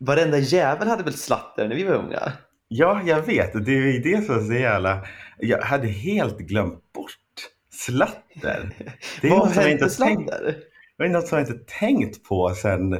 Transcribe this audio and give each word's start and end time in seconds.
varenda 0.00 0.38
jävel 0.38 0.88
hade 0.88 1.02
väl 1.02 1.14
slatter 1.14 1.68
när 1.68 1.76
vi 1.76 1.84
var 1.84 1.94
unga? 1.94 2.32
Ja, 2.68 3.02
jag 3.04 3.22
vet. 3.22 3.64
Det 3.66 3.72
är 3.72 4.02
det 4.02 4.26
som 4.26 4.34
är 4.38 4.46
så 4.46 4.52
jävla... 4.52 5.06
Jag 5.38 5.62
hade 5.62 5.86
helt 5.86 6.38
glömt 6.38 6.92
bort 6.92 7.10
slatter. 7.70 8.70
Det 9.20 9.28
är 9.28 9.30
Vad 9.30 9.38
något 9.38 9.54
som 9.54 9.62
jag 9.62 9.72
inte 9.72 9.84
har 9.84 10.06
tänkt, 10.06 10.28
slatter? 10.28 10.56
det 10.98 11.04
är 11.04 11.08
något 11.08 11.28
som 11.28 11.38
jag 11.38 11.48
inte 11.48 11.64
tänkt 11.78 12.24
på 12.24 12.54
sedan 12.54 12.98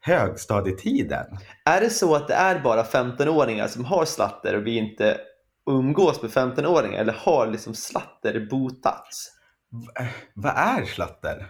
högstadietiden. 0.00 1.26
Är 1.64 1.80
det 1.80 1.90
så 1.90 2.14
att 2.14 2.28
det 2.28 2.34
är 2.34 2.60
bara 2.60 2.82
15-åringar 2.82 3.68
som 3.68 3.84
har 3.84 4.04
slatter 4.04 4.56
och 4.56 4.66
vi 4.66 4.76
inte 4.78 5.20
umgås 5.70 6.22
med 6.22 6.30
15-åringar 6.30 7.00
eller 7.00 7.12
har 7.12 7.46
liksom 7.46 7.74
slatter 7.74 8.46
botats? 8.50 9.32
Vad 10.34 10.52
är 10.56 10.84
slatter? 10.84 11.46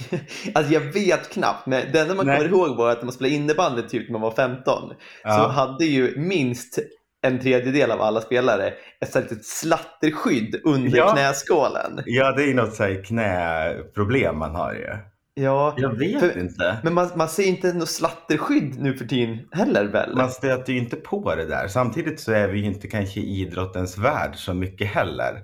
Alltså 0.54 0.72
jag 0.72 0.80
vet 0.80 1.30
knappt, 1.30 1.66
men 1.66 1.92
det 1.92 2.00
enda 2.00 2.14
man 2.14 2.26
Nej. 2.26 2.36
kommer 2.36 2.50
ihåg 2.50 2.76
var 2.76 2.90
att 2.90 2.98
när 2.98 3.04
man 3.04 3.12
spelade 3.12 3.34
innebandy 3.34 3.82
typ 3.82 4.08
när 4.08 4.12
man 4.12 4.20
var 4.20 4.30
15 4.30 4.88
så 4.88 4.94
Ja. 5.24 5.48
hade 5.48 5.84
ju 5.84 6.16
minst 6.16 6.78
en 7.24 7.40
tredjedel 7.40 7.90
av 7.90 8.02
alla 8.02 8.20
spelare 8.20 8.72
ett 9.00 9.12
sånt 9.12 9.30
litet 9.30 9.44
slatterskydd 9.46 10.60
under 10.64 10.98
Ja. 10.98 11.12
knäskålen. 11.12 12.00
Ja, 12.06 12.32
det 12.32 12.44
är 12.50 12.54
något 12.54 12.74
så 12.74 12.82
här 12.82 13.04
knäproblem 13.04 14.38
man 14.38 14.54
har 14.54 14.72
ju. 14.74 14.88
Ja, 15.34 15.74
Jag 15.78 15.98
vet 15.98 16.20
För- 16.20 16.38
inte. 16.38 16.76
men 16.82 16.94
man, 16.94 17.08
man 17.16 17.28
ser 17.28 17.42
inte 17.46 17.72
något 17.72 17.88
slatterskydd 17.88 18.80
nu 18.82 18.94
för 18.94 19.04
tiden 19.04 19.38
heller 19.52 19.84
väl? 19.84 20.16
Man 20.16 20.30
stöter 20.30 20.72
ju 20.72 20.78
inte 20.78 20.96
på 20.96 21.34
det 21.34 21.44
där. 21.44 21.68
Samtidigt 21.68 22.20
så 22.20 22.32
är 22.32 22.48
vi 22.48 22.58
ju 22.58 22.64
inte 22.66 22.88
kanske 22.88 23.20
i 23.20 23.40
idrottens 23.40 23.98
värld 23.98 24.32
så 24.36 24.54
mycket 24.54 24.88
heller. 24.88 25.34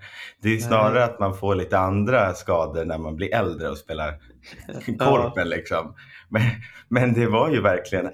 Det 0.42 0.48
är 0.48 0.52
ju 0.52 0.59
Nej. 0.59 0.68
snarare 0.68 1.04
att 1.04 1.20
man 1.20 1.37
får 1.37 1.54
lite 1.54 1.78
andra 1.78 2.34
skador 2.34 2.84
när 2.84 2.98
man 2.98 3.16
blir 3.16 3.34
äldre 3.34 3.68
och 3.68 3.78
spelar 3.78 4.15
korpen 4.98 5.48
liksom. 5.48 5.95
Men, 6.28 6.42
men 6.88 7.12
det 7.15 7.27
var 7.27 7.51
ju 7.51 7.60
verkligen, 7.60 8.09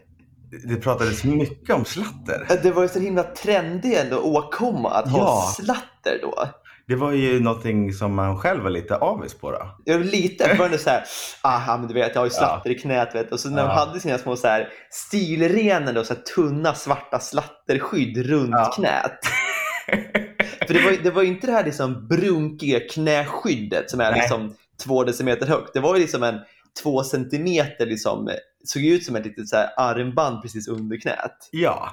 det 0.69 0.77
pratades 0.77 1.25
mycket 1.25 1.75
om 1.77 1.85
slatter. 1.85 2.47
Det 2.63 2.71
var 2.71 2.83
ju 2.83 2.89
så 2.89 2.99
himla 2.99 3.23
trendigt 3.23 3.99
ändå 3.99 4.19
åkomma 4.19 4.91
att 4.91 5.09
ha 5.11 5.19
Ja. 5.19 5.65
slatter 5.65 6.19
då. 6.23 6.49
Det 6.89 6.95
var 6.97 7.13
ju 7.13 7.41
någonting 7.41 7.93
som 7.93 8.15
man 8.15 8.39
själv 8.39 8.63
var 8.63 8.71
lite 8.71 8.97
avis 8.97 9.35
på 9.35 9.51
då. 9.51 9.93
Var 9.93 9.99
lite 10.05 10.55
började 10.59 10.79
så 10.79 10.91
här, 10.91 11.05
ah 11.43 11.77
men 11.79 11.89
du 11.89 11.95
vet 11.95 12.11
jag 12.15 12.21
har 12.21 12.27
ju 12.27 12.31
slatter 12.31 12.71
i 12.71 12.75
knät 12.75 13.15
vet. 13.15 13.33
och 13.33 13.41
så 13.41 13.51
när 13.51 13.57
de 13.63 13.69
Ja. 13.69 13.75
hade 13.75 14.01
sina 14.01 14.19
små 14.19 14.37
så 14.37 14.47
här 14.49 14.69
stilrenade 14.91 16.01
och 16.01 16.07
så 16.07 16.15
här 16.15 16.21
tunna 16.23 16.75
svarta 16.75 17.19
slatterskydd 17.19 18.27
runt 18.27 18.51
Ja. 18.51 18.73
knät. 18.77 19.19
För 20.67 20.75
det 20.75 20.81
var, 20.85 21.03
det 21.05 21.11
var 21.11 21.23
inte 21.23 21.47
det 21.47 21.53
här 21.53 21.65
liksom 21.65 22.09
brunkiga 22.09 22.81
knäskyddet 22.81 23.91
som 23.91 24.01
är 24.01 24.11
Nej. 24.11 24.21
liksom 24.21 24.55
två 24.85 25.05
decimeter 25.05 25.47
högt. 25.47 25.75
Det 25.75 25.81
var 25.81 25.95
ju 25.95 26.01
liksom 26.01 26.23
en 26.23 26.41
två 26.83 27.03
centimeter 27.05 27.87
liksom, 27.87 28.31
såg 28.65 28.83
ut 28.83 29.05
som 29.05 29.17
ett 29.17 29.27
litet 29.27 29.49
så 29.49 29.57
armband 29.77 30.43
precis 30.43 30.69
under 30.69 31.01
knät. 31.01 31.49
Ja. 31.51 31.93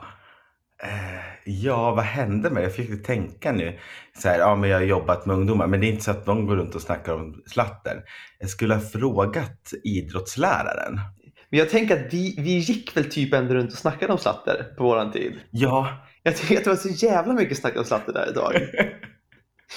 Eh, 0.83 1.31
Ja, 1.45 1.91
vad 1.91 2.05
hände 2.05 2.49
med 2.49 2.63
det? 2.63 2.67
Jag 2.67 2.75
fick 2.75 3.05
tänka 3.05 3.51
nu. 3.51 3.79
Så 4.17 4.27
här, 4.27 4.39
ja, 4.39 4.55
men 4.55 4.69
jag 4.69 4.77
har 4.77 4.85
jobbat 4.85 5.25
med 5.25 5.35
ungdomar, 5.35 5.67
men 5.67 5.79
det 5.79 5.87
är 5.87 5.91
inte 5.91 6.03
så 6.03 6.11
att 6.11 6.25
de 6.25 6.45
går 6.45 6.55
runt 6.55 6.75
och 6.75 6.81
snackar 6.81 7.13
om 7.13 7.43
slatter. 7.45 8.03
Jag 8.39 8.49
skulle 8.49 8.73
ha 8.73 8.81
frågat 8.81 9.73
idrottsläraren. 9.83 10.99
Men 11.49 11.59
jag 11.59 11.69
tänker 11.69 12.05
att 12.05 12.13
vi, 12.13 12.35
vi 12.37 12.57
gick 12.57 12.97
väl 12.97 13.09
typ 13.09 13.33
ändå 13.33 13.53
runt 13.53 13.71
och 13.71 13.77
snackade 13.77 14.13
om 14.13 14.19
slatter 14.19 14.73
på 14.77 14.83
våran 14.83 15.11
tid. 15.11 15.39
Ja, 15.51 16.05
Jag 16.23 16.37
tycker 16.37 16.57
att 16.57 16.63
det 16.63 16.69
var 16.69 16.77
så 16.77 17.05
jävla 17.05 17.33
mycket 17.33 17.57
snack 17.57 17.77
om 17.77 17.83
slatter 17.83 18.13
där 18.13 18.27
ett 18.27 18.35
tag. 18.35 18.53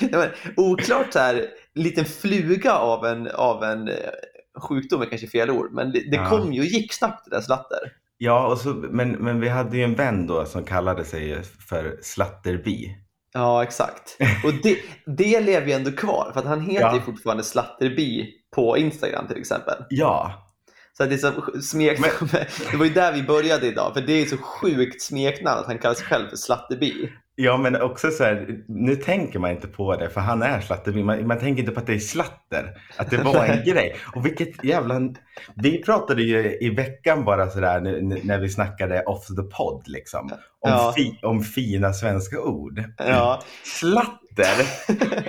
Ja, 0.00 0.18
men, 0.18 0.28
oklart 0.56 1.12
så 1.12 1.18
här, 1.18 1.46
liten 1.74 2.04
fluga 2.04 2.72
av 2.78 3.06
en, 3.06 3.28
av 3.30 3.64
en 3.64 3.88
eh, 3.88 3.94
sjukdom 4.60 5.02
är 5.02 5.06
kanske 5.06 5.26
fel 5.26 5.50
ord, 5.50 5.72
men 5.72 5.92
det, 5.92 6.10
det 6.10 6.16
Ja. 6.16 6.28
kom 6.28 6.52
ju 6.52 6.60
och 6.60 6.66
gick 6.66 6.92
snabbt 6.92 7.24
det 7.30 7.36
där 7.36 7.42
slatter. 7.42 7.78
ja 8.18 8.46
och 8.46 8.58
så, 8.58 8.68
men, 8.68 9.10
men 9.12 9.40
vi 9.40 9.48
hade 9.48 9.76
ju 9.76 9.82
en 9.84 9.94
vän 9.94 10.26
då 10.26 10.44
som 10.44 10.64
kallade 10.64 11.04
sig 11.04 11.42
för 11.68 11.98
Slatterbi. 12.02 12.96
Ja, 13.32 13.62
exakt. 13.62 14.16
Och 14.44 14.52
det, 14.62 14.78
det 15.06 15.40
lever 15.40 15.66
ju 15.66 15.72
ändå 15.72 15.92
kvar, 15.92 16.30
för 16.32 16.40
att 16.40 16.46
han 16.46 16.60
heter 16.60 16.80
Ja. 16.86 16.94
ju 16.94 17.00
fortfarande 17.00 17.42
Slatterbi 17.44 18.30
på 18.54 18.78
Instagram 18.78 19.26
till 19.28 19.36
exempel. 19.38 19.74
Ja, 19.88 20.32
Så 20.96 21.04
det, 21.04 21.14
är 21.14 21.18
så 21.18 21.60
smek, 21.62 21.98
det 22.70 22.76
var 22.76 22.84
ju 22.84 22.92
där 22.92 23.12
vi 23.12 23.22
började 23.22 23.66
idag, 23.66 23.94
för 23.94 24.00
det 24.00 24.12
är 24.12 24.26
så 24.26 24.36
sjukt 24.36 25.02
smeknamn 25.02 25.58
att 25.60 25.66
han 25.66 25.78
kallar 25.78 25.94
sig 25.94 26.06
själv 26.06 26.28
för 26.28 26.36
Slatterbi. 26.36 27.08
Ja 27.36 27.56
men 27.56 27.82
också 27.82 28.10
så 28.10 28.24
här, 28.24 28.58
nu 28.68 28.96
tänker 28.96 29.38
man 29.38 29.50
inte 29.50 29.66
på 29.68 29.96
det 29.96 30.08
för 30.10 30.20
han 30.20 30.42
är 30.42 30.60
Slatterbi. 30.60 31.02
Man, 31.02 31.26
man 31.26 31.38
tänker 31.38 31.60
inte 31.60 31.72
på 31.72 31.80
att 31.80 31.86
det 31.86 31.94
är 31.94 31.98
slatter, 31.98 32.70
att 32.96 33.10
det 33.10 33.16
var 33.16 33.44
en 33.44 33.64
grej. 33.66 33.96
Och 34.14 34.26
vilket 34.26 34.64
jävla... 34.64 35.00
Vi 35.54 35.82
pratade 35.82 36.22
ju 36.22 36.58
i 36.60 36.70
veckan 36.70 37.24
bara 37.24 37.50
sådär 37.50 37.76
n- 37.76 38.20
när 38.24 38.38
vi 38.38 38.48
snackade 38.48 39.02
off 39.02 39.26
the 39.26 39.42
pod 39.42 39.82
liksom. 39.86 40.24
Om, 40.60 40.70
Ja. 40.70 40.92
fi, 40.96 41.18
om 41.22 41.40
fina 41.42 41.92
svenska 41.92 42.40
ord. 42.40 42.82
Ja, 42.98 43.42
Slatter, 43.64 44.66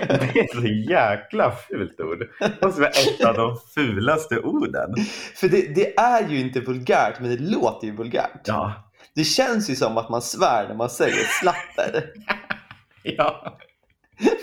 det 0.08 0.40
är 0.40 0.44
ett 0.44 0.52
så 0.52 0.66
jäkla 0.92 1.52
fult 1.52 2.00
ord. 2.00 2.20
Det 2.40 2.66
måste 2.66 2.82
vara 2.82 2.90
ett 2.92 3.26
av 3.26 3.34
de 3.36 3.58
fulaste 3.76 4.40
orden. 4.40 4.96
för 5.36 5.48
det, 5.48 5.76
det 5.76 5.98
är 6.00 6.30
ju 6.30 6.40
inte 6.40 6.60
vulgärt, 6.60 7.20
men 7.20 7.30
det 7.30 7.38
låter 7.38 7.88
ju 7.88 7.96
vulgärt. 7.96 8.42
Ja, 8.46 8.85
Det 9.16 9.24
känns 9.24 9.70
ju 9.70 9.76
som 9.76 9.98
att 9.98 10.10
man 10.10 10.22
svär 10.22 10.68
när 10.68 10.76
man 10.76 10.90
säger 10.90 11.24
slatter. 11.42 12.04
ja. 13.04 13.58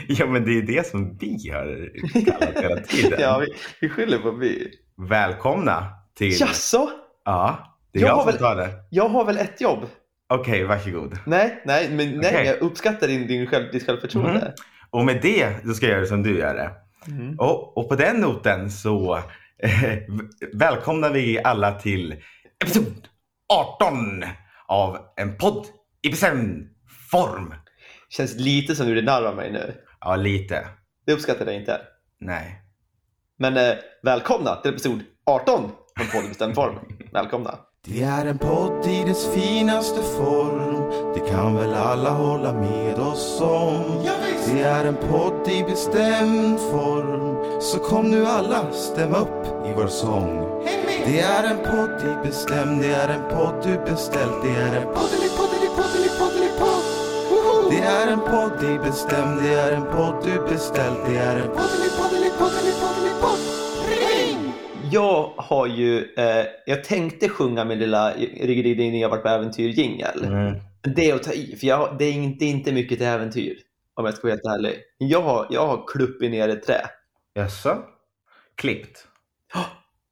ja, 0.08 0.26
men 0.26 0.44
det 0.44 0.58
är 0.58 0.62
det 0.62 0.86
som 0.86 1.16
vi 1.20 1.50
har 1.52 1.90
kallat 2.24 2.64
hela 2.64 2.76
tiden. 2.80 3.18
Ja, 3.20 3.38
vi, 3.38 3.46
vi 3.80 3.88
skyller 3.88 4.18
på 4.18 4.30
vi. 4.30 4.70
Välkomna 5.08 5.86
till... 6.18 6.40
Jaså? 6.40 6.90
Ja, 7.24 7.58
det 7.92 7.98
är 7.98 8.02
Jag 8.02 8.10
jag, 8.10 8.18
som 8.22 8.26
väl- 8.26 8.38
tar 8.38 8.56
det. 8.56 8.70
Jag 8.90 9.08
har 9.08 9.24
väl 9.24 9.36
ett 9.38 9.60
jobb? 9.60 9.86
Okej, 10.28 10.64
varsågod. 10.64 11.18
Nej, 11.26 11.62
nej, 11.64 11.88
men 11.90 11.96
nej, 12.10 12.18
Okej. 12.34 12.46
jag 12.46 12.58
uppskattar 12.60 13.06
din, 13.08 13.26
din 13.26 13.46
själv, 13.46 13.72
ditt 13.72 13.86
självförtroende. 13.86 14.38
Mhm. 14.40 14.50
Och 14.90 15.04
med 15.04 15.18
det, 15.22 15.64
då 15.64 15.72
ska 15.74 15.86
jag 15.86 15.94
göra 15.96 16.06
som 16.06 16.22
du 16.22 16.38
gör 16.38 16.54
det. 16.54 16.70
Mhm. 17.12 17.34
Och, 17.38 17.78
och 17.78 17.88
på 17.88 17.94
den 17.94 18.16
noten 18.16 18.70
så 18.70 19.16
eh, 19.62 19.98
välkomnar 20.54 21.10
vi 21.10 21.40
alla 21.44 21.72
till 21.72 22.14
episod 22.64 23.08
18 23.52 24.24
av 24.66 24.98
en 25.16 25.36
podd 25.36 25.66
i 26.02 26.10
bestämd 26.10 26.68
form. 27.10 27.54
Känns 28.08 28.34
lite 28.34 28.76
som 28.76 28.86
du 28.86 28.94
gjorde 28.94 29.06
narr 29.06 29.24
av 29.24 29.36
mig 29.36 29.52
nu. 29.52 29.74
Ja, 30.00 30.16
lite. 30.16 30.66
Det 31.06 31.12
uppskattar 31.12 31.46
jag 31.46 31.54
inte. 31.54 31.80
Nej. 32.20 32.62
Men 33.38 33.56
eh, 33.56 33.74
välkomna 34.02 34.56
till 34.56 34.70
episod 34.70 35.02
18 35.26 35.70
från 35.96 36.06
Podd 36.06 36.24
i 36.24 36.28
bestämd 36.28 36.54
form. 36.54 36.78
Välkomna. 37.12 37.58
Det 37.84 38.02
är 38.02 38.26
en 38.26 38.38
podd 38.38 38.86
i 38.86 39.04
dess 39.04 39.34
finaste 39.34 40.02
form 40.02 40.90
Det 41.14 41.30
kan 41.30 41.56
väl 41.56 41.74
alla 41.74 42.10
hålla 42.10 42.52
med 42.52 42.98
oss 42.98 43.40
om 43.40 44.02
Ja. 44.04 44.12
Det 44.46 44.62
är 44.62 44.84
en 44.84 44.96
podd 44.96 45.48
i 45.48 45.62
bestämd 45.62 46.60
form 46.60 47.60
Så 47.60 47.78
kom 47.78 48.10
nu 48.10 48.26
alla, 48.26 48.72
stämma 48.72 49.16
upp 49.18 49.66
i 49.66 49.72
vår 49.76 49.86
sång 49.86 50.62
Det 51.06 51.20
är 51.20 51.44
en 51.50 51.58
podd 51.58 52.02
i 52.02 52.16
bestämd, 52.26 52.82
det 52.82 52.94
är 52.94 53.08
en 53.08 53.28
podd 53.28 53.62
du 53.64 53.78
beställt 53.90 54.42
Det 54.42 54.50
är 54.50 54.76
en 54.76 54.86
poddelipoddelipoddelipoddelipodd 54.94 56.82
Det 57.70 57.78
är 57.78 58.12
en 58.12 58.20
podd 58.20 58.64
i 58.64 58.78
bestämd, 58.78 59.42
det 59.42 59.54
är 59.54 59.72
en 59.72 59.84
podd 59.84 60.24
du 60.24 60.40
beställt 60.54 60.98
Det 61.06 61.16
är 61.16 61.36
en 61.36 61.48
poddelipoddelipoddelipoddelipodd 61.48 63.38
Ring! 63.88 64.52
Jag 64.90 65.32
har 65.36 65.66
ju, 65.66 66.14
eh, 66.14 66.46
jag 66.66 66.84
tänkte 66.84 67.28
sjunga 67.28 67.64
min 67.64 67.78
lilla 67.78 68.12
Riggedidding 68.40 68.92
när 68.92 69.00
jag 69.00 69.08
varit 69.08 69.22
på 69.22 69.28
äventyr-jingel. 69.28 70.24
Mm. 70.24 70.54
Det 70.96 71.10
är 71.10 71.14
att 71.14 71.22
ta 71.22 71.32
i, 71.32 71.56
för 71.56 71.66
jag, 71.66 71.96
det, 71.98 72.04
är 72.04 72.12
inte, 72.12 72.38
det 72.38 72.44
är 72.44 72.50
inte 72.50 72.72
mycket 72.72 72.98
till 72.98 73.06
äventyr. 73.06 73.58
Om 73.94 74.04
jag 74.04 74.14
ska 74.14 74.22
vara 74.22 74.32
helt 74.32 74.46
ärlig. 74.58 74.74
Jag 74.98 75.22
har, 75.22 75.46
jag 75.50 75.66
har 75.66 75.84
kluppit 75.86 76.30
ner 76.30 76.48
ett 76.48 76.66
trä. 76.66 76.80
Jaså? 77.34 77.78
Klippt? 78.56 79.06
Ja. 79.54 79.64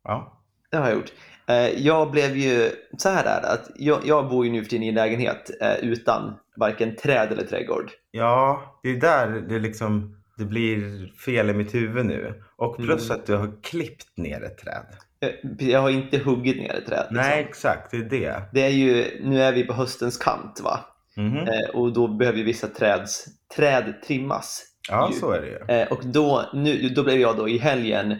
Ja. 0.04 0.33
Det 0.74 0.80
har 0.80 0.88
jag 0.88 0.96
gjort. 0.96 1.12
Eh, 1.46 1.68
Jag 1.86 2.10
blev 2.10 2.36
ju, 2.36 2.70
så 2.98 3.08
här 3.08 3.24
är 3.24 3.40
det, 3.42 3.48
att 3.48 3.70
jag, 3.76 4.00
jag 4.04 4.28
bor 4.28 4.44
ju 4.46 4.52
nu 4.52 4.62
för 4.62 4.70
tiden 4.70 4.82
i 4.82 4.88
en 4.88 4.94
lägenhet 4.94 5.50
eh, 5.60 5.74
utan 5.74 6.34
varken 6.56 6.96
träd 6.96 7.32
eller 7.32 7.42
trädgård. 7.46 7.90
Ja, 8.10 8.62
det 8.82 8.88
är 8.90 8.96
där 8.96 9.28
det 9.48 9.58
liksom 9.58 10.16
det 10.38 10.44
blir 10.44 11.06
fel 11.24 11.50
i 11.50 11.52
mitt 11.52 11.74
huvud 11.74 12.06
nu. 12.06 12.42
Och 12.56 12.76
plus 12.76 13.04
Mm. 13.10 13.20
att 13.20 13.26
du 13.26 13.36
har 13.36 13.62
klippt 13.62 14.16
ner 14.16 14.42
ett 14.44 14.58
träd. 14.58 14.86
Jag, 15.18 15.32
jag 15.70 15.80
har 15.80 15.90
inte 15.90 16.18
huggit 16.18 16.56
ner 16.56 16.74
ett 16.74 16.86
träd. 16.86 17.06
liksom. 17.10 17.16
Nej, 17.16 17.46
exakt. 17.48 17.90
Det 17.90 17.96
är 17.96 18.02
det. 18.10 18.42
Det 18.52 18.62
är 18.62 18.68
ju, 18.68 19.20
nu 19.22 19.42
är 19.42 19.52
vi 19.52 19.64
på 19.64 19.72
höstens 19.72 20.16
kant 20.18 20.60
va? 20.64 20.80
Eh, 21.16 21.70
och 21.74 21.92
då 21.92 22.08
behöver 22.08 22.38
ju 22.38 22.44
vissa 22.44 22.66
träds, 22.66 23.24
träd 23.56 23.94
trimmas. 24.06 24.64
Ja, 24.88 25.10
ju. 25.12 25.18
så 25.20 25.30
är 25.30 25.40
det 25.40 25.46
ju. 25.46 25.80
Eh, 25.80 25.88
och 25.92 26.00
då, 26.06 26.50
nu, 26.54 26.88
då 26.88 27.02
blev 27.02 27.20
jag 27.20 27.36
då 27.36 27.48
i 27.48 27.58
helgen 27.58 28.16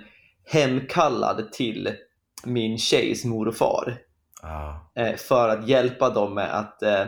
hemkallad 0.59 1.53
till 1.53 1.89
min 2.47 2.79
tjejs 2.79 3.25
mor 3.25 3.49
och 3.49 3.57
far 3.57 3.97
Ja. 4.43 4.91
eh, 4.97 5.17
för 5.17 5.49
att 5.49 5.69
hjälpa 5.69 6.11
dem 6.11 6.35
med 6.35 6.59
att 6.59 6.83
eh, 6.83 7.05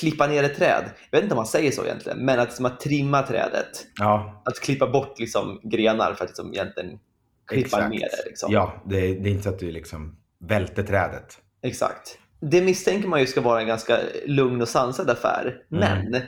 klippa 0.00 0.26
ner 0.26 0.42
ett 0.44 0.56
träd. 0.56 0.84
Jag 1.10 1.18
vet 1.18 1.22
inte 1.22 1.34
om 1.34 1.36
man 1.36 1.46
säger 1.46 1.70
så 1.70 1.84
egentligen, 1.84 2.18
men 2.24 2.40
att, 2.40 2.52
som 2.52 2.64
att 2.66 2.80
trimma 2.80 3.22
trädet. 3.22 3.86
Ja, 3.98 4.42
Att 4.44 4.60
klippa 4.60 4.86
bort 4.86 5.18
liksom, 5.18 5.60
grenar 5.64 6.14
för 6.14 6.24
att 6.24 6.30
liksom, 6.30 6.52
egentligen 6.54 6.98
klippa 7.46 7.66
exakt. 7.66 7.90
ner 7.90 8.00
det. 8.00 8.28
Liksom. 8.28 8.52
Ja, 8.52 8.82
det 8.86 8.96
är, 8.96 9.20
det 9.20 9.28
är 9.28 9.30
inte 9.30 9.42
så 9.42 9.48
att 9.48 9.58
du 9.58 9.70
liksom 9.70 10.16
välter 10.40 10.82
trädet. 10.82 11.38
Exakt. 11.62 12.18
Det 12.40 12.62
misstänker 12.62 13.08
man 13.08 13.20
ju 13.20 13.26
ska 13.26 13.40
vara 13.40 13.60
en 13.60 13.66
ganska 13.66 13.98
lugn 14.26 14.62
och 14.62 14.68
sansad 14.68 15.10
affär, 15.10 15.62
Mm. 15.72 16.10
men 16.10 16.22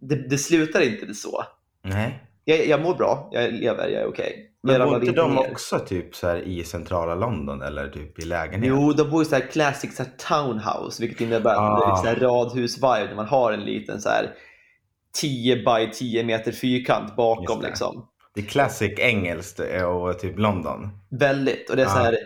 det, 0.00 0.28
det 0.28 0.38
slutar 0.38 0.80
inte 0.80 1.14
så. 1.14 1.44
Nej. 1.84 2.24
Jag, 2.44 2.66
jag 2.66 2.82
mår 2.82 2.94
bra, 2.94 3.28
jag 3.32 3.52
lever, 3.52 3.88
jag 3.88 4.02
är 4.02 4.06
okej. 4.06 4.49
Men 4.62 4.80
bor 4.88 5.00
inte 5.00 5.12
de 5.12 5.38
också 5.38 5.78
typ 5.78 6.14
så 6.14 6.26
här 6.28 6.36
i 6.36 6.64
centrala 6.64 7.14
London 7.14 7.62
eller 7.62 7.88
typ 7.88 8.18
i 8.18 8.22
lägenhet? 8.24 8.68
Jo, 8.68 8.92
de 8.92 9.10
bor 9.10 9.22
i 9.22 9.24
så 9.24 9.34
här 9.34 9.42
classic 9.52 9.96
så 9.96 10.02
här 10.02 10.10
townhouse, 10.28 11.02
vilket 11.02 11.20
innebär 11.20 11.50
att 11.54 11.80
det 11.80 11.84
är 11.86 11.92
Ah. 11.92 11.96
så 11.96 12.06
här 12.06 12.16
radhus-vibe 12.16 13.08
där 13.08 13.14
man 13.14 13.26
har 13.26 13.52
en 13.52 13.60
liten 13.64 14.00
så 14.00 14.08
här 14.08 14.30
10 15.20 15.56
by 15.56 15.90
10 15.92 16.24
meter 16.24 16.52
fyrkant 16.52 17.16
bakom. 17.16 17.60
Det. 17.60 17.66
Liksom. 17.68 18.06
Det 18.34 18.40
är 18.40 18.44
classic 18.44 18.98
engelskt 18.98 19.60
och 19.86 20.18
typ 20.18 20.38
London. 20.38 20.88
Väldigt. 21.10 21.70
Och 21.70 21.76
det 21.76 21.82
är, 21.82 21.86
så 21.86 21.98
Ah. 21.98 22.02
här, 22.02 22.16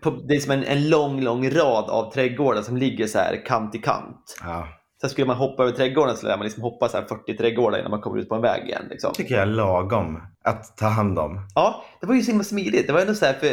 på, 0.00 0.10
det 0.10 0.34
är 0.34 0.40
som 0.40 0.52
en, 0.52 0.64
en 0.64 0.90
lång, 0.90 1.20
lång 1.22 1.50
rad 1.50 1.90
av 1.90 2.12
trädgårdar 2.12 2.62
som 2.62 2.76
ligger 2.76 3.06
så 3.06 3.18
här 3.18 3.46
kant 3.46 3.74
i 3.74 3.78
kant. 3.78 4.38
Ja. 4.44 4.68
Så 5.02 5.08
skulle 5.08 5.26
man 5.26 5.36
hoppa 5.36 5.62
över 5.62 5.72
trädgården 5.72 6.16
så 6.16 6.26
lär 6.26 6.36
man 6.36 6.44
liksom 6.44 6.62
hoppa 6.62 6.88
så 6.88 6.96
här 6.96 7.04
40 7.04 7.36
trädgårdar 7.36 7.78
innan 7.78 7.90
man 7.90 8.00
kommer 8.00 8.18
ut 8.20 8.28
på 8.28 8.34
en 8.34 8.42
väg 8.42 8.64
igen. 8.68 8.82
Liksom. 8.90 9.12
tycker 9.12 9.34
jag 9.34 9.42
är 9.42 9.46
lagom 9.46 10.22
att 10.44 10.76
ta 10.76 10.86
hand 10.86 11.18
om. 11.18 11.46
Ja, 11.54 11.84
det 12.00 12.06
var 12.06 12.14
ju 12.14 12.22
så 12.22 12.30
himla 12.30 12.44
smidigt. 12.44 12.86
Det 12.86 12.92
var 12.92 13.00
ändå 13.00 13.14
så 13.14 13.26
här, 13.26 13.32
för 13.32 13.48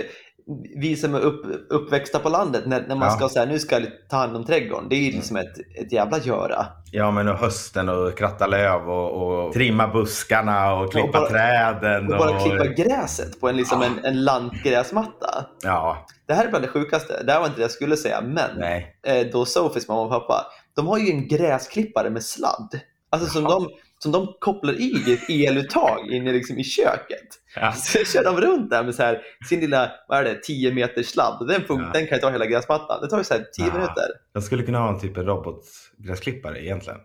vi 0.78 0.96
som 0.96 1.16
är 1.16 1.20
upp, 1.20 1.46
uppväxta 1.70 2.20
på 2.20 2.30
landet, 2.30 2.64
när, 2.66 2.82
när 2.88 2.96
man 2.96 3.08
Ja. 3.08 3.16
ska 3.16 3.30
säga 3.30 3.46
nu 3.46 3.60
ska 3.60 3.80
jag 3.80 3.88
ta 4.10 4.18
hand 4.18 4.36
om 4.36 4.46
trädgården, 4.46 4.90
det 4.90 4.96
är 4.96 5.00
ju 5.00 5.12
liksom 5.12 5.36
ett, 5.38 5.58
ett 5.82 5.92
jävla 5.94 6.18
göra. 6.20 6.66
Ja, 6.92 7.12
men 7.12 7.28
och 7.28 7.36
hösten 7.38 7.90
och 7.90 8.18
kratta 8.18 8.48
löv 8.48 8.90
och, 8.90 9.46
och 9.46 9.54
trimma 9.54 9.88
buskarna 9.88 10.74
och 10.74 10.92
klippa 10.92 11.08
Och 11.08 11.14
bara- 11.14 11.30
träden. 11.30 12.12
Och 12.14 12.18
bara 12.20 12.40
klippa 12.40 12.66
gräset 12.66 13.40
på 13.42 13.50
en, 13.50 13.58
liksom 13.58 13.82
Ja. 13.82 13.88
en, 13.88 14.06
en 14.06 14.24
lantgräsmatta. 14.24 15.46
Ja, 15.64 16.06
Det 16.28 16.34
här 16.34 16.46
är 16.46 16.50
bland 16.50 16.64
det 16.64 16.68
sjukaste. 16.70 17.24
Det 17.24 17.32
här 17.32 17.40
var 17.40 17.46
inte 17.48 17.58
det 17.60 17.64
jag 17.64 17.72
skulle 17.72 17.98
säga, 17.98 18.22
men 18.22 18.50
nej. 18.58 18.96
eh, 19.04 19.28
då 19.32 19.46
Sofies 19.46 19.88
mamma 19.88 20.02
och 20.02 20.10
pappa, 20.10 20.46
de 20.76 20.88
har 20.88 20.98
ju 20.98 21.10
en 21.12 21.28
gräsklippare 21.28 22.10
med 22.10 22.24
sladd. 22.24 22.80
Alltså 23.10 23.30
som 23.30 23.44
de, 23.44 23.70
som 24.00 24.12
de 24.12 24.28
kopplar 24.40 24.74
i 24.74 25.14
ett 25.14 25.30
eluttag 25.30 26.08
inne 26.12 26.32
liksom 26.32 26.58
i 26.60 26.64
köket. 26.64 27.28
Ja. 27.56 27.72
Så 27.72 28.06
kör 28.06 28.24
de 28.24 28.42
runt 28.42 28.70
där 28.70 28.84
med 28.84 28.96
så 28.96 29.04
här, 29.04 29.22
sin 29.50 29.60
lilla, 29.60 29.92
vad 30.08 30.20
är 30.20 30.24
det, 30.24 30.40
10 30.44 30.74
meter 30.74 31.04
sladd. 31.04 31.48
Den, 31.48 31.62
fun- 31.62 31.82
Ja. 31.86 31.92
den 31.94 32.08
kan 32.08 32.18
ju 32.18 32.22
ta 32.22 32.30
hela 32.30 32.46
gräsmattan. 32.46 33.02
Det 33.02 33.08
tar 33.10 33.18
ju 33.18 33.24
så 33.24 33.34
här 33.34 33.46
10 33.54 33.66
Ja. 33.68 33.74
minuter. 33.74 34.06
De 34.34 34.42
skulle 34.42 34.64
kunna 34.64 34.80
ha 34.80 34.90
en 34.94 35.00
typ 35.00 35.18
av 35.18 35.24
robotgräsklippare 35.24 36.64
egentligen. 36.66 37.00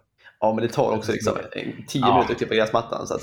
Ja, 0.44 0.52
men 0.54 0.62
det 0.66 0.72
tar 0.72 0.90
också 0.90 1.12
liksom 1.12 1.32
10 1.88 2.00
Ja. 2.00 2.14
minuter 2.14 2.32
att 2.32 2.38
klippa 2.38 2.54
gräsmattan. 2.54 3.06
Så 3.06 3.18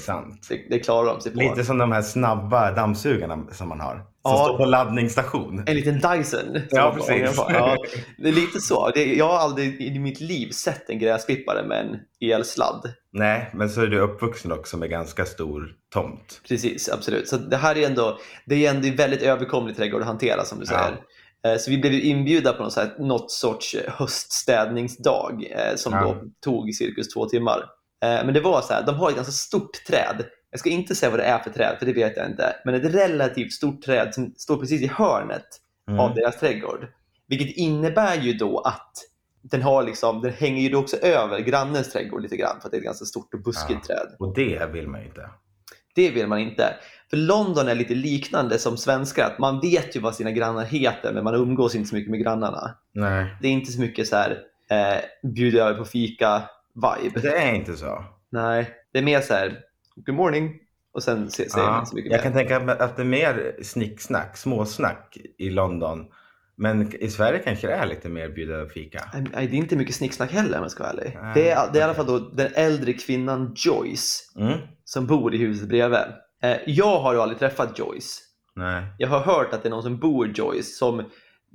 det, 0.49 0.61
det 0.69 0.79
klarar 0.79 1.07
de 1.13 1.21
sig 1.21 1.31
på. 1.31 1.39
Lite 1.39 1.63
som 1.65 1.77
de 1.77 1.91
här 1.91 2.01
snabba 2.01 2.71
dammsugarna 2.71 3.43
som 3.51 3.69
man 3.69 3.79
har. 3.79 3.93
Som 3.95 4.03
Ja. 4.23 4.45
står 4.45 4.57
på 4.57 4.65
laddningsstation. 4.65 5.63
En 5.67 5.75
liten 5.75 5.93
Dyson. 5.99 6.57
Ja, 6.69 6.93
precis. 6.97 7.35
Ja, 7.37 7.77
det 8.17 8.27
är 8.29 8.33
lite 8.33 8.59
så. 8.61 8.89
Det, 8.89 9.15
jag 9.15 9.27
har 9.27 9.37
aldrig 9.37 9.81
i 9.81 9.99
mitt 9.99 10.19
liv 10.21 10.49
sett 10.51 10.89
en 10.89 10.99
gräsklippare 10.99 11.67
med 11.67 11.79
en 11.85 12.29
elsladd. 12.31 12.93
Nej, 13.13 13.49
men 13.53 13.69
så 13.69 13.81
är 13.81 13.87
du 13.87 13.99
uppvuxen 13.99 14.51
också 14.51 14.77
med 14.77 14.89
ganska 14.89 15.25
stor 15.25 15.69
tomt. 15.93 16.41
Precis, 16.47 16.89
absolut. 16.89 17.27
Så 17.29 17.37
det 17.37 17.57
här 17.57 17.77
är 17.77 17.85
ändå, 17.87 18.17
det 18.45 18.65
är 18.65 18.69
ändå 18.69 18.87
en 18.87 18.95
väldigt 18.95 19.21
överkomlig 19.21 19.75
trädgård 19.77 20.01
att 20.01 20.07
hantera 20.07 20.43
som 20.45 20.59
du 20.59 20.65
säger. 20.65 20.97
Eh, 21.47 21.57
Så 21.57 21.71
vi 21.71 21.77
blev 21.77 21.93
ju 21.93 22.01
inbjudna 22.01 22.53
på 22.53 22.63
något, 22.63 22.75
här, 22.75 22.95
något 22.99 23.31
sorts 23.31 23.75
höststädningsdag 23.87 25.45
eh, 25.51 25.75
som 25.75 25.93
Ja. 25.93 26.01
då 26.01 26.21
tog 26.51 26.73
cirkus 26.75 27.09
två 27.13 27.25
timmar. 27.25 27.57
Eh, 28.03 28.25
Men 28.25 28.33
det 28.33 28.41
var 28.41 28.61
så 28.61 28.73
här, 28.73 28.85
de 28.85 28.95
har 28.95 29.09
ett 29.09 29.15
ganska 29.15 29.31
stort 29.31 29.83
träd. 29.87 30.25
Jag 30.51 30.59
ska 30.59 30.69
inte 30.69 30.95
säga 30.95 31.09
vad 31.09 31.19
det 31.19 31.23
är 31.23 31.39
för 31.39 31.49
träd, 31.49 31.75
för 31.79 31.85
det 31.85 31.93
vet 31.93 32.17
jag 32.17 32.29
inte. 32.29 32.55
Men 32.65 32.75
ett 32.75 32.95
relativt 32.95 33.53
stort 33.53 33.81
träd 33.81 34.13
som 34.13 34.33
står 34.37 34.57
precis 34.57 34.81
i 34.81 34.87
hörnet 34.87 35.45
Mm. 35.89 35.99
av 35.99 36.15
deras 36.15 36.39
trädgård. 36.39 36.87
Vilket 37.27 37.57
innebär 37.57 38.15
ju 38.21 38.33
då 38.33 38.59
att 38.59 38.91
den, 39.41 39.61
har 39.61 39.83
liksom, 39.83 40.21
den 40.21 40.33
hänger 40.33 40.61
ju 40.61 40.69
då 40.69 40.79
också 40.79 40.97
över 40.97 41.39
grannens 41.39 41.91
trädgård 41.91 42.21
lite 42.21 42.37
grann 42.37 42.57
för 42.61 42.67
att 42.67 42.71
det 42.71 42.77
är 42.77 42.79
ett 42.79 42.85
ganska 42.85 43.05
stort 43.05 43.33
och 43.33 43.41
buskigt 43.43 43.79
Ja. 43.89 43.95
träd. 43.95 44.15
Och 44.19 44.33
det 44.35 44.65
vill 44.73 44.87
man 44.87 45.01
ju 45.01 45.07
inte. 45.07 45.29
Det 45.95 46.09
vill 46.09 46.27
man 46.27 46.39
inte. 46.39 46.73
För 47.11 47.17
London 47.17 47.67
är 47.67 47.75
lite 47.75 47.93
liknande 47.95 48.59
som 48.59 48.77
svenskar. 48.77 49.25
Att 49.25 49.39
man 49.39 49.59
vet 49.59 49.95
ju 49.95 49.99
vad 49.99 50.15
sina 50.15 50.31
grannar 50.31 50.65
heter 50.65 51.13
men 51.13 51.23
man 51.23 51.35
umgås 51.35 51.75
inte 51.75 51.89
så 51.89 51.95
mycket 51.95 52.11
med 52.11 52.19
grannarna. 52.19 52.75
Nej, 52.93 53.35
Det 53.41 53.47
är 53.47 53.51
inte 53.51 53.71
så 53.71 53.81
mycket 53.81 54.07
så 54.07 54.15
här 54.15 54.31
eh, 54.71 55.29
bjuda 55.29 55.63
över 55.63 55.77
på 55.79 55.85
fika-vibe. 55.85 57.19
det 57.21 57.37
är 57.37 57.53
inte 57.55 57.73
så. 57.77 58.03
Nej, 58.29 58.69
det 58.93 58.99
är 58.99 59.03
mer 59.03 59.21
så 59.21 59.33
här 59.33 59.59
good 59.95 60.15
morning 60.15 60.53
och 60.93 61.03
sen 61.03 61.29
se- 61.29 61.49
säger 61.49 61.65
man 61.65 61.73
Ja, 61.73 61.79
inte 61.79 61.89
så 61.89 61.95
mycket 61.95 62.11
jag 62.11 62.17
mer. 62.17 62.23
kan 62.23 62.33
tänka 62.33 62.59
mig 62.59 62.77
att 62.79 62.95
det 62.95 63.01
är 63.03 63.05
mer 63.05 63.55
snicksnack, 63.63 64.37
småsnack 64.37 65.17
i 65.37 65.49
London. 65.49 66.05
Men 66.55 66.95
i 67.03 67.09
Sverige 67.09 67.39
kanske 67.39 67.67
det 67.67 67.73
är 67.73 67.85
lite 67.85 68.09
mer 68.09 68.29
bjuda 68.29 68.53
över 68.53 68.69
fika. 68.69 69.03
Nej, 69.13 69.47
det 69.47 69.55
är 69.55 69.57
inte 69.57 69.75
mycket 69.75 69.95
snicksnack 69.95 70.31
heller 70.31 70.57
om 70.57 70.61
jag 70.63 70.71
ska 70.71 70.83
vara 70.83 70.93
ärlig. 70.93 71.17
Nej, 71.21 71.31
Det 71.35 71.49
är, 71.51 71.71
det 71.73 71.79
är 71.79 71.81
i 71.81 71.83
alla 71.83 71.93
fall 71.93 72.05
då 72.05 72.19
den 72.19 72.51
äldre 72.55 72.93
kvinnan 72.93 73.53
Joyce 73.55 74.31
Mm? 74.37 74.57
som 74.85 75.07
bor 75.07 75.33
i 75.35 75.37
huset 75.37 75.67
bredvid. 75.69 75.99
Eh, 76.43 76.57
jag 76.65 76.99
har 76.99 77.13
ju 77.13 77.21
aldrig 77.21 77.39
träffat 77.39 77.79
Joyce. 77.79 78.19
Nej. 78.55 78.83
Jag 78.97 79.07
har 79.07 79.19
hört 79.19 79.53
att 79.53 79.63
det 79.63 79.69
är 79.69 79.71
någon 79.71 79.83
som 79.83 79.97
bor 79.99 80.27
i 80.27 80.31
Joyce 80.31 80.77
som 80.77 81.03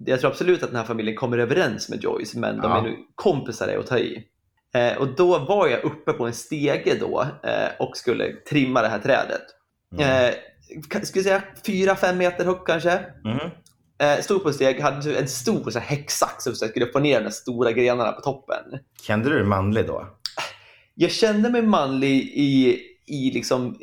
jag 0.06 0.20
tror 0.20 0.30
absolut 0.30 0.62
att 0.62 0.68
den 0.70 0.78
här 0.78 0.84
familjen 0.84 1.16
kommer 1.16 1.38
överens 1.38 1.88
med 1.88 2.02
Joyce 2.02 2.34
men 2.38 2.56
de 2.60 2.70
Ja. 2.70 2.78
är 2.78 2.82
nu 2.82 2.96
kompisar 3.14 3.68
är 3.68 3.78
att 3.78 3.86
ta 3.86 3.98
i. 3.98 4.24
Eh, 4.74 4.96
och 4.96 5.08
då 5.16 5.38
var 5.38 5.68
jag 5.68 5.84
uppe 5.84 6.12
på 6.12 6.26
en 6.26 6.32
stege 6.32 6.96
då 7.00 7.26
eh, 7.42 7.68
och 7.86 7.96
skulle 7.96 8.32
trimma 8.32 8.82
det 8.82 8.88
här 8.88 8.98
trädet. 8.98 9.42
Mm. 9.98 10.32
Eh, 10.90 11.02
skulle 11.02 11.24
säga 11.24 11.42
4-5 11.66 12.14
meter 12.16 12.44
högt 12.44 12.66
kanske. 12.66 12.90
Mm. 13.24 13.50
Eh, 13.98 14.22
stod 14.22 14.42
på 14.42 14.48
en 14.48 14.54
steg, 14.54 14.80
hade 14.80 15.18
en 15.18 15.28
stor 15.28 15.70
så 15.70 15.78
här, 15.78 15.86
häcksax 15.86 16.44
så 16.44 16.50
jag 16.60 16.70
skulle 16.70 16.86
få 16.86 16.98
ner 16.98 17.20
de 17.24 17.30
stora 17.30 17.72
grenarna 17.72 18.12
på 18.12 18.20
toppen. 18.20 18.64
Kände 19.02 19.28
du 19.30 19.34
dig 19.36 19.44
manlig 19.46 19.86
då? 19.86 20.08
Jag 20.94 21.10
kände 21.10 21.50
mig 21.50 21.62
manlig 21.62 22.16
i, 22.34 22.80
i, 23.06 23.30
liksom, 23.30 23.74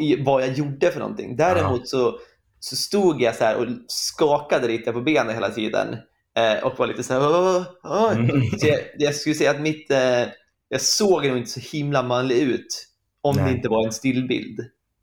i, 0.00 0.16
vad- 0.24 0.42
jag 0.42 0.52
gjorde 0.52 0.90
för 0.90 1.00
någonting. 1.00 1.36
Däremot 1.36 1.88
så, 1.88 2.18
så 2.60 2.76
stod 2.76 3.22
jag 3.22 3.34
så 3.36 3.44
här 3.44 3.56
och 3.56 3.66
skakade 3.86 4.66
lite 4.68 4.92
på 4.92 5.00
benen 5.00 5.34
hela 5.34 5.50
tiden. 5.50 5.96
Eh, 6.36 6.64
och 6.66 6.78
var 6.78 6.86
lite 6.86 7.02
så 7.02 7.12
här... 7.14 7.20
"Åh, 7.20 7.62
åh." 7.84 8.12
Mm. 8.12 8.42
Så 8.58 8.66
jag, 8.66 8.78
jag 8.98 9.14
skulle 9.14 9.34
säga 9.34 9.50
att 9.50 9.60
mitt... 9.60 9.90
Eh, 9.90 10.22
jag 10.68 10.80
såg 10.80 11.26
nog 11.26 11.36
inte 11.38 11.50
så 11.50 11.76
himla 11.76 12.02
manlig 12.02 12.36
ut 12.38 12.86
om 13.20 13.36
det 13.36 13.42
Nej. 13.42 13.56
inte 13.56 13.68
var 13.68 13.86
en 13.86 13.92
stillbild. 13.92 14.60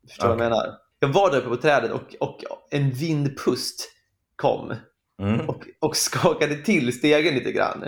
Förstår 0.08 0.28
du 0.28 0.34
vad 0.34 0.44
jag 0.44 0.50
menar? 0.50 0.66
Jag 0.98 1.08
var 1.08 1.30
där 1.30 1.38
uppe 1.38 1.48
på 1.48 1.56
trädet 1.56 1.90
och, 1.90 2.14
och 2.20 2.40
en 2.70 2.90
vindpust 2.90 3.90
kom 4.36 4.74
Mm. 5.22 5.48
och, 5.48 5.64
och 5.80 5.96
skakade 5.96 6.56
till 6.56 6.92
stegen 6.92 7.34
lite 7.34 7.52
grann. 7.52 7.84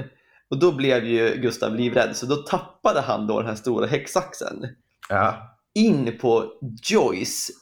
Och 0.50 0.58
då 0.58 0.72
blev 0.72 1.04
ju 1.04 1.34
Gustav 1.36 1.74
livrädd, 1.74 2.16
så 2.16 2.26
då 2.26 2.36
tappade 2.36 3.00
han 3.00 3.26
då 3.26 3.38
den 3.40 3.48
här 3.48 3.56
stora 3.56 3.86
häcksaxen. 3.86 4.66
Ja. 5.08 5.55
In 5.76 6.18
på 6.20 6.52
Joyce 6.82 7.52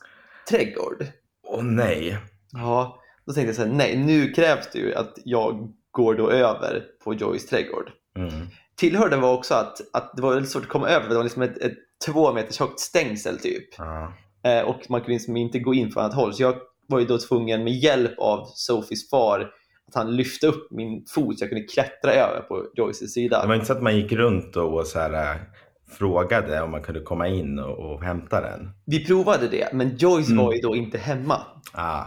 trädgård. 0.48 1.06
Åh 1.46 1.62
nej. 1.62 2.18
Ja, 2.52 3.00
då 3.26 3.32
tänkte 3.32 3.48
jag 3.48 3.56
så 3.56 3.62
här, 3.62 3.72
nej, 3.72 3.96
nu 3.96 4.32
krävs 4.32 4.68
det 4.72 4.78
ju 4.78 4.94
att 4.94 5.14
jag 5.24 5.72
går 5.90 6.14
då 6.14 6.30
över 6.30 6.82
på 7.04 7.14
Joyce 7.14 7.48
trädgård. 7.48 7.90
Mm. 8.18 8.46
Tillhörde 8.76 9.16
var 9.16 9.34
också 9.34 9.54
att, 9.54 9.80
att 9.92 10.16
det 10.16 10.22
var 10.22 10.30
väldigt 10.30 10.50
svårt 10.50 10.62
att 10.62 10.68
komma 10.68 10.88
över, 10.88 11.08
det 11.08 11.14
var 11.14 11.22
liksom 11.22 11.42
ett, 11.42 11.58
ett 11.58 11.74
två 12.06 12.32
meters 12.32 12.60
högt 12.60 12.80
stängsel 12.80 13.38
typ. 13.38 13.68
Ja. 13.78 14.12
Eh, 14.44 14.60
och 14.60 14.80
man 14.88 15.00
kunde 15.00 15.12
liksom 15.12 15.36
inte 15.36 15.58
gå 15.58 15.74
in 15.74 15.90
från 15.90 16.02
annat 16.02 16.16
håll. 16.16 16.34
Så 16.34 16.42
jag 16.42 16.54
var 16.88 16.98
ju 16.98 17.06
då 17.06 17.18
tvungen 17.18 17.64
med 17.64 17.72
hjälp 17.72 18.18
av 18.18 18.46
Sofies 18.54 19.10
far 19.10 19.50
att 19.88 19.94
han 19.94 20.16
lyfte 20.16 20.46
upp 20.46 20.70
min 20.70 21.04
fot 21.14 21.38
så 21.38 21.42
jag 21.42 21.50
kunde 21.50 21.64
klättra 21.64 22.12
över 22.12 22.40
på 22.40 22.66
Joyces 22.74 23.14
sida. 23.14 23.42
Det 23.42 23.48
var 23.48 23.54
inte 23.54 23.66
så 23.66 23.72
att 23.72 23.82
man 23.82 23.96
gick 23.96 24.12
runt 24.12 24.56
och, 24.56 24.86
så 24.86 24.98
här, 24.98 25.12
äh, 25.12 25.40
frågade 25.94 26.60
om 26.62 26.70
man 26.70 26.82
kunde 26.82 27.00
komma 27.00 27.28
in 27.28 27.58
och, 27.58 27.78
och 27.92 28.02
hämta 28.02 28.40
den. 28.40 28.70
Vi 28.86 29.04
provade 29.06 29.48
det, 29.48 29.68
men 29.72 29.96
Joyce 29.96 30.30
Mm. 30.32 30.44
var 30.44 30.52
ju 30.52 30.60
då 30.60 30.76
inte 30.76 30.98
hemma. 30.98 31.40
Ah. 31.72 32.04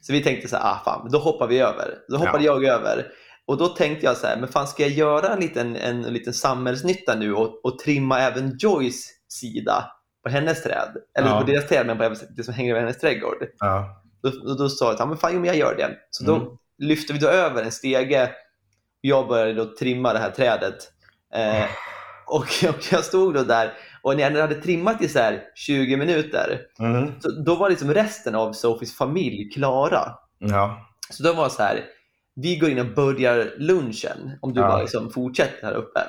Så 0.00 0.12
vi 0.12 0.22
tänkte 0.22 0.48
så 0.48 0.56
här, 0.56 0.64
ah 0.72 0.80
fan, 0.84 1.08
då 1.12 1.18
hoppar 1.18 1.46
vi 1.46 1.58
över. 1.58 1.94
Då 2.08 2.16
hoppade 2.16 2.44
Ja. 2.44 2.52
jag 2.52 2.64
över. 2.64 3.06
Och 3.46 3.56
då 3.58 3.68
tänkte 3.68 4.06
jag 4.06 4.16
så 4.16 4.26
här, 4.26 4.36
men 4.40 4.48
fan 4.48 4.66
ska 4.66 4.82
jag 4.82 4.92
göra 4.92 5.28
en 5.28 5.40
liten, 5.40 5.76
en, 5.76 6.04
en 6.04 6.12
liten 6.12 6.32
samhällsnytta 6.32 7.14
nu 7.14 7.34
och, 7.34 7.64
och 7.64 7.78
trimma 7.78 8.20
även 8.20 8.56
Joyce 8.58 9.10
sida 9.28 9.84
på 10.24 10.30
hennes 10.30 10.62
träd? 10.62 10.96
Eller 11.18 11.28
Ja. 11.28 11.40
på 11.40 11.46
deras 11.46 11.68
träd, 11.68 11.86
men 11.86 11.98
på 11.98 12.14
det 12.36 12.44
som 12.44 12.54
hänger 12.54 12.70
över 12.70 12.80
hennes 12.80 12.98
trädgård. 12.98 13.46
Ja. 13.58 14.02
Då, 14.22 14.30
då, 14.30 14.54
då 14.54 14.68
sa 14.68 14.90
jag, 14.90 15.00
ja, 15.00 15.06
men 15.06 15.16
fan, 15.16 15.30
jo, 15.34 15.38
men 15.40 15.46
jag 15.48 15.56
gör 15.56 15.74
det. 15.76 15.90
Så 16.10 16.24
Mm. 16.24 16.40
då 16.44 16.58
lyfte 16.78 17.12
vi 17.12 17.18
då 17.18 17.28
över 17.28 17.62
en 17.62 17.72
stege 17.72 18.22
och 18.24 18.28
jag 19.00 19.28
började 19.28 19.54
då 19.54 19.76
trimma 19.78 20.12
det 20.12 20.18
här 20.18 20.30
trädet. 20.30 20.76
Eh, 21.34 21.64
och, 22.34 22.42
och 22.68 22.92
jag 22.92 23.04
stod 23.04 23.34
då 23.34 23.42
där 23.42 23.72
och 24.02 24.16
när 24.16 24.30
jag 24.30 24.40
hade 24.40 24.54
trimmat 24.60 25.02
i 25.02 25.08
så 25.08 25.18
här 25.18 25.42
20 25.54 25.96
minuter, 25.96 26.60
Mm. 26.80 27.20
så 27.20 27.30
då 27.30 27.54
var 27.54 27.70
liksom 27.70 27.94
resten 27.94 28.34
av 28.34 28.52
Sofies 28.52 28.96
familj 28.96 29.50
klara. 29.50 30.12
Ja. 30.38 30.86
Så 31.10 31.22
då 31.22 31.32
var 31.32 31.48
så 31.48 31.62
här, 31.62 31.84
vi 32.36 32.56
går 32.56 32.70
in 32.70 32.78
och 32.78 32.94
börjar 32.94 33.52
lunchen 33.58 34.38
om 34.42 34.52
du 34.54 34.60
Ja. 34.60 34.68
bara 34.68 34.80
liksom 34.82 35.10
fortsätter 35.10 35.66
här 35.66 35.74
uppe. 35.74 36.00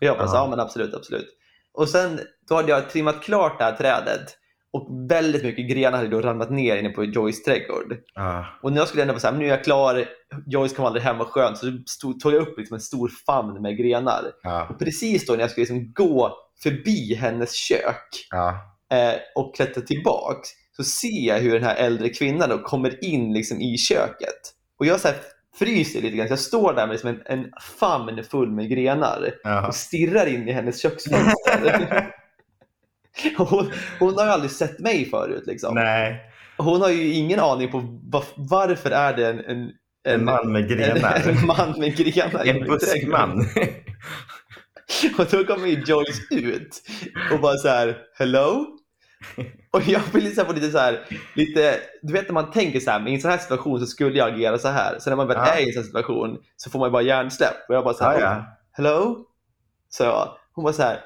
Och 0.00 0.06
jag 0.06 0.16
bara, 0.16 0.26
Ja. 0.26 0.34
ja 0.34 0.46
men 0.50 0.60
absolut, 0.60 0.94
absolut. 0.94 1.28
Och 1.74 1.88
sen 1.88 2.20
då 2.48 2.54
hade 2.54 2.70
jag 2.70 2.90
trimmat 2.90 3.22
klart 3.22 3.58
det 3.58 3.64
här 3.64 3.76
trädet 3.76 4.36
och 4.72 5.10
väldigt 5.10 5.42
mycket 5.44 5.70
grenar 5.70 5.98
hade 5.98 6.08
då 6.10 6.20
ramlat 6.20 6.50
ner 6.50 6.76
inne 6.76 6.88
på 6.88 7.04
Joyce 7.04 7.44
trädgård. 7.44 7.96
Ja. 8.14 8.46
Och 8.62 8.72
när 8.72 8.78
jag 8.78 8.88
skulle 8.88 9.02
ändå 9.02 9.12
vara 9.14 9.20
så 9.20 9.26
här, 9.26 9.34
nu 9.34 9.44
är 9.44 9.48
jag 9.48 9.64
klar, 9.64 10.04
Joyce 10.46 10.74
kom 10.76 10.84
aldrig 10.84 11.02
hem, 11.04 11.18
vad 11.18 11.26
skönt. 11.26 11.58
Så 11.58 11.66
stod, 11.86 12.20
tog 12.20 12.32
jag 12.32 12.42
upp 12.42 12.58
liksom 12.58 12.74
en 12.74 12.80
stor 12.80 13.10
famn 13.26 13.62
med 13.62 13.76
grenar. 13.78 14.22
Ja. 14.42 14.66
Och 14.70 14.78
precis 14.78 15.26
då 15.26 15.32
när 15.32 15.40
jag 15.40 15.50
skulle 15.50 15.62
liksom 15.62 15.92
gå 15.92 16.32
förbi 16.62 17.14
hennes 17.14 17.52
kök 17.54 18.26
Ja. 18.30 18.48
eh, 18.92 19.14
och 19.34 19.54
klättra 19.56 19.82
tillbaks 19.82 20.48
så 20.76 20.84
ser 20.84 21.26
jag 21.28 21.38
hur 21.38 21.52
den 21.52 21.62
här 21.64 21.76
äldre 21.76 22.08
kvinnan 22.08 22.48
då 22.48 22.58
kommer 22.58 23.04
in 23.04 23.32
liksom 23.32 23.60
i 23.60 23.78
köket. 23.78 24.54
Och 24.78 24.86
jag 24.86 25.00
så 25.00 25.08
här 25.08 25.16
fryser 25.58 26.02
lite 26.02 26.16
grann, 26.16 26.26
så 26.28 26.32
jag 26.32 26.38
står 26.38 26.74
där 26.74 26.86
med 26.86 26.94
liksom 26.94 27.08
en, 27.10 27.20
en 27.38 27.46
famn 27.80 28.24
full 28.30 28.50
med 28.50 28.68
grenar 28.70 29.30
Ja. 29.42 29.66
och 29.68 29.74
stirrar 29.74 30.26
in 30.26 30.48
i 30.48 30.52
hennes 30.52 30.82
köksfönster. 30.82 32.10
Hon, 33.36 33.70
hon 33.98 34.14
har 34.18 34.24
ju 34.24 34.30
aldrig 34.30 34.50
sett 34.50 34.78
mig 34.78 35.10
förut. 35.10 35.42
Liksom. 35.46 35.74
Nej, 35.74 36.20
Hon 36.56 36.80
har 36.80 36.90
ju 36.90 37.12
ingen 37.12 37.40
aning 37.40 37.70
på 37.70 37.98
var, 38.02 38.24
varför 38.36 38.90
är 38.90 39.16
det 39.16 39.28
en, 39.28 39.40
en, 39.44 39.70
en 40.04 40.24
man 40.24 40.52
med 40.52 40.68
grenar. 40.68 41.22
en, 41.24 41.36
en 41.38 41.46
man 41.46 41.74
med 41.78 41.96
grenar. 41.96 42.44
En 42.46 42.66
buskman. 42.66 43.46
Och 45.18 45.26
då 45.30 45.44
kommer 45.44 45.66
ju 45.66 45.82
Joyce 45.86 46.20
ut 46.30 46.82
och 47.32 47.40
bara 47.40 47.56
så 47.56 47.68
här, 47.68 47.98
hello? 48.18 48.66
Och 49.70 49.82
jag 49.88 50.00
vill 50.12 50.24
liksom 50.24 50.46
få 50.46 50.52
lite 50.52 50.70
så 50.70 50.78
här, 50.78 51.00
lite, 51.34 51.80
du 52.02 52.12
vet 52.12 52.26
när 52.28 52.32
man 52.34 52.50
tänker 52.50 52.80
så 52.80 52.90
här, 52.90 53.08
i 53.08 53.14
en 53.14 53.20
sån 53.20 53.30
här 53.30 53.38
situation 53.38 53.80
så 53.80 53.86
skulle 53.86 54.18
jag 54.18 54.34
agera 54.34 54.58
så 54.58 54.68
här. 54.68 54.98
Så 54.98 55.10
när 55.10 55.16
man 55.16 55.26
väl 55.28 55.36
Ja. 55.36 55.46
är 55.46 55.60
i 55.60 55.66
en 55.66 55.72
sån 55.72 55.82
här 55.82 55.86
situation 55.86 56.38
så 56.56 56.70
får 56.70 56.78
man 56.78 56.92
bara 56.92 57.02
hjärnsläpp. 57.02 57.68
Och 57.68 57.74
jag 57.74 57.84
bara 57.84 57.94
så 57.94 58.04
här, 58.04 58.20
ja. 58.20 58.44
hello? 58.72 59.24
Så 59.88 60.04
jag. 60.04 60.36
Hon 60.52 60.64
var 60.64 60.72
så 60.72 60.82
här, 60.82 61.00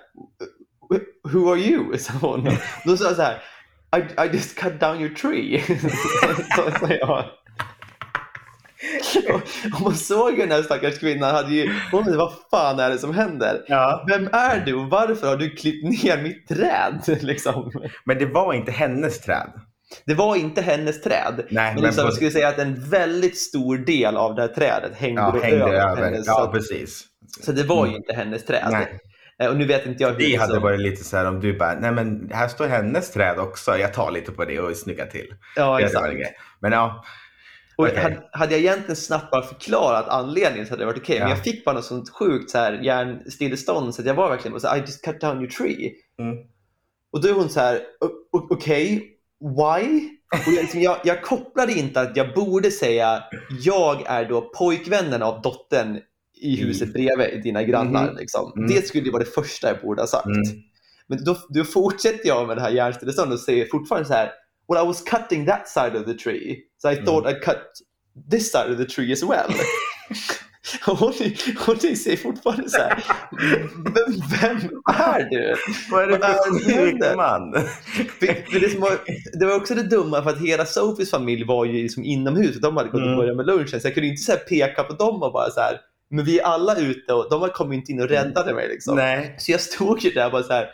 who 1.33 1.53
are 1.53 1.59
you? 1.61 1.99
Så 1.99 2.13
hon. 2.13 2.49
Då 2.85 2.97
sa 2.97 3.05
jag 3.05 3.17
så 3.17 3.23
här, 3.23 3.39
I, 3.97 4.27
I 4.27 4.37
just 4.37 4.59
cut 4.59 4.81
down 4.81 5.01
your 5.01 5.15
tree. 5.15 5.63
så 6.57 6.71
sa 6.87 6.93
jag. 6.95 7.25
Och 9.75 9.81
man 9.81 9.95
såg 9.95 10.31
ju 10.31 10.37
den 10.37 10.51
här 10.51 10.63
stackars 10.63 10.99
kvinnan, 10.99 11.35
hade 11.35 11.55
ju, 11.55 11.73
hon 11.93 12.05
bara, 12.05 12.17
vad 12.17 12.33
fan 12.51 12.79
är 12.79 12.91
det 12.91 12.99
som 12.99 13.15
händer? 13.15 13.65
ja. 13.69 14.05
Vem 14.09 14.29
är 14.33 14.63
du 14.67 14.75
och 14.75 14.91
varför 14.91 15.29
har 15.29 15.37
du 15.37 15.51
klippt 15.51 15.85
ner 16.05 16.23
mitt 16.23 16.49
träd? 16.49 17.19
Liksom. 17.23 17.71
Men 18.05 18.19
det 18.19 18.27
var 18.27 18.53
inte 18.55 18.73
hennes 18.73 19.21
träd. 19.21 19.51
Det 20.07 20.15
var 20.15 20.37
inte 20.37 20.63
hennes 20.63 21.03
träd. 21.03 21.35
Nej, 21.37 21.47
Men 21.51 21.75
men 21.75 21.85
liksom, 21.85 22.03
på- 22.03 22.07
jag 22.07 22.15
skulle 22.15 22.31
säga 22.31 22.49
att 22.49 22.59
en 22.59 22.91
väldigt 22.91 23.39
stor 23.39 23.77
del 23.79 24.17
av 24.17 24.35
det 24.35 24.43
här 24.43 24.49
trädet 24.49 24.93
hängde, 24.97 25.21
ja, 25.21 25.31
hängde 25.43 25.65
över, 25.65 25.75
över. 25.91 26.03
hennes. 26.05 26.27
Ja, 26.27 26.35
så, 26.35 26.53
precis. 26.53 27.05
så 27.45 27.53
det 27.53 27.63
var 27.63 27.87
ju 27.87 27.91
Mm. 27.91 27.97
inte 28.03 28.13
hennes 28.15 28.45
träd. 28.45 28.69
Nej. 28.71 28.99
Eh, 29.43 29.51
Och 29.51 29.57
nu 29.57 29.65
vet 29.67 29.87
inte 29.87 30.03
jag 30.03 30.11
hur 30.11 30.19
Det 30.19 30.25
hade 30.37 30.53
liksom- 30.53 30.63
varit 30.63 30.81
lite 30.81 31.05
så 31.05 31.17
här 31.17 31.25
om 31.27 31.41
du 31.41 31.59
bara, 31.59 31.75
nej 31.81 31.93
men 31.93 32.31
här 32.33 32.49
står 32.49 32.67
hennes 32.67 33.11
träd 33.13 33.39
också. 33.39 33.79
Jag 33.79 33.95
tar 33.95 34.11
lite 34.11 34.33
på 34.33 34.45
det 34.45 34.61
och 34.61 34.77
snyggar 34.77 35.07
till. 35.07 35.35
Ja, 35.57 35.81
exakt. 35.81 36.15
Men 36.61 36.73
ja, 36.73 37.05
Och 37.77 37.85
Okej. 37.87 38.03
hade, 38.03 38.23
hade 38.33 38.53
jag 38.53 38.61
egentligen 38.61 38.97
snabbt 38.97 39.31
bara 39.31 39.43
förklarat 39.43 40.09
anledningen 40.09 40.67
så 40.67 40.73
hade 40.73 40.83
det 40.83 40.87
varit 40.87 40.99
okej. 41.03 41.19
Men 41.21 41.29
Ja. 41.29 41.35
jag 41.35 41.45
fick 41.45 41.65
bara 41.65 41.75
något 41.75 41.85
sånt 41.85 42.11
sjukt 42.11 42.51
så 42.51 42.59
här, 42.59 42.73
hjärnstillestånd 42.73 43.95
så 43.95 44.03
att 44.03 44.07
jag 44.07 44.15
var 44.15 44.29
verkligen 44.31 44.61
så 44.61 44.69
här, 44.69 44.77
I 44.77 44.81
just 44.81 45.05
cut 45.05 45.21
down 45.21 45.37
your 45.39 45.51
tree. 45.51 45.91
Mm. 46.19 46.37
Och 47.13 47.21
då 47.23 47.29
är 47.29 47.33
hon 47.33 47.49
så 47.49 47.61
här, 47.61 47.77
"O- 48.01 48.37
o- 48.39 48.47
okej, 48.51 49.09
why? 49.41 50.09
Och 50.47 50.53
jag, 50.53 50.63
liksom, 50.63 50.81
jag, 50.81 50.97
jag 51.05 51.23
kopplade 51.23 51.73
inte 51.73 52.01
att 52.01 52.17
jag 52.17 52.35
borde 52.35 52.71
säga, 52.71 53.23
jag 53.63 54.03
är 54.07 54.25
då 54.25 54.41
pojkvännen 54.41 55.23
av 55.23 55.43
dottern 55.43 56.01
i 56.43 56.55
Mm. 56.57 56.67
huset 56.69 56.93
bredvid, 56.93 57.43
dina 57.43 57.63
grannar. 57.63 58.07
Mhm. 58.07 58.17
Liksom. 58.17 58.53
Mm. 58.57 58.69
Det 58.71 58.87
skulle 58.87 59.05
ju 59.05 59.11
vara 59.11 59.25
det 59.25 59.31
första 59.31 59.69
jag 59.69 59.81
borde 59.83 60.03
ha 60.03 60.07
sagt. 60.07 60.27
Mm. 60.27 60.43
Men 61.07 61.25
då, 61.25 61.37
då 61.49 61.65
fortsätter 61.65 62.29
jag 62.29 62.47
med 62.47 62.57
det 62.57 62.61
här 62.61 62.71
hjärnstilleståndet 62.71 63.35
och 63.35 63.41
säger 63.45 63.67
fortfarande 63.71 64.09
så 64.09 64.15
här, 64.15 64.31
well 64.69 64.85
I 64.85 64.87
was 64.87 65.03
cutting 65.03 65.47
that 65.47 65.69
side 65.69 65.97
of 65.97 66.05
the 66.07 66.15
tree, 66.15 66.57
so 66.83 66.89
I 66.91 66.93
Mm. 66.93 67.05
thought 67.05 67.27
I'd 67.27 67.41
cut 67.41 67.59
this 68.31 68.53
side 68.53 68.71
of 68.73 68.77
the 68.79 68.85
tree 68.85 69.13
as 69.13 69.23
well. 69.23 69.53
Och 70.87 70.99
hon, 70.99 71.13
hon 71.67 71.77
säger 71.79 72.17
fortfarande 72.17 72.71
så 72.71 72.77
här, 72.79 73.05
vem, 73.85 74.21
vem 74.41 74.57
är 74.87 75.31
du? 75.31 75.55
vad 75.91 76.03
är 76.03 76.07
det 76.07 76.19
för 76.19 76.75
sjuk 76.75 77.17
man? 77.17 77.53
För, 78.21 78.51
för 78.51 78.61
det, 78.61 78.79
var, 78.79 78.93
det 79.41 79.47
var 79.47 79.57
också 79.57 79.75
det 79.75 79.83
dumma 79.83 80.23
för 80.23 80.31
att 80.31 80.41
hela 80.41 80.67
Sofies 80.67 81.11
familj 81.11 81.45
var 81.45 81.65
ju 81.65 81.73
liksom 81.83 82.05
inomhus 82.05 82.61
de 82.61 82.77
hade 82.77 82.89
gått 82.89 83.01
och 83.01 83.07
Mm. 83.07 83.17
börjat 83.17 83.37
med 83.37 83.47
lunchen 83.47 83.81
så 83.81 83.87
jag 83.87 83.95
kunde 83.95 84.09
inte 84.09 84.23
så 84.23 84.33
peka 84.49 84.83
på 84.83 84.93
dem 84.95 85.23
och 85.23 85.33
bara 85.33 85.51
så 85.51 85.61
här, 85.61 85.81
men 86.13 86.25
vi 86.25 86.39
är 86.39 86.45
alla 86.45 86.77
ute 86.77 87.13
och 87.13 87.31
de 87.31 87.49
kom 87.49 87.73
inte 87.73 87.93
in 87.93 88.01
och 88.01 88.09
räddade 88.09 88.55
mig. 88.55 88.69
Liksom. 88.69 88.97
Nej. 88.97 89.35
Så 89.39 89.53
jag 89.53 89.61
stod 89.61 90.01
ju 90.01 90.11
där 90.11 90.27
och 90.27 90.33
bara 90.33 90.43
så 90.43 90.53
här, 90.53 90.71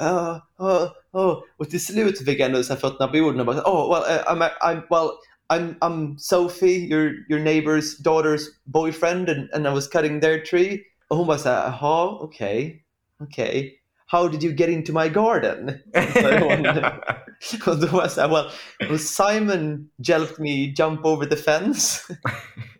"Ah, 0.00 0.40
ah, 0.56 0.88
ah." 1.12 1.42
och 1.56 1.70
till 1.70 1.84
slut 1.84 2.18
fick 2.24 2.40
jag 2.40 2.46
ändå 2.46 2.62
så 2.62 2.72
här 2.72 2.80
fötterna 2.80 3.08
på 3.08 3.16
jorden 3.16 3.40
och 3.40 3.46
bara, 3.46 3.62
oh 3.64 3.94
well, 3.94 4.18
uh, 4.18 4.24
I'm, 4.24 4.50
I'm, 4.60 4.82
well, 4.90 5.10
I'm, 5.52 5.78
I'm 5.78 6.18
Sophie, 6.18 6.88
your, 6.92 7.12
your 7.28 7.40
neighbor's 7.40 8.02
daughter's 8.04 8.42
boyfriend 8.64 9.28
and, 9.28 9.50
and 9.52 9.66
I 9.66 9.70
was 9.70 9.88
cutting 9.88 10.20
their 10.20 10.44
tree. 10.44 10.80
Och 11.08 11.16
hon 11.16 11.26
bara 11.26 11.38
så 11.38 11.48
här, 11.48 11.66
jaha, 11.66 12.18
okej, 12.20 12.84
okej. 13.20 13.76
How 14.06 14.28
did 14.28 14.42
you 14.42 14.54
get 14.54 14.68
into 14.68 14.92
my 14.92 15.08
garden? 15.08 15.68
Och 17.66 17.76
då 17.76 17.86
var 17.86 18.02
jag 18.02 18.10
så 18.10 18.20
här, 18.20 18.28
well, 18.28 18.50
well, 18.78 18.98
Simon 18.98 19.90
hjälped 19.98 20.38
me 20.38 20.74
jump 20.78 21.04
over 21.04 21.26
the 21.26 21.36
fence. 21.36 22.00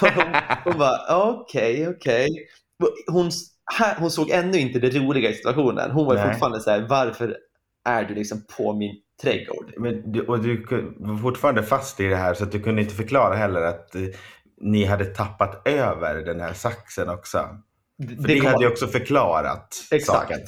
hon, 0.00 0.10
hon 0.64 0.78
bara, 0.78 1.16
okej, 1.26 1.88
okej. 1.88 2.28
Hon, 3.12 3.30
såg 4.10 4.30
ännu 4.30 4.58
inte 4.58 4.78
det 4.78 4.90
roliga 4.98 5.30
i 5.30 5.34
situationen. 5.34 5.90
Hon 5.90 6.06
var 6.06 6.14
Nej. 6.14 6.24
fortfarande 6.32 6.60
så 6.60 6.70
här, 6.70 6.86
varför 6.88 7.36
är 7.88 8.04
du 8.04 8.14
liksom 8.14 8.42
på 8.56 8.72
min 8.72 8.94
trädgård? 9.22 9.72
Men, 9.76 10.12
du- 10.12 10.26
och 10.26 10.38
du 10.40 10.64
var 10.98 11.16
fortfarande 11.18 11.62
fast 11.62 12.00
i 12.00 12.06
det 12.06 12.16
här 12.16 12.34
så 12.34 12.44
att 12.44 12.52
du 12.52 12.60
kunde 12.60 12.82
inte 12.82 12.94
förklara 12.94 13.34
heller 13.34 13.60
att 13.62 13.94
eh, 13.94 14.02
ni 14.60 14.84
hade 14.84 15.04
tappat 15.04 15.68
över 15.68 16.14
den 16.14 16.40
här 16.40 16.52
saxen 16.52 17.08
också. 17.08 17.38
För 18.20 18.28
det, 18.28 18.40
kom- 18.40 18.50
hade 18.50 18.64
ju 18.64 18.70
också 18.70 18.86
förklarat 18.86 19.74
Exakt. 19.90 20.18
saken. 20.20 20.38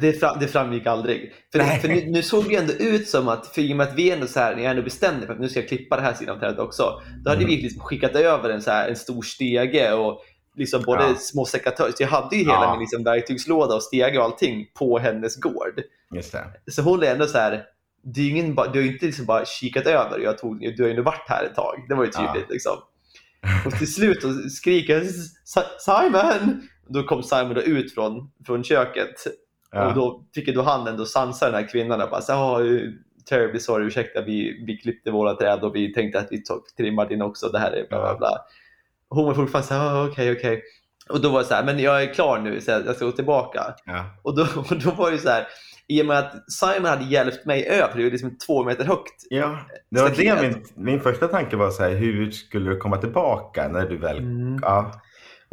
Det, 0.00 0.12
fram, 0.12 0.38
det 0.40 0.48
framgick 0.48 0.86
aldrig. 0.86 1.32
För, 1.52 1.58
Nej. 1.58 1.80
för 1.80 1.88
nu, 1.88 2.04
nu 2.06 2.22
såg 2.22 2.44
det 2.44 2.50
ju 2.50 2.56
ändå 2.56 2.72
ut 2.72 3.08
som 3.08 3.28
att, 3.28 3.46
för 3.46 3.62
i 3.62 3.72
och 3.72 3.76
med 3.76 3.88
att 3.88 3.94
vi 3.94 4.10
ändå 4.10 4.26
så 4.26 4.40
här, 4.40 4.56
när 4.56 4.62
jag 4.62 4.70
ändå 4.70 4.82
bestämde 4.82 5.26
för 5.26 5.32
att 5.34 5.40
nu 5.40 5.48
ska 5.48 5.60
jag 5.60 5.68
klippa 5.68 5.96
det 5.96 6.02
här 6.02 6.14
sidan 6.14 6.36
av 6.36 6.40
trädet 6.40 6.58
också. 6.58 7.02
Då 7.24 7.30
hade 7.30 7.42
Mm. 7.44 7.56
vi 7.56 7.62
liksom 7.62 7.80
skickat 7.80 8.10
över 8.16 8.50
en, 8.50 8.62
så 8.62 8.70
här, 8.70 8.88
en 8.88 8.96
stor 8.96 9.22
stege 9.22 9.92
och 9.92 10.20
liksom 10.56 10.82
både 10.82 11.02
Ja. 11.02 11.14
små 11.14 11.44
sekatörer. 11.44 11.90
Så 11.96 12.02
jag 12.02 12.08
hade 12.08 12.36
ju 12.36 12.42
hela 12.42 12.52
Ja. 12.54 12.70
min 12.72 12.80
liksom 12.80 13.04
verktygslåda 13.04 13.74
och 13.74 13.82
stege 13.82 14.18
och 14.18 14.24
allting 14.24 14.66
på 14.78 14.98
hennes 14.98 15.36
gård. 15.36 15.80
Just 16.14 16.32
det. 16.32 16.44
Så 16.70 16.82
hon 16.82 17.02
är 17.02 17.12
ändå 17.12 17.26
så 17.26 17.38
här, 17.38 17.64
det 18.04 18.20
är 18.20 18.30
ingen, 18.30 18.54
du 18.54 18.60
har 18.60 18.74
ju 18.76 18.92
inte 18.92 19.06
liksom 19.06 19.26
bara 19.26 19.44
kikat 19.44 19.86
över. 19.86 20.18
Jag 20.18 20.38
tog, 20.38 20.60
du 20.76 20.82
har 20.82 20.88
ju 20.88 20.90
ändå 20.90 21.02
varit 21.02 21.28
här 21.28 21.44
ett 21.44 21.54
tag. 21.54 21.84
Det 21.88 21.94
var 21.94 22.04
ju 22.04 22.10
tydligt. 22.10 22.46
Ja. 22.48 22.52
Liksom. 22.52 22.72
Och 23.66 23.72
till 23.78 23.92
slut 23.94 24.18
skriker 24.52 24.92
jag 24.92 25.02
"S- 25.02 25.34
Simon! 25.78 26.62
Då 26.88 27.02
kom 27.02 27.22
Simon 27.22 27.54
då 27.54 27.60
ut 27.62 27.94
från, 27.94 28.30
från 28.46 28.64
köket 28.64 29.14
Ja. 29.72 29.86
Och 29.88 29.94
då 29.94 30.24
ju 30.34 30.52
då 30.52 30.62
han 30.62 30.86
ändå 30.86 31.04
sansa 31.04 31.46
den 31.46 31.54
här 31.54 31.68
kvinnan 31.68 32.02
och 32.02 32.10
bara 32.10 32.20
så 32.20 32.32
här, 32.32 32.40
"Ja, 32.40 32.80
terribly 33.28 33.60
sorry, 33.60 33.86
ursäkta, 33.86 34.22
vi, 34.22 34.64
vi 34.66 34.76
klippte 34.76 35.10
våra 35.10 35.34
träd 35.34 35.64
och 35.64 35.74
vi 35.76 35.94
tänkte 35.94 36.18
att 36.18 36.28
vi 36.30 36.44
tog, 36.44 36.76
trimmar 36.76 37.06
din 37.06 37.22
också, 37.22 37.48
det 37.48 37.58
här 37.58 37.72
är 37.72 37.88
bla 37.88 38.00
bla 38.00 38.18
bla. 38.18 38.38
Hon 39.08 39.24
var 39.24 39.34
fortfarande 39.34 39.68
så 39.68 39.74
här, 39.74 39.84
"Ja, 39.84 40.08
okej, 40.08 40.32
okej. 40.32 40.62
Och 41.08 41.20
då 41.20 41.28
var 41.28 41.38
det 41.38 41.44
så 41.44 41.54
här, 41.54 41.64
men 41.64 41.78
jag 41.78 42.02
är 42.02 42.14
klar 42.14 42.38
nu, 42.38 42.60
så 42.60 42.70
jag 42.70 42.96
ska 42.96 43.04
gå 43.04 43.12
tillbaka. 43.12 43.74
Ja. 43.84 44.04
Och 44.22 44.36
då, 44.36 44.42
och 44.70 44.78
då 44.84 44.90
var 44.90 45.10
det 45.10 45.18
så 45.18 45.28
här, 45.28 45.46
i 45.86 46.02
och 46.02 46.06
med 46.06 46.18
att 46.18 46.52
Simon 46.52 46.84
hade 46.84 47.04
hjälpt 47.04 47.46
mig 47.46 47.66
över, 47.66 47.96
det 47.96 48.02
var 48.02 48.10
liksom 48.10 48.38
två 48.46 48.64
meter 48.64 48.84
högt. 48.84 49.26
Ja, 49.30 49.58
det 49.90 50.00
var 50.00 50.10
det 50.16 50.42
min, 50.42 50.64
min 50.74 51.00
första 51.00 51.28
tanke 51.28 51.56
var 51.56 51.70
så 51.70 51.82
här, 51.82 51.90
hur 51.90 52.30
skulle 52.30 52.70
du 52.70 52.76
komma 52.76 52.96
tillbaka 52.96 53.68
när 53.68 53.86
du 53.86 53.98
väl... 53.98 54.18
Mm. 54.18 54.58
Ja, 54.62 54.92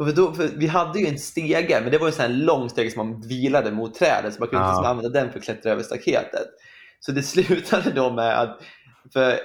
för 0.04 0.12
då, 0.12 0.32
för 0.32 0.48
vi 0.56 0.66
hade 0.66 0.98
ju 0.98 1.06
en 1.06 1.18
stege, 1.18 1.80
men 1.82 1.90
det 1.90 1.98
var 1.98 2.06
en 2.06 2.12
sån 2.12 2.22
här 2.22 2.32
lång 2.32 2.70
stege 2.70 2.90
som 2.90 3.08
man 3.10 3.28
vilade 3.28 3.70
mot 3.70 3.94
trädet, 3.94 4.34
så 4.34 4.40
man 4.40 4.48
kunde 4.48 4.64
Ja. 4.64 4.68
inte 4.70 4.76
liksom 4.80 4.90
använda 4.90 5.20
den 5.20 5.32
för 5.32 5.38
att 5.38 5.44
klättra 5.44 5.72
över 5.72 5.82
staketet. 5.82 6.46
Så 7.00 7.12
det 7.12 7.22
slutade 7.32 7.90
då 7.90 8.12
med 8.12 8.40
att, 8.40 8.58
för 9.12 9.38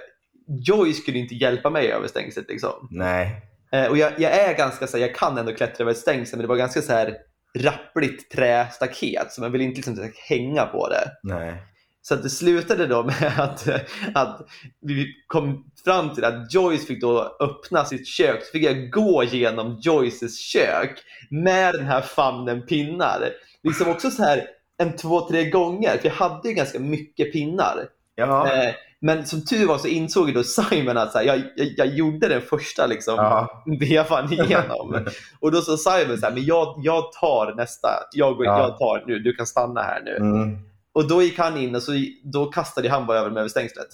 Joy 0.68 0.94
skulle 0.94 1.18
inte 1.18 1.36
hjälpa 1.36 1.70
mig 1.70 1.92
över 1.92 2.08
stängslet 2.08 2.46
liksom. 2.50 2.88
nej. 2.92 3.42
Eh, 3.72 3.86
och 3.86 3.98
jag, 3.98 4.12
jag 4.18 4.32
är 4.32 4.58
ganska 4.58 4.88
så 4.88 4.98
här, 4.98 5.06
jag 5.06 5.16
kan 5.16 5.38
ändå 5.38 5.54
klättra 5.54 5.84
över 5.84 5.92
ett 5.92 5.98
stängsel, 5.98 6.38
men 6.38 6.42
det 6.42 6.48
var 6.48 6.56
ganska 6.56 6.82
så 6.82 6.94
här 6.94 7.18
rappligt 7.60 8.32
trästaket, 8.32 9.32
så 9.32 9.42
man 9.42 9.52
vill 9.52 9.62
inte 9.62 9.78
liksom 9.78 10.12
hänga 10.30 10.66
på 10.66 10.90
det. 10.90 11.12
Nej. 11.24 11.54
Så 12.02 12.14
att 12.14 12.24
det 12.24 12.30
slutade 12.30 12.88
då 12.88 13.04
med 13.04 13.34
att, 13.40 13.68
att 14.14 14.48
vi 14.82 15.08
kom 15.28 15.66
fram 15.86 16.16
till 16.16 16.26
att 16.26 16.54
Joyce 16.54 16.86
fick 16.88 17.02
då 17.02 17.38
öppna 17.40 17.86
sitt 17.86 18.08
kök. 18.08 18.44
Så 18.46 18.52
fick 18.52 18.64
jag 18.64 18.90
gå 18.92 19.24
genom 19.24 19.78
Joyces 19.82 20.40
kök 20.40 21.00
med 21.30 21.74
den 21.74 21.86
här 21.86 22.02
famnen 22.02 22.62
pinnar. 22.66 23.30
Liksom 23.64 23.90
också 23.90 24.12
så 24.12 24.24
här 24.24 24.44
en 24.78 24.96
två, 24.96 25.30
tre 25.30 25.50
gånger. 25.50 25.98
För 25.98 26.08
jag 26.08 26.16
hade 26.16 26.50
ju 26.50 26.54
ganska 26.54 26.80
mycket 26.80 27.32
pinnar. 27.34 27.88
Ja. 28.16 28.54
Eh, 28.54 28.74
men 29.04 29.26
som 29.26 29.46
tur 29.46 29.68
var 29.68 29.78
så 29.78 29.88
insåg 29.88 30.28
ju 30.28 30.34
då 30.34 30.44
Simon 30.44 30.98
att 30.98 31.12
så 31.12 31.18
här, 31.18 31.26
jag, 31.26 31.42
jag, 31.56 31.68
jag 31.78 31.88
gjorde 31.88 32.28
den 32.28 32.42
första 32.42 32.86
liksom, 32.86 33.16
Ja. 33.16 33.64
vevan 33.80 34.34
igenom. 34.34 35.06
Och 35.40 35.52
då 35.52 35.62
sa 35.62 35.78
Simon 35.78 36.18
så 36.18 36.26
här, 36.26 36.34
men 36.34 36.46
jag, 36.46 36.76
jag 36.78 37.12
tar 37.12 37.54
nästa. 37.58 37.90
Jag, 38.12 38.38
går, 38.38 38.46
Ja. 38.46 38.60
jag 38.60 38.78
tar 38.78 39.04
nu, 39.08 39.20
du 39.20 39.34
kan 39.34 39.46
stanna 39.48 39.82
här 39.82 40.02
nu. 40.02 40.16
Mm. 40.16 40.58
Och 40.94 41.08
då 41.08 41.24
gick 41.24 41.38
han 41.40 41.58
in 41.58 41.76
och 41.76 41.84
så, 41.84 41.92
då 42.24 42.46
kastade 42.46 42.90
han 42.90 43.06
bara 43.06 43.20
över 43.20 43.30
mig 43.30 43.40
över 43.40 43.50
stängslet. 43.50 43.88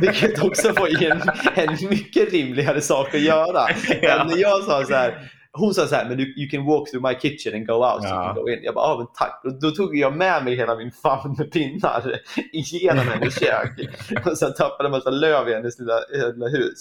Vilket 0.00 0.44
också 0.44 0.72
var 0.72 1.02
en, 1.04 1.22
en 1.54 1.88
mycket 1.90 2.32
rimligare 2.32 2.80
sak 2.80 3.14
att 3.14 3.20
göra. 3.20 3.66
Ja. 4.02 4.24
När 4.24 4.36
jag 4.36 4.62
sa 4.64 4.84
så 4.84 4.94
här, 4.94 5.30
hon 5.52 5.74
sa 5.74 5.86
så 5.86 5.94
här, 5.94 6.08
men 6.08 6.16
du, 6.16 6.34
you 6.42 6.50
can 6.50 6.64
walk 6.64 6.90
through 6.90 7.08
my 7.08 7.14
kitchen 7.14 7.54
and 7.54 7.66
go 7.66 7.72
out. 7.72 8.02
So 8.02 8.08
Ja. 8.08 8.34
can 8.34 8.44
go 8.44 8.50
in. 8.50 8.58
Jag 8.62 8.74
bara, 8.74 8.84
ah, 8.84 8.98
men 8.98 9.06
tack. 9.14 9.40
Och 9.44 9.60
då 9.60 9.70
tog 9.70 9.96
jag 9.96 10.16
med 10.16 10.44
mig 10.44 10.56
hela 10.56 10.76
min 10.76 10.90
famn 10.92 11.34
med 11.38 11.52
pinnar 11.52 12.20
igenom 12.52 13.06
hennes 13.08 13.34
kök. 13.40 13.88
Och 14.26 14.38
sen 14.38 14.54
tappade 14.54 14.86
en 14.86 14.90
massa 14.90 15.10
löv 15.10 15.48
i 15.48 15.54
hennes 15.54 15.78
lilla, 15.78 16.00
lilla 16.34 16.48
hus. 16.48 16.78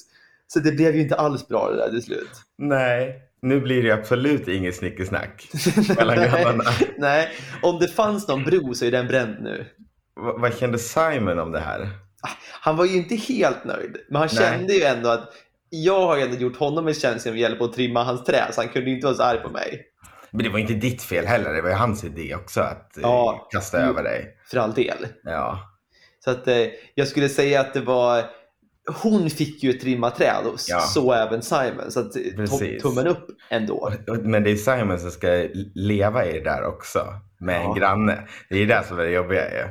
Så 0.47 0.59
det 0.59 0.71
blev 0.71 0.95
ju 0.95 1.01
inte 1.01 1.15
alls 1.15 1.47
bra 1.47 1.69
det 1.71 1.77
där 1.77 1.89
till 1.89 2.03
slut. 2.03 2.31
Nej. 2.57 3.21
Nu 3.41 3.59
blir 3.59 3.83
det 3.83 3.91
absolut 3.91 4.47
inget 4.47 4.75
snickesnack 4.75 5.49
mellan 5.97 6.15
grabbarna. 6.15 6.63
Nej, 6.97 7.29
om 7.61 7.79
det 7.79 7.87
fanns 7.87 8.27
någon 8.27 8.43
bro 8.43 8.73
så 8.73 8.85
är 8.85 8.91
den 8.91 9.07
bränd 9.07 9.37
nu. 9.41 9.65
Va- 10.15 10.35
vad 10.37 10.57
kände 10.57 10.77
Simon 10.79 11.39
om 11.39 11.51
det 11.51 11.59
här? 11.59 11.89
Han 12.61 12.77
var 12.77 12.85
ju 12.85 12.97
inte 12.97 13.15
helt 13.15 13.65
nöjd, 13.65 13.97
men 14.09 14.19
han 14.21 14.29
Nej. 14.33 14.45
kände 14.51 14.73
ju 14.73 14.83
ändå 14.83 15.09
att 15.09 15.33
jag 15.69 16.07
har 16.07 16.17
ju 16.17 16.23
ändå 16.23 16.37
gjort 16.37 16.57
honom 16.57 16.87
en 16.87 16.93
tjänst 16.93 17.25
genom 17.25 17.37
att 17.37 17.41
hjälpa 17.41 17.65
att 17.65 17.73
trimma 17.73 18.03
hans 18.03 18.23
trä, 18.23 18.45
så 18.51 18.61
han 18.61 18.69
kunde 18.69 18.89
inte 18.91 19.05
vara 19.05 19.15
så 19.15 19.23
arg 19.23 19.39
på 19.39 19.49
mig. 19.49 19.85
Men 20.31 20.43
det 20.43 20.49
var 20.49 20.59
inte 20.59 20.73
ditt 20.73 21.01
fel 21.01 21.25
heller. 21.25 21.53
Det 21.53 21.61
var 21.61 21.69
ju 21.69 21.75
hans 21.75 22.03
idé 22.03 22.35
också 22.35 22.61
att 22.61 22.97
eh, 22.97 23.01
Ja. 23.03 23.47
kasta 23.51 23.77
över 23.77 24.03
dig. 24.03 24.37
För 24.51 24.57
all 24.57 24.73
del. 24.73 25.07
Ja. 25.23 25.59
Så 26.23 26.31
att 26.31 26.47
eh, 26.47 26.67
jag 26.95 27.07
skulle 27.07 27.29
säga 27.29 27.61
att 27.61 27.73
det 27.73 27.81
var 27.81 28.23
hon 29.03 29.29
fick 29.29 29.63
ju 29.63 29.73
trimma 29.73 30.09
träd 30.09 30.45
och 30.45 30.59
Ja. 30.67 30.79
så 30.79 31.13
även 31.13 31.41
Simon. 31.41 31.91
Så 31.91 31.99
att, 31.99 32.15
eh, 32.15 32.81
tummen 32.81 33.07
upp 33.07 33.27
ändå. 33.49 33.91
Men 34.21 34.43
det 34.43 34.51
är 34.51 34.55
Simon 34.55 34.99
som 34.99 35.11
ska 35.11 35.47
leva 35.75 36.25
i 36.25 36.31
det 36.33 36.43
där 36.43 36.63
också. 36.65 36.99
Med 37.39 37.55
en 37.55 37.61
Ja. 37.61 37.73
granne. 37.73 38.19
Det 38.49 38.57
är 38.57 38.67
det 38.67 38.83
som 38.87 38.99
är 38.99 39.03
det 39.03 39.11
jobbiga 39.11 39.49
ju. 39.51 39.67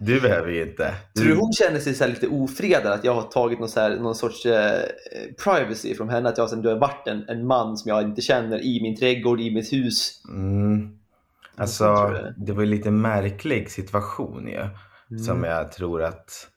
Du 0.00 0.20
behöver 0.20 0.50
ju 0.50 0.62
inte. 0.62 0.94
Tror 1.16 1.26
du 1.28 1.34
hon 1.34 1.52
känner 1.52 1.80
sig 1.80 1.94
så 1.94 2.06
lite 2.06 2.28
ofredad? 2.28 2.92
Att 2.92 3.04
jag 3.04 3.14
har 3.14 3.22
tagit 3.22 3.58
någon, 3.60 3.68
här, 3.76 3.96
någon 3.96 4.14
sorts 4.14 4.46
eh, 4.46 4.80
privacy 5.44 5.94
från 5.94 6.08
henne? 6.08 6.28
Att 6.28 6.38
jag 6.38 6.50
sen 6.50 6.62
du 6.62 6.68
har 6.68 6.76
varit 6.76 7.06
en, 7.08 7.28
en 7.28 7.46
man 7.46 7.76
som 7.76 7.88
jag 7.88 8.02
inte 8.02 8.22
känner 8.22 8.58
i 8.64 8.82
min 8.82 8.96
trädgård, 8.96 9.40
i 9.40 9.50
mitt 9.54 9.72
hus. 9.72 10.22
Mm. 10.28 10.98
Alltså, 11.56 11.84
det. 12.08 12.34
det 12.36 12.52
var 12.52 12.62
ju 12.62 12.68
lite 12.68 12.90
märklig 12.90 13.70
situation 13.70 14.48
ju. 14.48 14.60
Mm. 15.10 15.22
Som 15.24 15.44
jag 15.44 15.72
tror 15.72 16.02
att... 16.02 16.48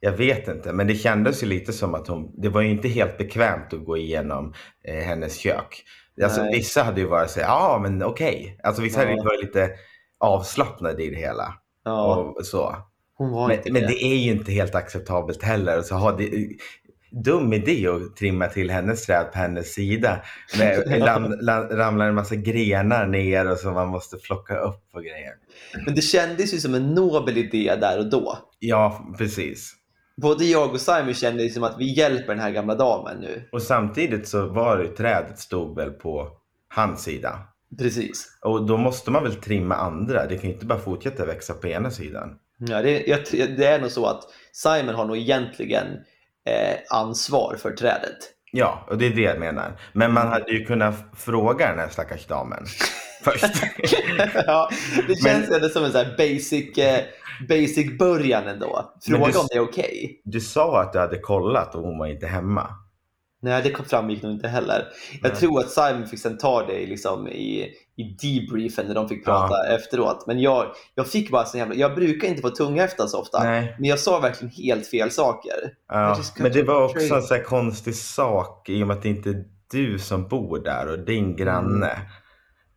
Jag 0.00 0.12
vet 0.12 0.48
inte, 0.48 0.72
men 0.72 0.86
det 0.86 0.94
kändes 0.94 1.42
ju 1.42 1.46
lite 1.46 1.72
som 1.72 1.94
att 1.94 2.08
hon... 2.08 2.32
Det 2.42 2.48
var 2.48 2.60
ju 2.60 2.70
inte 2.70 2.88
helt 2.88 3.18
bekvämt 3.18 3.72
att 3.72 3.84
gå 3.84 3.96
igenom 3.96 4.54
eh, 4.84 4.94
hennes 5.04 5.36
kök. 5.36 5.84
Alltså, 6.22 6.42
Nej. 6.42 6.56
vissa 6.56 6.82
hade 6.82 7.00
ju 7.00 7.06
varit 7.06 7.30
så 7.30 7.40
ja 7.40 7.78
men 7.82 8.02
okej. 8.02 8.60
Alltså 8.62 8.82
vissa 8.82 8.98
hade 8.98 9.10
ju 9.10 9.16
Ja. 9.16 9.24
varit 9.24 9.40
lite 9.44 9.70
avslappnade 10.20 11.04
i 11.04 11.10
det 11.10 11.16
hela. 11.16 11.54
Ja, 11.84 12.16
Och 12.38 12.46
så. 12.46 12.76
Men, 13.18 13.50
inte 13.50 13.72
men 13.72 13.82
det. 13.82 13.88
det 13.88 14.04
är 14.04 14.16
ju 14.16 14.30
inte 14.30 14.52
helt 14.52 14.74
acceptabelt 14.74 15.42
heller. 15.42 15.78
Och 15.78 15.84
så 15.84 15.94
har 15.94 16.18
det, 16.18 16.48
dum 17.24 17.52
idé 17.52 17.86
att 17.88 18.16
trimma 18.16 18.46
till 18.46 18.70
hennes 18.70 19.06
träd 19.06 19.32
på 19.32 19.38
hennes 19.38 19.74
sida. 19.74 20.22
Med, 20.58 21.02
ram, 21.06 21.32
ramlar 21.70 22.08
en 22.08 22.14
massa 22.14 22.34
grenar 22.34 23.06
ner 23.06 23.50
och 23.50 23.58
så 23.58 23.70
man 23.70 23.88
måste 23.88 24.16
plocka 24.16 24.58
upp 24.58 24.84
och 24.92 25.02
grejer. 25.02 25.32
Men 25.86 25.94
det 25.94 26.02
kändes 26.02 26.54
ju 26.54 26.58
som 26.58 26.74
en 26.74 26.94
nobel 26.94 27.38
idé 27.38 27.74
där 27.80 27.98
och 27.98 28.10
då. 28.10 28.38
Ja, 28.58 29.14
precis. 29.18 29.76
Både 30.22 30.44
jag 30.44 30.70
och 30.70 30.80
Simon 30.80 31.14
kände 31.14 31.42
liksom 31.42 31.62
att 31.64 31.76
vi 31.78 31.92
hjälper 31.92 32.26
den 32.34 32.40
här 32.42 32.50
gamla 32.50 32.74
damen 32.74 33.16
nu. 33.20 33.48
Och 33.52 33.62
samtidigt 33.62 34.28
så 34.28 34.46
var 34.46 34.78
det 34.78 34.88
trädet 34.88 35.38
stod 35.38 35.76
väl 35.76 35.90
på 35.90 36.28
hans 36.68 37.02
sida. 37.02 37.38
Precis. 37.78 38.38
Och 38.40 38.66
då 38.66 38.76
måste 38.76 39.10
man 39.10 39.22
väl 39.22 39.34
trimma 39.34 39.74
andra. 39.74 40.26
Det 40.26 40.36
kan 40.38 40.48
ju 40.50 40.54
inte 40.54 40.66
bara 40.66 40.78
fortsätta 40.78 41.26
växa 41.26 41.54
på 41.54 41.68
ena 41.68 41.90
sidan. 41.90 42.36
Ja, 42.58 42.82
det, 42.82 43.06
jag, 43.06 43.20
det 43.32 43.64
är 43.66 43.80
nog 43.80 43.90
så 43.90 44.06
att 44.06 44.22
Simon 44.52 44.94
har 44.94 45.04
nog 45.04 45.16
egentligen 45.16 45.86
eh, 46.48 46.78
ansvar 46.98 47.56
för 47.58 47.70
trädet. 47.70 48.16
Ja, 48.52 48.86
och 48.90 48.98
det 48.98 49.06
är 49.06 49.10
det 49.10 49.22
jag 49.22 49.40
menar. 49.40 49.80
Men 49.92 50.12
man 50.12 50.28
hade 50.28 50.52
ju 50.52 50.64
kunnat 50.64 50.94
fråga 51.16 51.68
den 51.68 51.78
här 51.78 51.88
stackars 51.88 52.26
damen 52.26 52.64
först. 53.22 53.44
ja, 54.46 54.70
det 55.08 55.14
känns 55.14 55.48
Men- 55.48 55.54
ändå 55.56 55.68
som 55.68 55.84
en 55.84 55.92
här 55.92 56.14
basic, 56.18 56.78
eh, 56.78 57.00
basic 57.48 57.98
början 57.98 58.46
ändå. 58.46 58.92
Fråga 59.02 59.26
du- 59.32 59.38
om 59.38 59.46
det 59.50 59.56
är 59.56 59.60
okej. 59.60 60.20
Du 60.24 60.40
sa 60.40 60.80
att 60.80 60.92
du 60.92 60.98
hade 60.98 61.18
kollat 61.18 61.74
och 61.74 61.82
hon 61.82 61.98
var 61.98 62.06
inte 62.06 62.26
hemma. 62.26 62.66
Nej, 63.42 63.62
det 63.62 63.88
framgick 63.88 64.22
nog 64.22 64.32
inte 64.32 64.48
heller. 64.48 64.84
Jag 65.22 65.30
Nej. 65.30 65.40
tror 65.40 65.60
att 65.60 65.70
Simon 65.70 66.06
fick 66.06 66.20
sen 66.20 66.38
ta 66.38 66.66
det 66.66 66.86
liksom 66.86 67.28
i, 67.28 67.68
i 67.96 68.02
debriefen 68.02 68.86
när 68.86 68.94
de 68.94 69.08
fick 69.08 69.24
prata 69.24 69.74
efteråt. 69.74 70.24
Men 70.26 70.40
jag, 70.40 70.66
jag 70.94 71.06
fick 71.06 71.30
bara 71.30 71.44
så 71.44 71.58
jävla... 71.58 71.74
Jag 71.74 71.94
brukar 71.94 72.28
inte 72.28 72.42
få 72.42 72.50
tunghäfta 72.50 73.06
så 73.06 73.20
ofta. 73.20 73.44
Nej. 73.44 73.76
Men 73.78 73.88
jag 73.88 73.98
sa 73.98 74.20
verkligen 74.20 74.52
helt 74.54 74.86
fel 74.86 75.10
saker. 75.10 75.54
Ja. 75.88 76.18
Men 76.38 76.52
det 76.52 76.62
var 76.62 76.84
också 76.84 77.14
en 77.14 77.22
så 77.22 77.38
konstig 77.38 77.94
sak 77.94 78.68
i 78.68 78.82
och 78.82 78.86
med 78.86 78.96
att 78.96 79.02
det 79.02 79.08
inte 79.08 79.30
är 79.30 79.44
du 79.70 79.98
som 79.98 80.28
bor 80.28 80.58
där 80.58 80.88
och 80.88 80.98
din 80.98 81.36
granne. 81.36 81.90
Mm. 81.90 82.06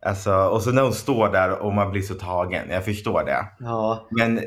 Alltså, 0.04 0.32
och 0.34 0.62
så 0.62 0.72
när 0.72 0.82
hon 0.82 0.92
står 0.92 1.28
där 1.32 1.50
och 1.50 1.72
man 1.74 1.90
blir 1.90 2.02
så 2.02 2.14
tagen. 2.14 2.70
Jag 2.70 2.84
förstår 2.84 3.24
det. 3.24 3.46
Ja, 3.58 4.08
Men 4.10 4.38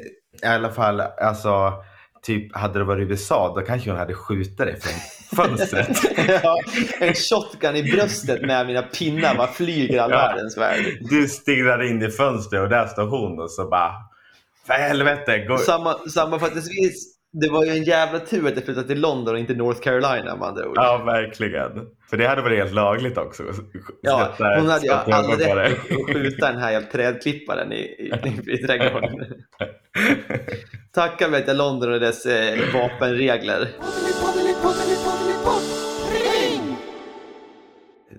i 0.44 0.46
alla 0.48 0.72
fall, 0.72 1.02
alltså, 1.02 1.74
typ 2.24 2.56
hade 2.56 2.80
det 2.80 2.86
varit 2.86 3.10
USA 3.10 3.54
då 3.56 3.62
kanske 3.62 3.90
hon 3.90 4.00
hade 4.00 4.14
skjutit 4.14 4.58
dig 4.58 4.80
från 4.82 4.94
fönstret. 5.48 5.98
ja, 6.44 6.58
en 7.00 7.14
shotgun 7.14 7.76
i 7.76 7.84
bröstet 7.92 8.42
med 8.42 8.68
mina 8.68 8.82
pinnar 8.82 9.36
bara 9.36 9.48
flyger 9.48 10.00
all 10.02 10.12
Ja. 10.12 10.18
världens 10.18 10.58
värld. 10.58 10.86
Du 11.02 11.28
stirrar 11.28 11.84
in 11.84 12.02
i 12.02 12.10
fönstret 12.10 12.62
och 12.62 12.70
där 12.70 12.88
står 12.88 13.08
hon 13.08 13.40
och 13.40 13.52
så 13.52 13.70
bara, 13.70 13.92
för 14.68 14.74
helvete, 14.74 15.38
gå. 15.46 15.58
Samma, 15.58 15.94
sammanfattningsvis, 15.94 17.17
det 17.42 17.50
var 17.50 17.66
ju 17.66 17.72
en 17.72 17.84
jävla 17.84 18.20
tur 18.20 18.48
att 18.48 18.56
jag 18.56 18.66
flyttade 18.66 18.88
till 18.88 19.00
London 19.02 19.34
och 19.34 19.40
inte 19.40 19.54
North 19.54 19.82
Carolina 19.82 20.36
med 20.36 20.48
andra 20.48 20.68
ord. 20.68 20.74
Ja, 20.76 20.98
verkligen. 21.06 21.72
För 22.10 22.18
det 22.18 22.28
hade 22.28 22.42
varit 22.42 22.58
helt 22.60 22.74
lagligt 22.74 23.18
också. 23.18 23.44
Ja, 24.02 24.34
Sätta- 24.38 24.60
hon 24.60 24.70
hade 24.70 24.86
ju 24.88 24.94
på 24.94 25.56
rätt 25.56 25.74
att 25.74 26.14
skjuta 26.16 26.52
den 26.52 26.62
här 26.62 26.82
trädklipparen 26.82 27.72
i, 27.72 27.76
i, 27.76 28.42
i 28.54 28.58
trädgården. 28.58 29.34
Tacka 30.94 31.28
vet 31.28 31.48
jag 31.48 31.58
London 31.58 31.94
och 31.94 32.00
dess 32.00 32.26
eh, 32.26 32.74
vapenregler. 32.74 33.68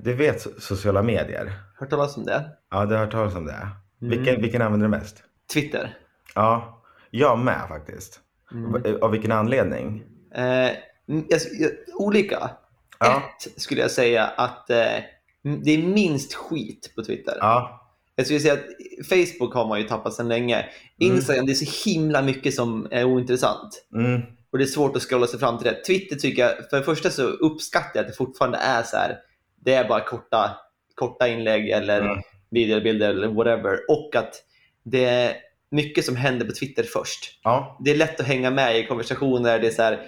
Du 0.02 0.14
vet 0.14 0.36
so- 0.46 0.60
sociala 0.60 1.02
medier? 1.02 1.52
Hört 1.78 1.90
talas 1.90 2.16
om 2.16 2.24
det? 2.24 2.44
Ja, 2.70 2.84
du 2.86 2.94
har 2.94 3.00
hört 3.04 3.12
talas 3.12 3.34
om 3.34 3.46
det. 3.46 3.52
Mm. 3.52 3.70
Vilken, 4.18 4.40
vilken 4.42 4.62
använder 4.62 4.86
du 4.86 4.90
mest? 4.90 5.22
Twitter. 5.52 5.96
Ja, 6.34 6.82
jag 7.10 7.38
med 7.38 7.68
faktiskt. 7.68 8.20
Mm. 8.52 8.82
V- 8.82 8.98
Av 9.00 9.10
vilken 9.10 9.32
anledning? 9.32 10.02
Eh, 10.34 10.70
mm, 11.08 11.24
olika. 11.94 12.50
Ja. 13.00 13.22
Ett 13.46 13.60
skulle 13.60 13.80
jag 13.80 13.90
säga 13.90 14.24
att 14.26 14.70
eh, 14.70 14.76
det 15.64 15.70
är 15.70 15.82
minst 15.82 16.34
skit 16.34 16.92
på 16.96 17.04
Twitter. 17.04 17.34
Ja, 17.40 17.80
Jag 18.14 18.26
skulle 18.26 18.40
säga 18.40 18.52
att 18.54 19.06
Facebook 19.08 19.54
har 19.54 19.68
man 19.68 19.80
ju 19.80 19.88
tappat 19.88 20.14
sedan 20.14 20.28
länge. 20.28 20.66
Instagram, 20.98 21.46
det 21.46 21.52
är 21.52 21.54
så 21.54 21.90
himla 21.90 22.22
mycket 22.22 22.54
som 22.54 22.88
är 22.90 23.04
ointressant. 23.04 23.86
Mm. 23.94 24.20
Och 24.50 24.58
det 24.58 24.64
är 24.64 24.66
svårt 24.66 24.96
att 24.96 25.02
scrolla 25.02 25.26
sig 25.26 25.38
fram 25.40 25.58
till 25.58 25.66
det. 25.72 25.84
Twitter 25.84 26.16
tycker 26.16 26.42
jag, 26.42 26.70
för 26.70 26.76
det 26.76 26.82
första 26.82 27.10
så 27.10 27.22
uppskattar 27.22 27.90
jag 27.94 28.00
att 28.00 28.08
det 28.08 28.16
fortfarande 28.16 28.58
är 28.58 28.82
så 28.82 28.96
här. 28.96 29.16
Det 29.64 29.74
är 29.74 29.88
bara 29.88 30.00
korta, 30.04 30.50
korta 30.94 31.28
inlägg 31.28 31.68
eller 31.70 32.00
Mm. 32.00 32.22
videobilder 32.50 33.10
eller 33.10 33.28
whatever. 33.28 33.78
Och 33.88 34.16
att 34.16 34.34
det 34.82 35.04
är 35.04 35.32
mycket 35.70 36.04
som 36.04 36.16
händer 36.16 36.46
på 36.46 36.52
Twitter 36.52 36.82
först. 36.82 37.40
Ja, 37.42 37.76
Det 37.84 37.90
är 37.90 37.96
lätt 37.96 38.20
att 38.20 38.26
hänga 38.26 38.50
med 38.50 38.78
i 38.78 38.86
konversationer. 38.86 39.58
Det 39.58 39.66
är 39.66 39.70
så 39.70 39.82
här, 39.82 40.00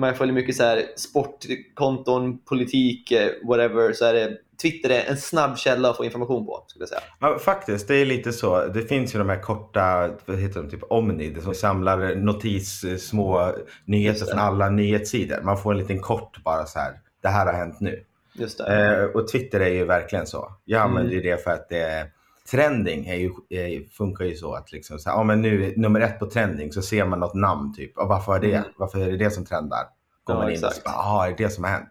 man 0.00 0.14
följer 0.14 0.34
mycket 0.34 0.56
så 0.56 0.62
här 0.62 0.82
sportkonton, 0.96 2.38
politik, 2.38 3.12
eh, 3.12 3.28
whatever. 3.48 3.92
Så 3.92 4.04
är 4.04 4.14
det, 4.14 4.36
Twitter 4.62 4.90
är 4.90 5.04
en 5.10 5.16
snabb 5.16 5.58
källa 5.58 5.90
att 5.90 5.96
få 5.96 6.04
information 6.04 6.46
på. 6.46 6.64
Skulle 6.66 6.82
jag 6.82 6.88
säga. 6.88 7.00
Ja, 7.20 7.38
faktiskt. 7.38 7.88
Det 7.88 7.94
är 7.94 8.04
lite 8.06 8.32
så. 8.32 8.66
Det 8.66 8.82
finns 8.82 9.14
ju 9.14 9.18
de 9.18 9.28
här 9.28 9.42
korta, 9.42 10.10
vad 10.26 10.38
heter 10.38 10.62
de, 10.62 10.70
typ 10.70 10.82
Omni, 10.90 11.36
som 11.42 11.54
samlar 11.54 12.14
notis, 12.14 12.84
eh, 12.84 12.96
små 12.96 13.52
nyheter 13.84 14.26
från 14.26 14.38
alla 14.38 14.70
nyhetssidor. 14.70 15.40
Man 15.42 15.58
får 15.58 15.72
en 15.72 15.78
liten 15.78 16.00
kort 16.00 16.42
bara 16.44 16.66
så 16.66 16.78
här. 16.78 16.92
Det 17.22 17.28
här 17.28 17.46
har 17.46 17.52
hänt 17.52 17.80
nu. 17.80 18.04
Just. 18.38 18.60
Eh, 18.60 19.02
och 19.14 19.28
Twitter 19.28 19.60
är 19.60 19.68
ju 19.70 19.84
verkligen 19.84 20.26
så. 20.26 20.52
Jag 20.64 20.82
använder 20.82 21.12
Mm. 21.12 21.24
det 21.26 21.44
för 21.44 21.50
att 21.50 21.68
det 21.68 21.80
är, 21.80 22.06
trending 22.50 23.06
är 23.06 23.14
ju, 23.14 23.30
är, 23.50 23.88
funkar 23.90 24.24
ju 24.24 24.34
så 24.34 24.54
att 24.54 24.72
liksom 24.72 24.98
så 24.98 25.10
här, 25.10 25.16
ja, 25.16 25.22
men 25.22 25.42
nu 25.42 25.74
nummer 25.76 26.00
ett 26.00 26.18
på 26.18 26.30
trending 26.30 26.72
så 26.72 26.82
ser 26.82 27.04
man 27.04 27.20
något 27.20 27.34
namn 27.34 27.74
typ. 27.74 27.98
Och 27.98 28.08
varför 28.08 28.34
är 28.36 28.40
det? 28.40 28.52
Mm. 28.54 28.68
Varför 28.76 28.98
är 29.00 29.10
det 29.10 29.16
det 29.16 29.30
som 29.30 29.44
trendar? 29.44 29.84
Går 30.24 30.36
Ja, 30.36 30.40
man 30.42 30.50
in 30.50 30.50
och 30.50 30.54
exakt. 30.56 30.76
så 30.76 30.82
bara, 30.84 30.94
jaha, 30.94 31.26
är 31.26 31.30
det 31.36 31.44
det 31.44 31.50
som 31.50 31.64
har 31.64 31.70
hänt? 31.70 31.90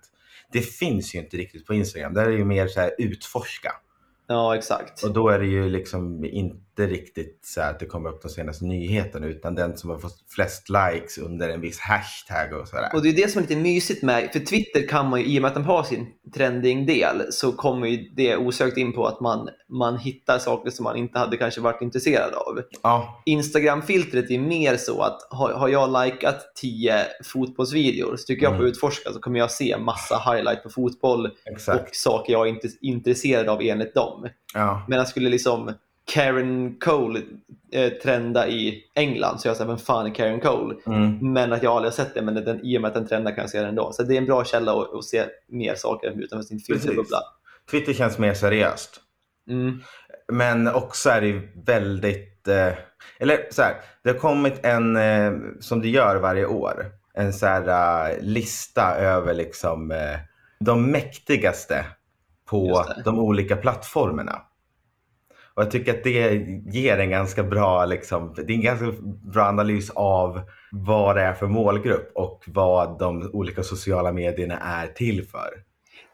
Det 0.51 0.61
finns 0.61 1.15
ju 1.15 1.19
inte 1.19 1.37
riktigt 1.37 1.65
på 1.65 1.73
Instagram. 1.73 2.13
Där 2.13 2.25
är 2.25 2.29
det 2.29 2.37
ju 2.37 2.45
mer 2.45 2.67
så 2.67 2.79
här 2.79 2.91
utforska. 2.97 3.71
Ja, 4.27 4.55
exakt. 4.55 5.03
Och 5.03 5.13
då 5.13 5.29
är 5.29 5.39
det 5.39 5.45
ju 5.45 5.69
liksom 5.69 6.25
inte 6.79 6.93
riktigt 6.93 7.39
så 7.43 7.61
att 7.61 7.79
det 7.79 7.85
kommer 7.85 8.09
upp 8.09 8.21
de 8.21 8.29
senaste 8.29 8.65
nyheterna 8.65 9.25
utan 9.27 9.55
den 9.55 9.77
som 9.77 9.89
har 9.89 9.97
fått 9.97 10.17
flest 10.35 10.69
likes 10.69 11.17
under 11.17 11.49
en 11.49 11.61
viss 11.61 11.79
hashtag 11.79 12.59
och 12.59 12.67
sådär. 12.67 12.89
Och 12.93 13.01
det 13.03 13.09
är 13.09 13.13
det 13.13 13.31
som 13.31 13.39
är 13.39 13.47
lite 13.47 13.61
mysigt 13.61 14.03
med, 14.03 14.29
för 14.33 14.39
Twitter 14.39 14.87
kan 14.87 15.09
man 15.09 15.19
ju, 15.19 15.25
i 15.25 15.37
och 15.37 15.41
med 15.41 15.49
att 15.49 15.55
de 15.55 15.63
har 15.63 15.83
sin 15.83 16.07
trending-del, 16.35 17.21
så 17.29 17.51
kommer 17.51 17.87
ju 17.87 18.09
det 18.15 18.37
osökt 18.37 18.77
in 18.77 18.93
på 18.93 19.05
att 19.07 19.21
man, 19.21 19.49
man 19.69 19.97
hittar 19.97 20.39
saker 20.39 20.69
som 20.71 20.83
man 20.83 20.95
inte 20.97 21.19
hade 21.19 21.37
kanske 21.37 21.61
varit 21.61 21.81
intresserad 21.81 22.33
av. 22.33 22.61
Ja, 22.83 23.21
Instagram-filtret 23.25 24.31
är 24.31 24.39
mer 24.39 24.77
så 24.77 25.01
att 25.01 25.27
har, 25.29 25.51
har 25.53 25.67
jag 25.69 26.05
likat 26.05 26.55
10 26.61 27.05
fotbollsvideor 27.23 28.17
så 28.17 28.25
tycker 28.25 28.43
jag 28.43 28.51
på 28.51 28.55
Mm. 28.55 28.67
utforska 28.67 29.13
så 29.13 29.19
kommer 29.19 29.39
jag 29.39 29.51
se 29.51 29.77
massa 29.77 30.31
highlight 30.31 30.63
på 30.63 30.69
fotboll 30.69 31.29
exakt. 31.45 31.89
och 31.89 31.95
saker 31.95 32.33
jag 32.33 32.47
är 32.47 32.57
intresserad 32.81 33.49
av 33.49 33.61
enligt 33.61 33.93
dem. 33.93 34.27
Ja. 34.53 34.85
Men 34.87 34.97
jag 34.97 35.07
skulle 35.07 35.29
liksom 35.29 35.73
Karen 36.05 36.79
Cole 36.79 37.21
eh, 37.71 37.89
trenda 37.89 38.47
i 38.47 38.83
England 38.95 39.41
så 39.41 39.47
jag 39.47 39.57
säger 39.57 39.67
vem 39.67 39.77
fan 39.77 40.05
är 40.05 40.15
Karen 40.15 40.39
Cole? 40.39 40.75
Mm. 40.85 41.33
Men 41.33 41.53
att 41.53 41.63
jag 41.63 41.71
aldrig 41.75 41.91
har 41.91 41.95
sett 41.95 42.13
det, 42.13 42.21
men 42.21 42.35
den, 42.35 42.65
i 42.65 42.77
och 42.77 42.81
med 42.81 42.87
att 42.87 42.93
den 42.93 43.07
trendar 43.07 43.31
kan 43.31 43.41
jag 43.41 43.49
se 43.49 43.59
den 43.59 43.69
ändå. 43.69 43.91
Så 43.93 44.03
det 44.03 44.13
är 44.13 44.17
en 44.17 44.25
bra 44.25 44.45
källa 44.45 44.81
att, 44.81 44.93
att 44.93 45.03
se 45.03 45.23
mer 45.47 45.75
saker 45.75 46.23
utanför 46.23 46.43
sin 46.43 46.59
filterbubbla. 46.59 47.17
Twitter 47.71 47.93
känns 47.93 48.17
mer 48.17 48.33
seriöst. 48.33 49.01
Mm. 49.49 49.81
Men 50.31 50.67
också 50.67 51.09
är 51.09 51.21
det 51.21 51.41
väldigt, 51.65 52.47
eh, 52.47 52.73
eller 53.19 53.47
så 53.51 53.61
här, 53.61 53.75
det 54.03 54.09
har 54.09 54.17
kommit 54.17 54.65
en, 54.65 54.95
eh, 54.95 55.33
som 55.59 55.81
det 55.81 55.89
gör 55.89 56.15
varje 56.15 56.45
år, 56.45 56.85
en 57.13 57.33
så 57.33 57.45
här 57.45 58.09
eh, 58.11 58.17
lista 58.21 58.95
över 58.95 59.33
liksom 59.33 59.91
eh, 59.91 60.19
de 60.59 60.91
mäktigaste 60.91 61.85
på 62.49 62.85
de 63.05 63.19
olika 63.19 63.55
plattformarna. 63.55 64.41
Och 65.55 65.63
jag 65.63 65.71
tycker 65.71 65.93
att 65.93 66.03
det 66.03 66.45
ger 66.65 66.97
en 66.97 67.09
ganska 67.09 67.43
bra, 67.43 67.85
liksom, 67.85 68.33
det 68.35 68.53
är 68.53 68.55
en 68.55 68.61
ganska 68.61 68.93
bra 69.33 69.43
analys 69.43 69.89
av 69.89 70.41
vad 70.71 71.15
det 71.15 71.21
är 71.21 71.33
för 71.33 71.47
målgrupp 71.47 72.11
och 72.15 72.43
vad 72.47 72.99
de 72.99 73.29
olika 73.33 73.63
sociala 73.63 74.11
medierna 74.11 74.57
är 74.57 74.87
till 74.87 75.27
för. 75.27 75.49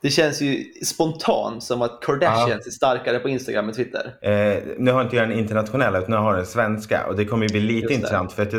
Det 0.02 0.10
känns 0.10 0.42
ju 0.42 0.64
spontant 0.86 1.64
som 1.64 1.82
att 1.82 2.02
Kardashians 2.02 2.68
är 2.68 2.72
starkare 2.72 3.20
på 3.20 3.30
Instagram 3.30 3.68
än 3.68 3.74
Twitter. 3.74 4.14
Eh, 4.22 4.64
nu 4.78 4.92
har 4.92 5.02
inte 5.02 5.16
jag 5.16 5.30
den 5.30 5.40
internationella 5.40 6.00
utan 6.00 6.12
jag 6.12 6.22
har 6.22 6.36
den 6.36 6.46
svenska 6.46 7.08
och 7.08 7.16
det 7.16 7.26
kommer 7.26 7.44
ju 7.44 7.50
bli 7.50 7.60
lite 7.60 7.94
intressant 7.94 8.34
för 8.34 8.44
att 8.44 8.54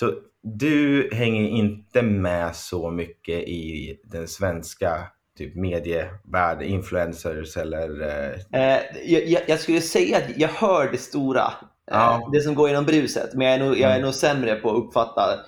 så, 0.00 0.12
du 0.42 1.10
hänger 1.12 1.48
inte 1.48 2.02
med 2.02 2.56
så 2.56 2.90
mycket 2.90 3.38
i 3.48 3.96
den 4.04 4.28
svenska 4.28 4.98
typ 5.46 5.56
medievärld, 5.56 6.62
influencers 6.62 7.56
eller... 7.56 8.00
Eh, 8.02 8.62
Eh, 8.62 8.80
jag, 9.04 9.42
jag, 9.46 9.60
skulle 9.60 9.80
säga 9.80 10.16
att 10.16 10.36
jag 10.36 10.48
hör 10.48 10.88
det 10.92 10.98
stora, 10.98 11.40
eh, 11.42 11.50
Ja. 11.90 12.28
det 12.32 12.40
som 12.40 12.54
går 12.54 12.68
genom 12.68 12.84
bruset, 12.84 13.34
men 13.34 13.46
jag 13.46 13.54
är, 13.56 13.64
nog, 13.64 13.78
jag 13.78 13.90
är 13.90 13.94
Mm. 13.96 14.02
nog 14.02 14.14
sämre 14.14 14.54
på 14.54 14.70
att 14.70 14.76
uppfatta 14.76 15.38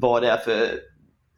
vad 0.00 0.22
det 0.22 0.30
är 0.30 0.36
för 0.36 0.68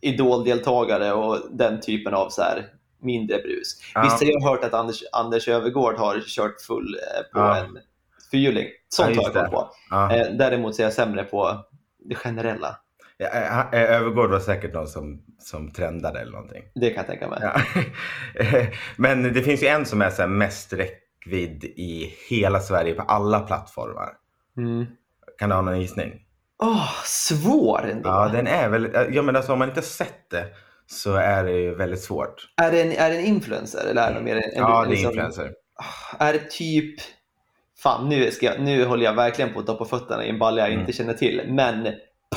idoldeltagare 0.00 1.12
och 1.12 1.38
den 1.52 1.80
typen 1.80 2.14
av 2.14 2.28
så 2.28 2.42
här 2.42 2.66
mindre 3.02 3.38
brus. 3.38 3.76
Ja. 3.94 4.02
Visst 4.02 4.22
har 4.22 4.30
jag 4.30 4.42
hört 4.50 4.64
att 4.64 4.74
Anders, 4.74 5.02
Anders 5.12 5.48
Övergård 5.48 5.94
har 5.96 6.20
kört 6.26 6.60
full 6.60 6.94
eh, 6.94 7.22
på 7.32 7.38
Ja. 7.38 7.56
en 7.56 7.78
fyrhjuling. 8.30 8.66
Sånt 8.88 9.10
Ja, 9.16 9.22
har 9.22 9.30
jag 9.34 9.34
koll 9.34 9.50
på. 9.54 9.70
ja. 9.90 10.16
Eh, 10.16 10.26
däremot 10.32 10.74
så 10.74 10.82
är 10.82 10.86
jag 10.86 10.92
sämre 10.92 11.24
på 11.24 11.64
det 12.04 12.14
generella. 12.14 12.76
Eh, 13.18 13.58
eh, 13.60 13.90
Övergård 13.96 14.30
var 14.30 14.40
säkert 14.40 14.74
någon 14.74 14.86
som, 14.88 15.22
som 15.44 15.70
trendade 15.72 16.20
eller 16.20 16.32
någonting. 16.32 16.62
Det 16.74 16.90
kan 16.90 16.96
jag 16.96 17.06
tänka 17.06 17.28
mig. 17.28 17.38
Ja. 17.42 17.60
Men 18.96 19.22
det 19.22 19.42
finns 19.42 19.62
ju 19.62 19.66
en 19.66 19.86
som 19.86 20.02
är 20.02 20.10
så 20.10 20.26
mest 20.26 20.72
räckvidd 20.72 21.64
i 21.64 22.14
hela 22.30 22.60
Sverige 22.60 22.94
på 22.94 23.02
alla 23.02 23.40
plattformar. 23.40 24.08
Mm. 24.56 24.86
Kan 25.38 25.48
du 25.48 25.54
ha 25.54 25.62
någon 25.62 25.80
gissning? 25.80 26.12
Åh, 26.62 26.90
svår 27.04 27.88
ändå. 27.90 28.08
Ja, 28.08 28.28
den 28.32 28.46
är 28.46 28.68
väl... 28.68 29.06
Ja, 29.10 29.22
men 29.22 29.36
alltså 29.36 29.52
om 29.52 29.58
man 29.58 29.68
inte 29.68 29.80
har 29.80 29.84
sett 29.86 30.30
det 30.30 30.46
så 30.86 31.14
är 31.14 31.44
det 31.44 31.52
ju 31.52 31.74
väldigt 31.74 32.00
svårt. 32.02 32.48
Är, 32.56 32.70
det 32.70 32.82
en, 32.82 32.92
är 32.92 33.10
det 33.10 33.16
en 33.16 33.24
influencer? 33.24 33.86
Eller 33.90 34.02
är 34.10 34.14
det 34.14 34.20
mer 34.20 34.36
en, 34.36 34.42
en, 34.42 34.50
Ja, 34.56 34.80
det 34.80 34.86
är 34.86 34.90
liksom- 34.90 35.10
influencer. 35.10 35.52
Är 36.18 36.32
det 36.32 36.50
typ... 36.50 36.94
Fan, 37.82 38.08
nu, 38.08 38.30
ska 38.30 38.46
jag, 38.46 38.60
nu 38.60 38.84
håller 38.84 39.04
jag 39.04 39.14
verkligen 39.14 39.52
på 39.52 39.60
att 39.60 39.66
ta 39.66 39.74
på 39.74 39.84
fötterna 39.84 40.24
i 40.24 40.30
en 40.30 40.38
balla 40.38 40.58
jag 40.60 40.68
Mm. 40.68 40.80
inte 40.80 40.92
känner 40.92 41.14
till. 41.14 41.42
Men 41.48 41.88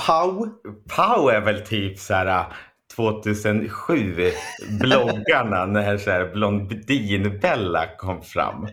Pau? 0.07 0.47
Pau 0.95 1.27
är 1.29 1.41
väl 1.41 1.61
typ 1.61 1.99
så 1.99 2.13
här 2.13 2.45
2007 2.95 4.31
bloggarna 4.79 5.65
när 5.65 5.97
så 5.97 6.11
här 6.11 6.33
Blondin-Bella 6.33 7.85
kom 7.97 8.21
fram. 8.21 8.67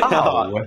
Pau! 0.00 0.66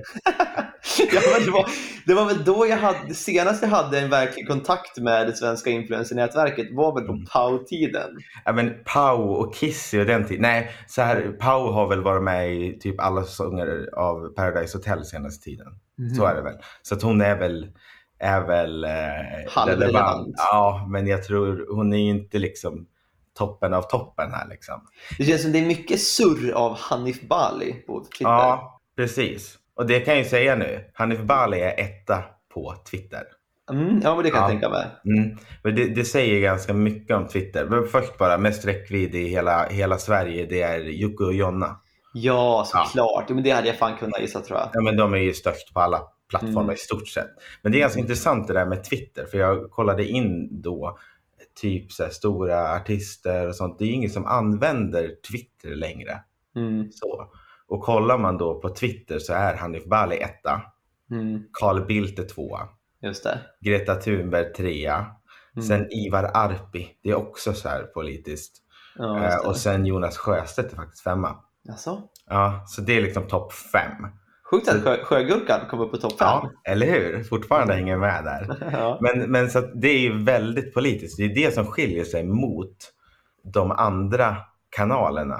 Ja. 0.98 1.10
det, 1.46 1.52
var, 1.52 1.70
det 2.06 2.14
var 2.14 2.26
väl 2.26 2.44
då 2.44 2.68
jag 2.68 2.78
hade, 2.78 3.14
senast 3.14 3.62
jag 3.62 3.70
hade 3.70 4.00
en 4.00 4.10
verklig 4.10 4.48
kontakt 4.48 4.98
med 4.98 5.28
det 5.28 5.34
svenska 5.34 5.70
influencernätverket 5.70 6.68
var 6.72 6.96
väl 6.96 7.08
på 7.08 7.16
Mm. 7.16 7.26
Pau-tiden. 7.26 8.18
Ja, 8.46 8.52
men 8.52 8.74
Pau 8.86 9.22
och 9.22 9.56
Kissy 9.56 10.00
och 10.00 10.06
den 10.06 10.26
tiden. 10.26 10.42
Nej, 10.42 10.72
så 10.88 11.02
här, 11.02 11.36
Pau 11.40 11.72
har 11.72 11.88
väl 11.88 12.04
varit 12.04 12.24
med 12.24 12.56
i 12.56 12.80
typ 12.80 13.00
alla 13.00 13.24
säsonger 13.24 13.90
av 13.96 14.34
Paradise 14.36 14.78
Hotel 14.78 15.06
senaste 15.06 15.44
tiden. 15.44 15.68
Så 16.18 16.26
är 16.26 16.36
det 16.36 16.42
väl. 16.42 16.56
Så 16.82 16.96
att 16.96 17.02
hon 17.02 17.22
är 17.22 17.38
väl, 17.38 17.68
är 18.20 18.42
väl 18.42 18.84
eh, 18.84 18.90
Halvrelevant. 19.50 20.36
Ja, 20.38 20.88
men 20.90 21.08
jag 21.08 21.24
tror 21.24 21.76
hon 21.76 21.94
är 21.94 21.98
inte 22.10 22.40
liksom 22.40 22.86
toppen 23.38 23.74
av 23.74 23.82
toppen 23.82 24.32
här 24.34 24.48
liksom. 24.50 24.82
Det 25.18 25.24
känns 25.24 25.42
som 25.42 25.52
det 25.52 25.60
är 25.60 25.66
mycket 25.66 26.02
surr 26.02 26.52
av 26.52 26.78
Hanif 26.78 27.22
Bali 27.22 27.74
på 27.74 28.00
Twitter. 28.00 28.32
Ja, 28.32 28.82
precis. 28.98 29.58
Och 29.76 29.88
det 29.88 30.00
kan 30.00 30.14
jag 30.14 30.24
ju 30.24 30.30
säga 30.30 30.56
nu. 30.56 30.92
Hanif 30.94 31.20
Bali 31.20 31.60
är 31.60 31.80
etta 31.80 32.24
på 32.54 32.76
Twitter. 32.92 33.24
Mm, 33.72 34.00
ja, 34.04 34.16
men 34.16 34.24
det 34.24 34.30
kan 34.30 34.40
jag 34.42 34.48
Ja. 34.48 34.52
tänka 34.52 34.70
mig. 34.70 34.86
Mm. 35.06 35.38
Men 35.64 35.76
det, 35.76 35.86
det 35.86 36.06
säger 36.06 36.42
ganska 36.42 36.74
mycket 36.74 37.16
om 37.18 37.28
Twitter. 37.28 37.66
Men 37.66 37.88
först 37.88 38.18
bara, 38.18 38.38
mest 38.38 38.66
räckvidd 38.66 39.16
i 39.16 39.28
hela, 39.28 39.68
hela 39.68 39.98
Sverige, 39.98 40.46
det 40.46 40.62
är 40.62 40.80
Jocke 40.80 41.24
och 41.24 41.34
Jonna. 41.34 41.76
Ja, 42.14 42.64
såklart. 42.68 43.26
Ja. 43.28 43.36
men 43.36 43.44
det 43.44 43.52
hade 43.52 43.68
jag 43.68 43.78
fan 43.78 43.98
kunnat 43.98 44.22
gissa 44.22 44.42
tror 44.42 44.60
jag. 44.60 44.70
Ja, 44.74 44.82
men 44.82 44.98
de 44.98 45.14
är 45.14 45.18
ju 45.18 45.34
störst 45.34 45.74
på 45.74 45.80
alla 45.80 46.02
plattformar 46.30 46.62
Mm. 46.62 46.74
i 46.74 46.78
stort 46.78 47.08
sett. 47.08 47.30
Men 47.62 47.72
det 47.72 47.78
är 47.78 47.80
ganska 47.80 48.00
intressant 48.00 48.48
det 48.48 48.54
där 48.54 48.66
med 48.66 48.84
Twitter, 48.84 49.26
för 49.26 49.38
jag 49.38 49.72
kollade 49.72 50.06
in 50.08 50.62
då 50.62 50.98
typ 51.62 51.92
så 51.92 52.10
stora 52.10 52.76
artister 52.76 53.48
och 53.48 53.56
sånt. 53.56 53.80
Det 53.80 53.86
är 53.86 53.92
ingen 53.92 54.10
som 54.10 54.26
använder 54.26 55.12
Twitter 55.32 55.76
längre. 55.76 56.20
Mm, 56.56 56.92
Så. 56.92 57.32
Och 57.68 57.82
kollar 57.84 58.18
man 58.18 58.38
då 58.38 58.62
på 58.62 58.70
Twitter 58.70 59.20
så 59.20 59.34
är 59.34 59.56
Hanif 59.56 59.86
Bali 59.86 60.18
etta, 60.18 60.62
mm, 61.12 61.44
Carl 61.54 61.86
Bildt 61.86 62.20
är 62.20 62.24
tvåa, 62.24 62.70
just 63.02 63.24
det. 63.24 63.40
Greta 63.62 63.96
Thunberg 63.96 64.54
trea, 64.54 65.06
Mm. 65.56 65.68
sen 65.68 65.88
Ivar 65.92 66.32
Arpi, 66.34 66.88
det 67.04 67.10
är 67.10 67.16
också 67.16 67.54
så 67.54 67.70
här 67.70 67.84
politiskt. 67.84 68.58
Ja, 68.98 69.26
Eh, 69.26 69.48
och 69.48 69.58
sen 69.58 69.86
Jonas 69.86 70.18
Sjöstedt 70.18 70.72
är 70.74 70.76
faktiskt 70.76 71.04
femma. 71.04 71.36
Jaså? 71.64 72.02
Ja, 72.30 72.64
så 72.68 72.82
det 72.82 72.98
är 72.98 73.02
liksom 73.02 73.28
topp 73.28 73.54
fem. 73.54 74.08
Sjukt 74.52 74.68
att 74.68 74.84
sjö, 74.84 75.04
Sjögurkan 75.04 75.60
kom 75.70 75.80
upp 75.80 75.92
på 75.92 75.98
topp. 75.98 76.14
Ja, 76.20 76.52
eller 76.64 76.88
hur? 76.88 77.24
Fortfarande 77.24 77.74
hänger 77.74 77.98
med 77.98 78.24
där. 78.24 78.70
Ja. 78.72 79.00
Men, 79.02 79.32
men 79.32 79.50
så 79.50 79.60
det 79.62 79.88
är 79.88 80.00
ju 80.00 80.24
väldigt 80.24 80.74
politiskt. 80.74 81.18
Det 81.18 81.24
är 81.24 81.36
det 81.36 81.54
som 81.54 81.66
skiljer 81.66 82.04
sig 82.04 82.24
mot 82.24 82.76
de 83.54 83.72
andra 83.72 84.38
kanalerna 84.70 85.40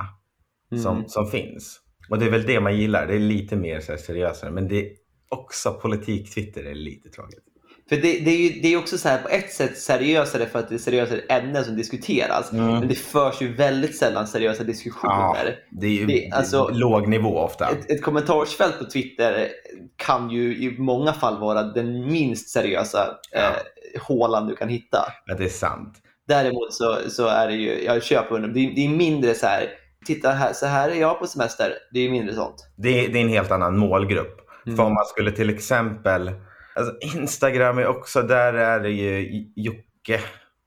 som, 0.84 0.96
Mm. 0.98 1.08
som 1.10 1.28
finns. 1.28 1.82
Och 2.10 2.20
det 2.20 2.26
är 2.26 2.32
väl 2.32 2.46
det 2.46 2.60
man 2.60 2.78
gillar. 2.78 3.08
Det 3.08 3.16
är 3.16 3.20
lite 3.20 3.56
mer 3.56 3.80
så 3.80 3.98
seriösare. 3.98 4.52
Men 4.52 4.68
det 4.68 4.92
också 5.30 5.74
politik-Twitter 5.74 6.64
är 6.64 6.76
lite 6.76 7.10
tråkigt. 7.10 7.44
För 7.90 7.96
det, 7.96 8.02
det, 8.02 8.32
är 8.32 8.38
ju 8.38 8.62
det 8.62 8.74
är 8.74 8.78
också 8.78 8.98
så 8.98 9.10
här 9.10 9.18
på 9.22 9.30
ett 9.30 9.54
sätt 9.54 9.78
seriösare 9.78 10.46
för 10.46 10.60
att 10.60 10.70
det 10.70 10.76
är 10.76 10.80
seriösare 10.80 11.20
ämnen 11.20 11.66
som 11.66 11.76
diskuteras. 11.76 12.52
Mm. 12.52 12.66
Men 12.66 12.88
det 12.88 12.96
förs 12.96 13.42
ju 13.42 13.54
väldigt 13.56 13.98
sällan 13.98 14.28
seriösa 14.28 14.64
diskussioner. 14.64 15.56
det 15.72 15.88
är 15.88 15.92
ju 15.92 16.06
Det- 16.06 16.32
alltså- 16.34 16.70
låg 16.74 17.08
nivå 17.08 17.40
ofta. 17.40 17.70
Ett, 17.70 17.92
ett 17.92 18.02
kommentarsfält 18.04 18.80
på 18.80 18.86
Twitter 18.86 19.50
kan 19.96 20.30
ju 20.30 20.58
i 20.58 20.76
många 20.78 21.14
fall 21.14 21.40
vara 21.40 21.64
den 21.64 22.06
minst 22.12 22.50
seriösa 22.50 23.08
Ja. 23.32 23.40
eh, 23.40 24.02
hålan 24.02 24.48
du 24.48 24.56
kan 24.56 24.70
hitta. 24.70 25.06
Ja, 25.26 25.36
det 25.36 25.44
är 25.44 25.50
sant. 25.50 25.94
Däremot 26.28 26.74
så, 26.74 26.98
så 27.10 27.28
är 27.28 27.48
det 27.48 27.54
ju, 27.56 27.84
jag 27.84 28.04
köper 28.04 28.40
det, 28.40 28.54
det 28.54 28.60
är, 28.60 28.76
det 28.76 28.86
är 28.86 28.90
mindre 28.90 29.34
så 29.34 29.46
här, 29.48 29.68
titta 30.06 30.30
här, 30.32 30.54
så 30.54 30.66
här 30.66 30.90
är 30.90 30.96
jag 30.96 31.20
på 31.20 31.28
semester. 31.28 31.74
Det 31.94 32.00
är 32.00 32.10
mindre 32.10 32.36
sånt. 32.36 32.56
Det 32.78 33.06
är, 33.06 33.10
det 33.10 33.20
är 33.20 33.24
en 33.24 33.30
helt 33.30 33.52
annan 33.52 33.78
målgrupp. 33.78 34.42
Mm. 34.66 34.78
För 34.78 34.84
om 34.84 34.94
man 34.94 35.06
skulle 35.06 35.32
till 35.32 35.50
exempel, 35.50 36.32
alltså 36.76 36.98
Instagram 37.18 37.78
är 37.78 37.88
också, 37.88 38.22
där 38.22 38.54
är 38.54 38.80
det 38.80 38.90
ju 38.90 39.46
Jocke, 39.56 40.20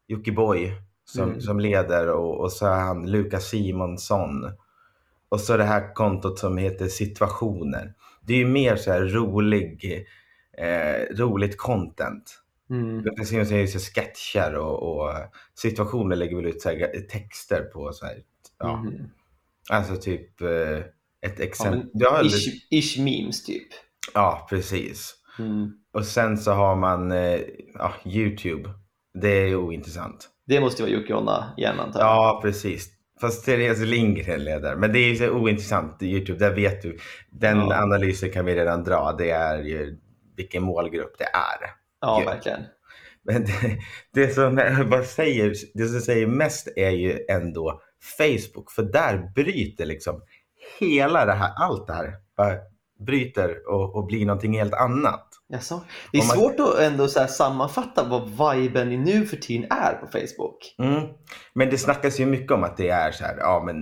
Jockiboi 0.09 0.73
som, 1.05 1.29
Mm. 1.29 1.41
som 1.41 1.61
leder 1.61 2.09
och, 2.11 2.41
och 2.41 2.53
så 2.53 2.67
är 2.67 2.79
han 2.81 3.11
Lukas 3.11 3.49
Simonsson. 3.49 4.51
Och 5.29 5.41
så 5.41 5.57
det 5.57 5.65
här 5.65 5.95
kontot 5.95 6.39
som 6.39 6.57
heter 6.59 6.87
situationer. 6.89 7.95
Det 8.21 8.33
är 8.33 8.39
ju 8.39 8.47
mer 8.47 8.77
så 8.77 8.93
här 8.93 9.01
rolig, 9.01 10.05
eh, 10.59 11.17
roligt 11.17 11.57
content. 11.59 12.43
Mm. 12.71 13.05
Simonsson 13.25 13.57
är 13.57 13.61
ju 13.61 13.67
så 13.69 13.79
sketcher 13.79 14.55
och, 14.55 14.83
och 15.01 15.15
situationer 15.55 16.17
lägger 16.17 16.37
väl 16.37 16.47
ut 16.47 16.63
så 16.63 16.69
här, 16.69 17.01
texter 17.11 17.63
på 17.63 17.93
så 17.93 18.07
här, 18.07 18.17
ja, 18.59 18.77
Mhm. 18.77 19.11
alltså 19.71 19.97
typ 19.97 20.41
eh, 20.41 20.79
ett 21.21 21.41
exempel. 21.41 22.07
aldrig- 22.07 22.63
Ish, 22.71 22.97
ish 22.97 22.99
memes 22.99 23.45
typ. 23.45 23.69
Ja, 24.15 24.47
precis. 24.51 25.15
Mm. 25.39 25.73
Och 25.93 26.05
sen 26.05 26.39
så 26.39 26.53
har 26.53 26.77
man 26.77 27.13
eh, 27.13 27.41
ja, 27.75 27.93
Youtube. 28.05 28.71
Det 29.21 29.29
är 29.29 29.57
ointressant. 29.57 30.29
Det 30.47 30.61
måste 30.61 30.83
ju 30.83 30.89
vara 30.89 31.01
Jocke 31.01 31.13
Jonna 31.13 31.55
igen 31.57 31.81
antar 31.81 32.01
jag. 32.01 32.09
Ja, 32.09 32.41
precis. 32.43 32.89
Fast 33.21 33.45
Therese 33.45 33.79
Lindgren 33.85 34.45
leder. 34.45 34.77
Men 34.77 34.93
det 34.93 34.99
är 34.99 35.09
ju 35.09 35.17
så 35.17 35.31
ointressant. 35.31 36.03
Youtube, 36.03 36.39
där 36.39 36.55
vet 36.55 36.83
du. 36.83 36.99
Den 37.31 37.59
Ja. 37.59 37.83
analysen 37.83 38.31
kan 38.31 38.45
vi 38.45 38.55
redan 38.55 38.85
dra. 38.85 39.13
Det 39.19 39.31
är 39.31 39.63
ju 39.63 39.99
vilken 40.37 40.63
målgrupp 40.63 41.19
det 41.19 41.25
är. 41.25 41.71
Ja, 42.01 42.19
Gud. 42.19 42.27
verkligen. 42.29 42.61
Men 43.23 43.45
det, 43.45 43.79
det, 44.15 44.35
som, 44.35 44.55
bara 44.91 45.05
säger, 45.05 45.55
det 45.75 45.87
som 45.89 46.01
säger 46.01 46.27
mest 46.27 46.69
är 46.77 46.91
ju 46.91 47.19
ändå 47.31 47.81
Facebook. 48.19 48.71
För 48.73 48.83
där 48.83 49.33
bryter 49.35 49.87
liksom 49.87 50.23
hela 50.81 51.25
det 51.25 51.33
här, 51.33 51.53
allt 51.57 51.87
det 51.87 51.93
här, 51.93 52.15
bryter 53.07 53.69
och, 53.69 53.97
och 53.97 54.07
blir 54.07 54.27
någonting 54.27 54.59
helt 54.59 54.75
annat. 54.75 55.28
Jaså? 55.51 55.81
Det 56.13 56.19
är 56.19 56.27
man- 56.27 56.37
svårt 56.37 56.61
att 56.61 56.79
ändå 56.79 57.09
så 57.09 57.27
sammanfatta 57.27 58.05
vad 58.05 58.55
viben 58.57 58.89
nu 59.05 59.27
för 59.27 59.37
tiden 59.37 59.71
är 59.71 59.93
på 59.93 60.07
Facebook. 60.07 60.75
Mm. 60.79 61.09
Men 61.55 61.71
det 61.71 61.79
snackas 61.79 62.21
ju 62.21 62.27
mycket 62.27 62.53
om 62.53 62.65
att 62.65 62.77
det 62.77 62.89
är 62.89 63.13
så 63.13 63.25
här, 63.25 63.37
ja 63.39 63.63
men 63.67 63.77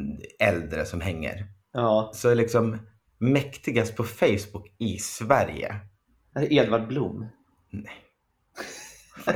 äldre 0.49 0.85
som 0.85 1.01
hänger. 1.01 1.47
Ja, 1.73 2.11
Så 2.15 2.35
liksom 2.35 2.79
mäktigast 3.19 3.97
på 3.97 4.05
Facebook 4.05 4.67
i 4.79 4.99
Sverige. 4.99 5.75
det 6.35 6.41
är 6.41 6.53
Edvard 6.53 6.87
Blom. 6.89 7.27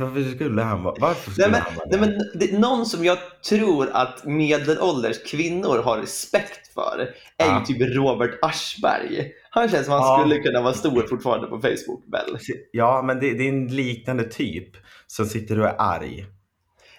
Varför 0.00 0.34
skulle 0.34 0.62
han 0.62 0.82
vara, 0.82 0.94
varför 1.00 1.30
Nej, 1.30 1.34
skulle 1.34 1.48
men, 1.50 1.60
han 1.60 1.74
vara 1.74 1.86
nej, 1.90 1.98
det? 2.00 2.06
men 2.06 2.38
det, 2.52 2.58
någon 2.58 2.86
som 2.86 3.04
jag 3.04 3.18
tror 3.48 3.88
att 3.92 4.24
medelålders 4.24 5.24
kvinnor 5.30 5.82
har 5.84 5.98
respekt 5.98 6.74
för 6.74 6.98
är 7.38 7.46
Ja. 7.46 7.58
ju 7.68 7.74
typ 7.74 7.96
Robert 7.96 8.38
Aschberg. 8.42 9.32
Han 9.54 9.68
känns 9.68 9.84
som 9.84 9.92
han 9.94 10.02
Ja. 10.02 10.18
skulle 10.20 10.38
kunna 10.42 10.62
vara 10.62 10.72
stor 10.72 11.02
fortfarande 11.08 11.46
på 11.46 11.60
Facebook. 11.60 12.04
Väl? 12.12 12.38
Ja, 12.72 13.02
men 13.02 13.20
det, 13.20 13.34
det 13.34 13.44
är 13.44 13.48
en 13.48 13.66
liknande 13.68 14.24
typ 14.24 14.68
som 15.06 15.26
sitter 15.26 15.60
och 15.60 15.66
är 15.66 15.74
arg. 15.78 16.26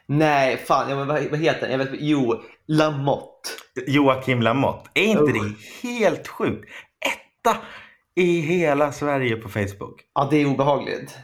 Nej, 0.07 0.57
fan, 0.57 0.89
ja, 0.89 0.95
men 0.95 1.07
vad, 1.07 1.23
vad 1.31 1.39
heter 1.39 1.61
han? 1.61 1.71
Jag 1.71 1.77
vet, 1.77 1.89
jo, 1.99 2.41
Lamotte. 2.67 3.49
Joakim 3.87 4.41
Lamotte. 4.41 4.89
Är 4.93 5.03
inte 5.03 5.23
Usch. 5.23 5.33
det 5.81 5.87
helt 5.89 6.27
sjukt? 6.27 6.69
Etta 7.05 7.57
i 8.15 8.39
hela 8.39 8.91
Sverige 8.91 9.35
på 9.35 9.49
Facebook. 9.49 10.01
Ja, 10.15 10.27
det 10.31 10.37
är 10.37 10.45
obehagligt. 10.45 11.17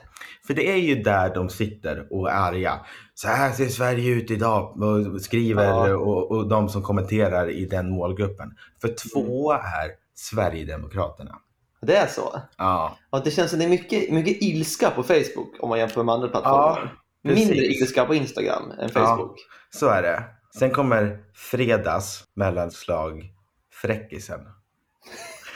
För 0.48 0.54
det 0.54 0.72
är 0.72 0.76
ju 0.78 0.96
där 0.96 1.34
de 1.36 1.50
sitter 1.50 2.08
och 2.12 2.30
är 2.30 2.34
arga. 2.34 2.80
Så 3.14 3.28
här 3.28 3.52
ser 3.52 3.66
Sverige 3.68 4.12
ut 4.14 4.32
idag 4.32 4.82
och 4.84 5.22
skriver 5.22 5.64
Ja. 5.64 5.96
och, 5.96 6.32
och 6.32 6.50
de 6.50 6.70
som 6.70 6.82
kommenterar 6.84 7.50
i 7.50 7.66
den 7.66 7.90
målgruppen. 7.90 8.52
För 8.82 8.88
två 9.14 9.52
är 9.54 9.90
Sverigedemokraterna. 10.20 11.36
Det 11.82 11.96
är 11.96 12.08
så. 12.08 12.42
Ja, 12.58 12.98
Ja, 13.12 13.22
det 13.24 13.32
känns 13.32 13.50
som 13.50 13.60
det 13.60 13.66
är 13.66 13.70
mycket, 13.70 14.12
mycket 14.12 14.42
ilska 14.44 14.90
på 14.92 15.04
Facebook 15.04 15.56
om 15.60 15.70
man 15.70 15.80
jämför 15.80 16.04
med 16.04 16.16
andra 16.16 16.28
plattformar. 16.28 16.94
precis. 17.24 17.48
Mindre 17.48 17.66
ilska 17.66 18.06
på 18.06 18.16
Instagram 18.16 18.72
än 18.80 18.90
Facebook. 18.90 19.36
så 19.70 19.88
är 19.88 20.02
det. 20.02 20.24
Sen 20.60 20.72
kommer 20.72 21.24
fredags 21.36 22.24
mellanslag 22.34 23.34
fräckisen. 23.82 24.40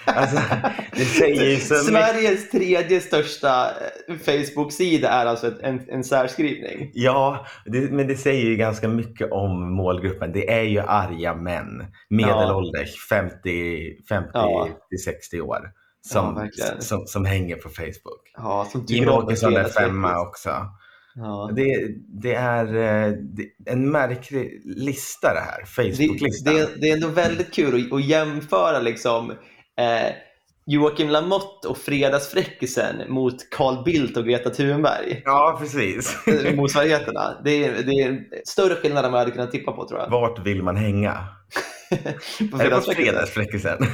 Alltså, 0.06 0.38
det 0.92 1.06
säger 1.06 1.44
ju 1.50 1.58
så. 1.58 1.76
Sveriges 1.76 2.50
tredje 2.52 3.02
största 3.02 3.66
eh, 4.08 4.16
Facebook-sida 4.18 5.10
är 5.10 5.26
alltså 5.26 5.52
en, 5.62 5.82
en 5.90 6.04
särskrivning. 6.04 6.92
Ja, 6.94 7.46
det, 7.66 7.92
men 7.92 8.08
det 8.08 8.16
säger 8.16 8.46
ju 8.46 8.56
ganska 8.56 8.88
mycket 8.88 9.32
om 9.32 9.74
målgruppen. 9.76 10.32
Det 10.32 10.52
är 10.52 10.64
ju 10.64 10.80
arga 10.80 11.36
män, 11.36 11.86
medelålders, 12.10 13.08
50, 13.10 14.06
50 14.10 14.30
Ja. 14.34 14.68
till 14.90 15.04
60 15.04 15.42
år, 15.42 15.60
Ja, 15.62 16.10
som, 16.14 16.36
verkligen. 16.36 16.82
som, 16.82 17.08
som 17.08 17.26
hänger 17.26 17.56
på 17.56 17.70
Facebook. 17.70 18.32
Ja, 18.38 18.68
som 18.72 18.86
Jimmie 18.88 19.10
Åkesson 19.10 19.56
är 19.56 19.64
femma 19.64 20.22
också. 20.22 20.50
Ja. 21.16 21.52
Det, 21.56 21.88
det 22.22 22.34
är 22.34 22.66
eh, 22.66 23.12
det, 23.12 23.72
en 23.72 23.92
märklig 23.92 24.62
lista 24.66 25.34
det 25.34 25.40
här, 25.40 25.84
Det, 25.84 25.92
Facebook-listan. 25.98 26.54
det, 26.54 26.70
det 26.82 26.90
är 26.90 26.94
ändå 26.94 27.08
väldigt 27.08 27.54
kul 27.54 27.86
att, 27.88 27.94
att 27.94 28.06
jämföra 28.06 28.80
liksom, 28.80 29.32
eh, 29.80 30.14
Joakim 30.66 31.10
Lamotte 31.10 31.68
och 31.68 31.78
Fredagsfräckisen 31.78 33.14
mot 33.14 33.50
Carl 33.50 33.84
Bildt 33.84 34.18
och 34.18 34.26
Greta 34.26 34.50
Thunberg. 34.50 35.22
Ja, 35.26 35.58
precis. 35.60 36.18
Motsvarigheterna. 36.56 37.42
Det 37.44 37.66
är, 37.66 37.84
det 37.84 38.02
är 38.02 38.24
större 38.46 38.76
skillnad 38.76 39.06
än 39.06 39.12
vad 39.12 39.20
jag 39.20 39.26
hade 39.26 39.36
kunnat 39.36 39.52
tippa 39.52 39.72
på 39.72 39.88
tror 39.88 40.00
jag. 40.00 40.10
Vart 40.10 40.40
vill 40.40 40.64
man 40.64 40.76
hänga? 40.76 41.14
På 42.52 42.58
Fredagsfräckisen. 42.58 42.96
fredagsfräckisen? 42.96 43.78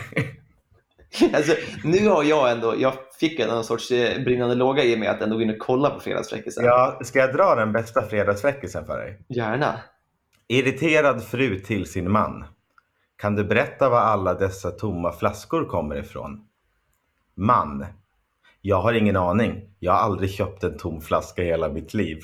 Alltså, 1.34 1.56
nu 1.84 2.08
har 2.08 2.24
jag 2.24 2.52
ändå, 2.52 2.76
jag 2.78 2.94
fick 3.20 3.40
en 3.40 3.64
sorts 3.64 3.92
eh, 3.92 4.24
brinnande 4.24 4.56
låga 4.56 4.84
i 4.84 4.98
mig 4.98 5.08
att 5.08 5.22
ändå 5.22 5.36
gå 5.36 5.42
in 5.42 5.50
och 5.50 5.60
kolla 5.60 5.90
på 5.90 6.00
Fredagsfräckisen. 6.00 6.66
Ja, 6.66 7.00
ska 7.04 7.20
jag 7.20 7.36
dra 7.36 7.56
den 7.56 7.72
bästa 7.72 8.02
fredagsfräckisen 8.02 8.86
för 8.86 8.98
dig? 8.98 9.20
Gärna. 9.30 9.80
Irriterad 10.48 11.24
fru 11.24 11.60
till 11.60 11.86
sin 11.86 12.12
man. 12.12 12.46
Kan 13.22 13.36
du 13.36 13.44
berätta 13.44 13.90
var 13.90 14.00
alla 14.00 14.34
dessa 14.34 14.72
tomma 14.72 15.12
flaskor 15.12 15.66
kommer 15.66 15.96
ifrån? 16.00 16.40
Man. 17.36 17.86
Jag 18.62 18.82
har 18.82 18.94
ingen 18.94 19.16
aning. 19.16 19.62
Jag 19.80 19.92
har 19.92 20.00
aldrig 20.00 20.32
köpt 20.32 20.64
en 20.64 20.78
tom 20.78 21.02
flaska 21.02 21.44
i 21.44 21.46
hela 21.46 21.70
mitt 21.70 21.94
liv. 21.94 22.20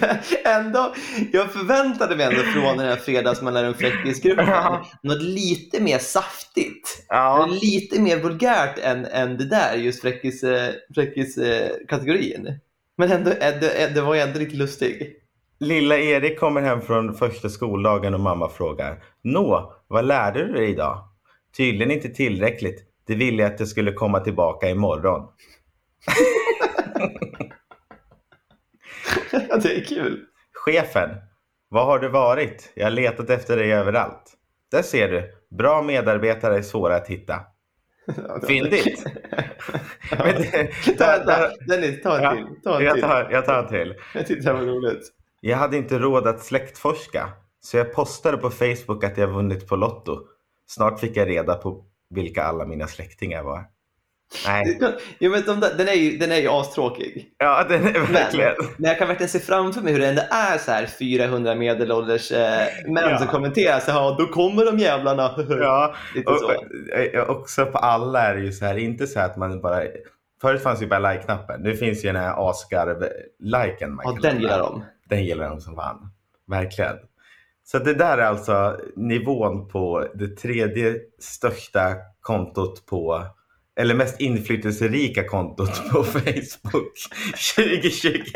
ändå, 0.44 0.94
jag 1.32 1.52
förväntade 1.52 2.16
mig 2.16 2.26
ändå 2.26 2.40
från 2.40 2.76
den 2.78 2.86
här 2.86 2.96
fredagsmellan 2.96 3.74
fräckisgruppen 3.74 4.46
Ja. 4.48 4.86
något 5.02 5.22
lite 5.22 5.82
mer 5.82 5.98
saftigt. 5.98 7.06
Ja. 7.08 7.48
Lite 7.62 8.00
mer 8.00 8.18
vulgärt 8.20 8.78
än, 8.78 9.04
än 9.04 9.36
det 9.36 9.44
där, 9.48 9.74
just 9.76 10.00
fräckis, 10.00 10.44
eh, 10.44 10.72
fräckis-kategorin. 10.94 12.58
Men 12.96 13.12
ändå, 13.12 13.30
ändå, 13.40 13.66
det 13.94 14.00
var 14.00 14.14
ju 14.14 14.20
ändå 14.20 14.38
lite 14.38 14.56
lustig. 14.56 15.14
Lilla 15.60 15.98
Erik 15.98 16.38
kommer 16.38 16.60
hem 16.60 16.80
från 16.80 17.14
första 17.14 17.48
skoldagen 17.48 18.14
och 18.14 18.20
mamma 18.20 18.48
frågar. 18.48 19.04
Nå, 19.22 19.74
vad 19.88 20.04
lärde 20.04 20.46
du 20.46 20.52
dig 20.52 20.70
idag? 20.70 21.08
Tydligen 21.56 21.90
inte 21.90 22.08
tillräckligt. 22.08 22.84
Det 23.06 23.14
ville 23.14 23.42
jag 23.42 23.52
att 23.52 23.60
jag 23.60 23.68
skulle 23.68 23.92
komma 23.92 24.20
tillbaka 24.20 24.68
imorgon. 24.70 25.28
Ja, 29.50 29.56
det 29.56 29.76
är 29.76 29.84
kul. 29.84 30.24
Chefen. 30.52 31.10
Var 31.68 31.84
har 31.84 31.98
du 31.98 32.08
varit? 32.08 32.72
Jag 32.74 32.84
har 32.86 32.90
letat 32.90 33.30
efter 33.30 33.56
dig 33.56 33.72
överallt. 33.72 34.22
Där 34.70 34.82
ser 34.82 35.08
du. 35.10 35.32
Bra 35.56 35.82
medarbetare 35.82 36.56
är 36.56 36.62
svåra 36.62 36.96
att 36.96 37.08
hitta. 37.08 37.40
Fyndigt. 38.46 39.04
Men 40.18 40.34
det- 40.42 40.70
Ta, 40.98 41.16
ta, 41.18 41.48
Dennis, 41.66 42.02
ta 42.02 42.16
en 42.18 42.22
Ja, 42.24 42.32
till. 42.32 42.46
Ta 42.64 42.78
en 42.78 42.84
Jag 42.84 43.00
tar, 43.00 43.28
jag 43.30 43.44
tar 43.44 43.62
en 43.62 43.68
till. 43.68 43.94
Jag 44.14 44.26
tyckte 44.26 44.46
det 44.48 44.52
var 44.52 44.62
roligt. 44.62 45.12
Jag 45.40 45.56
hade 45.56 45.76
inte 45.76 45.98
råd 45.98 46.26
att 46.26 46.42
släktforska, 46.44 47.30
så 47.60 47.76
jag 47.76 47.92
postade 47.92 48.36
på 48.36 48.50
Facebook 48.50 49.04
att 49.04 49.18
jag 49.18 49.28
vunnit 49.28 49.68
på 49.68 49.76
Lotto. 49.76 50.18
Snart 50.66 51.00
fick 51.00 51.16
jag 51.16 51.28
reda 51.28 51.54
på 51.54 51.84
vilka 52.10 52.42
alla 52.44 52.66
mina 52.66 52.86
släktingar 52.86 53.42
var. 53.42 53.64
Nej. 54.46 54.78
De 55.20 55.60
där, 55.60 55.74
den, 55.78 55.88
är 55.88 55.92
ju, 55.92 56.18
den 56.18 56.32
är 56.32 56.36
ju 56.36 56.48
astråkig. 56.48 57.34
Ja, 57.38 57.64
den 57.68 57.86
är 57.86 57.92
verkligen. 57.92 58.54
Men, 58.58 58.66
men 58.76 58.88
jag 58.90 58.98
kan 58.98 59.08
verkligen 59.08 59.28
se 59.28 59.38
framför 59.38 59.80
mig 59.80 59.92
hur 59.92 60.00
det 60.00 60.08
ändå 60.08 60.22
är 60.30 60.58
så 60.58 60.70
här 60.70 60.86
400 60.86 61.54
medelålders 61.54 62.32
eh, 62.32 62.66
män 62.86 63.10
Ja. 63.10 63.18
som 63.18 63.26
kommenterar 63.26 63.80
så 63.80 63.90
här, 63.90 64.18
då 64.18 64.26
kommer 64.26 64.64
de 64.64 64.78
jävlarna. 64.78 65.34
Ja, 65.48 65.94
Lite 66.14 66.30
och, 66.30 66.38
så. 66.38 66.52
och, 67.20 67.36
också 67.36 67.66
på 67.66 67.78
alla 67.78 68.22
är 68.22 68.34
det 68.34 68.40
ju 68.40 68.52
så 68.52 68.64
här, 68.64 68.78
inte 68.78 69.06
så 69.06 69.20
att 69.20 69.36
man 69.36 69.60
bara... 69.60 69.82
Förut 70.40 70.62
fanns 70.62 70.82
ju 70.82 70.86
bara 70.86 71.12
like-knappen. 71.12 71.60
Nu 71.60 71.76
finns 71.76 72.04
ju 72.04 72.12
den 72.12 72.22
här 72.22 72.38
Oscar-liken. 72.38 73.94
man 73.94 74.04
Ja, 74.04 74.18
den 74.22 74.40
gillar 74.40 74.58
de. 74.58 74.84
Den 75.08 75.24
gillar 75.24 75.48
de 75.48 75.60
som 75.60 75.74
vann. 75.74 76.12
Verkligen. 76.46 76.96
Så 77.64 77.78
det 77.78 77.94
där 77.94 78.18
är 78.18 78.22
alltså 78.22 78.80
nivån 78.96 79.68
på 79.68 80.08
det 80.14 80.36
tredje 80.36 80.96
största 81.18 81.94
kontot 82.20 82.86
på 82.86 83.26
eller 83.80 83.94
mest 83.94 84.20
inflytelserika 84.20 85.28
kontot 85.28 85.90
på 85.90 86.04
Facebook 86.04 86.92
2021. 87.56 88.32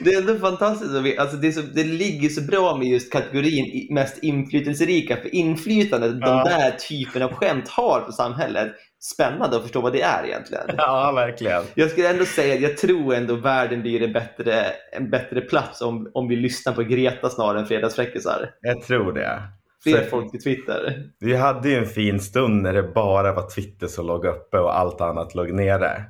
Det 0.00 0.10
är 0.10 0.20
ändå 0.20 0.34
fantastiskt. 0.38 1.18
Alltså 1.18 1.36
det, 1.36 1.48
är 1.48 1.52
så, 1.52 1.60
det 1.60 1.84
ligger 1.84 2.28
så 2.28 2.40
bra 2.42 2.76
med 2.76 2.88
just 2.88 3.12
kategorin 3.12 3.86
mest 3.94 4.18
inflytelserika. 4.22 5.16
För 5.16 5.34
inflytandet 5.34 6.14
Ja. 6.20 6.26
de 6.44 6.50
där 6.50 6.70
typen 6.70 7.22
av 7.22 7.32
skämt 7.32 7.68
har 7.68 8.00
för 8.00 8.12
samhället. 8.12 8.72
Spännande 9.14 9.56
att 9.56 9.62
förstå 9.62 9.80
vad 9.80 9.92
det 9.92 10.02
är 10.02 10.24
egentligen. 10.26 10.64
Ja, 10.76 11.12
verkligen. 11.14 11.62
Jag 11.74 11.90
skulle 11.90 12.10
ändå 12.10 12.24
säga 12.24 12.54
att 12.54 12.60
jag 12.60 12.76
tror 12.76 13.14
ändå 13.14 13.34
världen 13.34 13.82
blir 13.82 14.02
en 14.02 14.12
bättre, 14.12 14.64
en 14.92 15.10
bättre 15.10 15.40
plats 15.40 15.80
om, 15.82 16.10
om 16.14 16.28
vi 16.28 16.36
lyssnar 16.36 16.72
på 16.72 16.82
Greta 16.82 17.30
snarare 17.30 17.60
än 17.60 17.66
fredagsfräckisar. 17.66 18.50
Jag 18.60 18.82
tror 18.82 19.12
det. 19.12 19.42
Fler 19.82 20.02
Så- 20.04 20.10
folk 20.10 20.30
till 20.30 20.42
Twitter. 20.42 21.02
Vi 21.20 21.36
hade 21.36 21.68
ju 21.68 21.76
en 21.76 21.86
fin 21.86 22.20
stund 22.20 22.62
när 22.62 22.72
det 22.72 22.82
bara 22.82 23.32
var 23.32 23.50
Twitter 23.50 23.86
som 23.86 24.06
låg 24.06 24.24
uppe 24.24 24.58
och 24.58 24.78
allt 24.78 25.00
annat 25.00 25.34
låg 25.34 25.52
nere. 25.52 26.02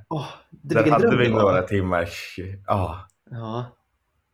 Det 0.50 0.74
Där 0.74 0.90
hade 0.90 1.16
vi 1.16 1.28
några 1.28 1.62
timmars... 1.62 2.36
Ja. 2.66 3.08
Ja. 3.30 3.76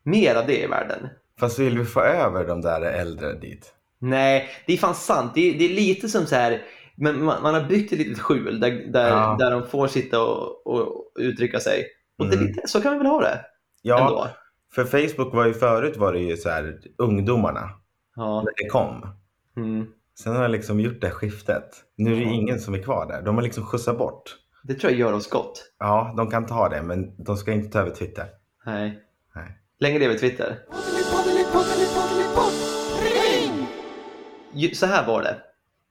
Mer 0.02 0.34
av 0.34 0.46
det 0.46 0.62
i 0.62 0.66
världen. 0.66 1.08
Fast 1.40 1.58
vill 1.58 1.78
vi 1.78 1.84
få 1.84 2.00
över 2.00 2.46
de 2.46 2.60
där 2.60 2.82
äldre 2.82 3.32
dit? 3.38 3.74
Nej, 3.98 4.48
det 4.66 4.72
är 4.72 4.76
fan 4.76 4.94
sant. 4.94 5.32
Det 5.34 5.40
är, 5.54 5.58
det 5.58 5.64
är 5.64 5.68
lite 5.74 6.08
som 6.08 6.26
så 6.26 6.34
här, 6.34 6.62
men 6.96 7.24
man, 7.24 7.42
man 7.42 7.54
har 7.54 7.62
byggt 7.64 7.92
ett 7.92 7.98
litet 7.98 8.18
skjul 8.20 8.60
där, 8.60 8.70
där, 8.92 9.08
Ja. 9.08 9.36
där 9.38 9.50
de 9.50 9.66
får 9.68 9.86
sitta 9.86 10.22
och, 10.22 10.66
och 10.66 11.12
uttrycka 11.18 11.60
sig. 11.60 11.84
Och 12.18 12.26
det 12.26 12.34
Mm. 12.36 12.46
lite, 12.46 12.68
så 12.68 12.80
kan 12.82 12.92
vi 12.92 12.98
väl 12.98 13.06
ha 13.06 13.20
det 13.20 13.40
Ja, 13.82 14.00
ändå. 14.00 14.28
för 14.74 14.84
Facebook 14.84 15.34
var 15.34 15.46
ju 15.46 15.54
förut 15.54 15.96
var 15.96 16.12
det 16.12 16.18
ju 16.20 16.36
så 16.36 16.48
här 16.50 16.78
ungdomarna. 16.98 17.70
Ja. 18.16 18.42
När 18.42 18.52
det 18.64 18.68
kom. 18.68 19.06
Mm. 19.56 19.86
Sen 20.18 20.34
har 20.36 20.42
jag 20.42 20.50
liksom 20.50 20.80
gjort 20.80 21.00
det 21.00 21.10
skiftet. 21.10 21.68
Nu 21.96 22.12
är 22.12 22.16
det 22.16 22.22
ingen 22.32 22.60
som 22.60 22.74
är 22.74 22.82
kvar 22.82 23.06
där. 23.06 23.22
De 23.22 23.34
har 23.34 23.42
liksom 23.42 23.64
skjutsat 23.66 23.98
bort. 23.98 24.22
Det 24.64 24.74
tror 24.74 24.90
jag 24.92 25.00
gör 25.00 25.12
oss 25.12 25.30
gott. 25.30 25.72
Ja, 25.78 26.14
de 26.16 26.30
kan 26.30 26.46
ta 26.46 26.68
det, 26.68 26.82
men 26.82 27.24
de 27.24 27.36
ska 27.36 27.52
inte 27.52 27.70
ta 27.72 27.78
över 27.78 27.90
Twitter. 27.90 28.26
Nej. 28.66 29.02
Nej. 29.34 29.58
Länge 29.78 29.98
lever 29.98 30.14
Twitter. 30.14 30.58
Så 34.74 34.86
här 34.86 35.06
var 35.06 35.22
det. 35.22 35.36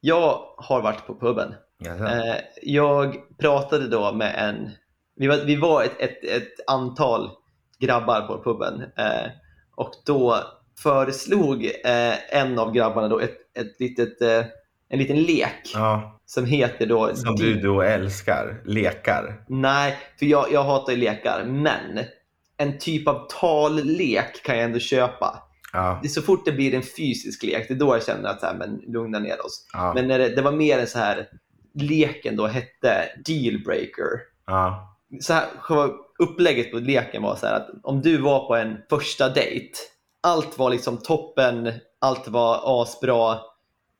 Jag 0.02 0.40
har 0.58 0.82
varit 0.82 1.08
på 1.08 1.16
puben. 1.16 1.54
Jaså? 1.80 2.04
Eh, 2.04 2.36
jag 2.62 3.16
pratade 3.38 3.88
då 3.88 4.14
med 4.14 4.36
en, 4.38 4.70
vi 5.16 5.28
var, 5.28 5.38
vi 5.38 5.56
var 5.56 5.84
ett, 5.84 6.00
ett, 6.00 6.24
ett 6.24 6.68
antal 6.68 7.30
grabbar 7.80 8.22
på 8.22 8.44
puben 8.44 8.82
eh, 8.98 9.32
och 9.76 9.92
då 10.06 10.38
föreslog 10.84 11.66
eh, 11.66 12.36
en 12.42 12.60
av 12.60 12.74
grabbarna 12.74 13.08
då 13.08 13.20
ett, 13.20 13.38
ett 13.58 13.80
litet, 13.80 14.22
en 14.90 15.00
liten 15.00 15.22
lek 15.22 15.72
Ja, 15.74 16.20
som 16.26 16.46
heter 16.46 16.86
då... 16.86 17.16
som 17.16 17.36
du 17.36 17.62
då 17.62 17.82
älskar. 17.82 18.62
Lekar. 18.66 19.44
Nej, 19.48 19.98
för 20.20 20.26
jag, 20.26 20.46
jag 20.52 20.64
hatar 20.64 20.94
ju 20.94 21.00
lekar, 21.00 21.44
men 21.46 22.00
en 22.60 22.80
typ 22.80 23.08
av 23.08 23.28
tallek 23.40 24.44
kan 24.44 24.56
jag 24.56 24.66
ändå 24.66 24.80
köpa. 24.80 25.44
Ja, 25.74 26.00
Det 26.02 26.08
är 26.08 26.10
så 26.10 26.22
fort 26.22 26.46
det 26.46 26.52
blir 26.52 26.74
en 26.74 26.84
fysisk 26.84 27.44
lek, 27.44 27.68
det 27.68 27.74
är 27.74 27.78
då 27.78 27.96
jag 27.96 28.06
känner 28.06 28.30
att 28.30 28.40
så 28.40 28.46
här, 28.46 28.54
men, 28.56 28.76
lugna 28.88 29.20
ner 29.20 29.46
oss. 29.46 29.66
ja, 29.74 29.92
Men 29.96 30.08
när 30.08 30.20
det, 30.20 30.36
det 30.36 30.42
var 30.42 30.52
mer 30.52 30.80
en 30.80 30.88
så 30.88 31.00
här, 31.00 31.28
leken 31.74 32.36
då 32.36 32.48
hette 32.48 33.10
dealbreaker. 33.26 34.10
ja. 34.48 34.86
Så 35.22 35.34
här, 35.34 35.46
upplägget 36.20 36.72
på 36.72 36.78
leken 36.78 37.24
var 37.24 37.36
så 37.36 37.46
här 37.46 37.54
att 37.56 37.68
om 37.84 38.02
du 38.02 38.18
var 38.18 38.48
på 38.48 38.56
en 38.56 38.78
första 38.90 39.30
dejt, 39.30 39.70
allt 40.22 40.58
var 40.58 40.70
liksom 40.70 40.98
toppen, 40.98 41.72
allt 42.02 42.28
var 42.28 42.82
asbra, 42.82 43.32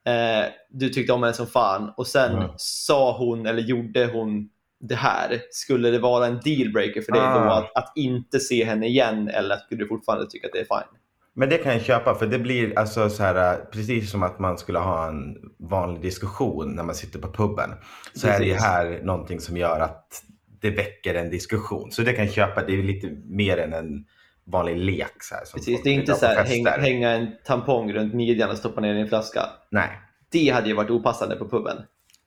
eh, 0.06 0.46
du 0.70 0.90
tyckte 0.90 1.14
om 1.14 1.24
henne 1.24 1.34
som 1.34 1.48
fan 1.48 1.94
och 1.98 2.08
sen 2.08 2.34
Mm. 2.36 2.50
sa 2.58 3.18
hon 3.18 3.46
eller 3.46 3.62
gjorde 3.62 4.06
hon 4.06 4.50
det 4.80 4.96
här, 4.96 5.42
skulle 5.52 5.90
det 5.92 6.00
vara 6.00 6.26
en 6.28 6.40
dealbreaker 6.44 7.02
för 7.02 7.12
dig 7.12 7.22
då 7.22 7.28
Ah. 7.28 7.58
att, 7.60 7.76
att 7.76 7.92
inte 7.96 8.40
se 8.40 8.64
henne 8.66 8.88
igen 8.88 9.28
eller 9.28 9.58
skulle 9.58 9.84
du 9.84 9.88
fortfarande 9.88 10.30
tycka 10.30 10.48
att 10.48 10.54
det 10.54 10.60
är 10.60 10.80
fine? 10.80 11.00
Men 11.34 11.50
det 11.50 11.58
kan 11.58 11.74
jag 11.74 11.82
köpa 11.82 12.16
för 12.16 12.28
det 12.28 12.40
blir 12.40 12.80
alltså 12.80 13.10
så 13.10 13.24
här 13.24 13.58
precis 13.72 14.12
som 14.12 14.24
att 14.24 14.40
man 14.40 14.58
skulle 14.58 14.80
ha 14.80 15.08
en 15.08 15.36
vanlig 15.60 16.02
diskussion 16.02 16.76
när 16.76 16.84
man 16.84 16.96
sitter 16.96 17.20
på 17.20 17.28
puben. 17.32 17.70
Så 18.16 18.28
är 18.28 18.32
det 18.40 18.46
Precis. 18.46 18.64
här 18.64 19.00
någonting 19.04 19.40
som 19.40 19.58
gör 19.58 19.80
att 19.80 20.24
det 20.62 20.70
väcker 20.70 21.16
en 21.16 21.30
diskussion. 21.30 21.92
Så 21.92 22.02
det 22.02 22.14
kan 22.14 22.26
jag 22.26 22.34
köpa. 22.34 22.64
Det 22.66 22.74
är 22.74 22.84
lite 22.84 23.10
mer 23.26 23.58
än 23.58 23.74
en 23.74 24.06
vanlig 24.46 24.78
lek. 24.78 25.24
Så 25.24 25.36
här, 25.36 25.42
Precis, 25.54 25.84
det 25.84 25.90
är 25.90 25.94
inte 25.94 26.14
så 26.14 26.26
här, 26.26 26.44
häng, 26.46 26.66
hänga 26.66 27.10
en 27.10 27.28
tampong 27.46 27.94
runt 27.94 28.14
midjan 28.14 28.50
och 28.50 28.58
stoppa 28.58 28.82
ner 28.82 28.96
i 28.96 29.02
en 29.02 29.08
flaska. 29.08 29.42
Nej. 29.72 29.90
Det 30.32 30.50
hade 30.50 30.68
ju 30.68 30.76
varit 30.76 30.90
opassande 30.90 31.36
på 31.36 31.50
puben. 31.50 31.78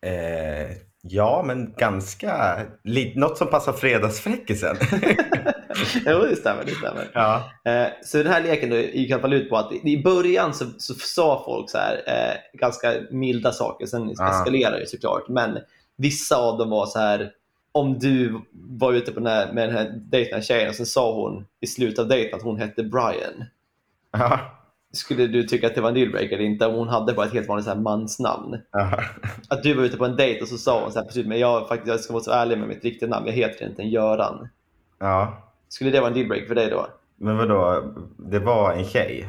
Eh, 0.06 0.76
ja, 1.02 1.42
men 1.46 1.72
ganska... 1.72 2.56
Något 3.14 3.38
som 3.38 3.46
passar 3.46 3.72
fredagsfräckisen. 3.72 4.76
jo, 6.06 6.18
det 6.18 6.36
stämmer. 6.36 6.64
Det 6.64 6.70
stämmer. 6.74 7.10
ja. 7.14 7.50
Eh, 7.64 7.86
så 8.04 8.18
den 8.18 8.32
här 8.32 8.42
leken 8.42 8.70
då 8.70 8.76
gick 8.76 9.10
i 9.10 9.12
alla 9.12 9.22
fall 9.22 9.32
ut 9.32 9.50
på 9.50 9.56
att 9.56 9.72
i- 9.72 10.02
början 10.02 10.54
så, 10.54 10.64
så 10.78 10.94
sa 10.94 11.42
folk 11.44 11.70
så 11.70 11.78
här, 11.78 11.94
eh, 12.06 12.58
ganska 12.58 12.94
milda 13.10 13.52
saker, 13.52 13.86
sen 13.86 14.14
Ah. 14.18 14.30
eskalerar 14.40 14.78
det 14.80 14.86
såklart. 14.88 15.28
Men 15.28 15.58
vissa 15.96 16.36
av 16.36 16.58
dem 16.58 16.70
var 16.70 16.86
så 16.86 16.98
här, 16.98 17.30
om 17.72 17.98
du 17.98 18.40
var 18.52 18.92
ute 18.92 19.12
på 19.12 19.20
den 19.20 19.26
här, 19.32 19.52
med 19.52 19.68
den 19.68 19.76
här 19.76 19.92
dejten 20.10 20.42
tjejen 20.42 20.68
och 20.68 20.74
sen 20.74 20.86
sa 20.86 21.14
hon 21.14 21.46
i 21.60 21.66
slutet 21.66 21.98
av 21.98 22.08
dejten 22.08 22.36
att 22.38 22.44
hon 22.44 22.58
hette 22.60 22.82
Brian. 22.82 23.44
Ja. 24.12 24.40
Skulle 24.92 25.26
du 25.26 25.42
tycka 25.42 25.66
att 25.66 25.74
det 25.74 25.80
var 25.80 25.88
en 25.88 25.94
dealbreaker 25.94 26.34
eller 26.36 26.44
inte? 26.44 26.66
Om 26.66 26.74
hon 26.74 26.88
hade 26.88 27.12
bara 27.12 27.26
ett 27.26 27.32
helt 27.32 27.48
vanligt 27.48 27.64
så 27.64 27.70
här 27.70 27.80
mansnamn. 27.80 28.58
Ja. 28.72 29.00
Att 29.48 29.62
du 29.62 29.74
var 29.74 29.84
ute 29.84 29.96
på 29.96 30.04
en 30.04 30.16
dejt 30.16 30.42
och 30.42 30.48
så 30.48 30.58
sa 30.58 30.82
hon 30.82 30.92
så 30.92 30.98
här, 30.98 31.06
precis, 31.06 31.26
men 31.26 31.38
jag, 31.38 31.68
faktiskt, 31.68 31.88
jag 31.88 32.00
ska 32.00 32.12
vara 32.12 32.22
så 32.22 32.30
ärlig 32.30 32.58
med 32.58 32.68
mitt 32.68 32.84
riktiga 32.84 33.08
namn, 33.08 33.26
jag 33.26 33.32
heter 33.32 33.68
inte 33.68 33.82
en 33.82 33.90
Göran. 33.90 34.48
ja. 34.98 35.48
Skulle 35.68 35.90
det 35.90 36.00
vara 36.00 36.10
en 36.10 36.14
dealbreaker 36.16 36.46
för 36.46 36.54
dig 36.54 36.70
då? 36.70 36.86
Men 37.16 37.36
vadå? 37.36 37.92
Det 38.16 38.38
var 38.38 38.72
en 38.72 38.84
tjej? 38.84 39.26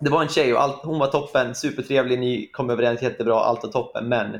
Det 0.00 0.10
var 0.10 0.22
en 0.22 0.28
tjej 0.28 0.54
och 0.54 0.62
allt, 0.62 0.76
hon 0.82 0.98
var 0.98 1.06
toppen, 1.06 1.54
supertrevlig, 1.54 2.18
ni 2.18 2.46
kom 2.52 2.70
överens 2.70 3.02
jättebra, 3.02 3.40
allt 3.40 3.62
var 3.62 3.70
toppen. 3.70 4.08
Men 4.08 4.38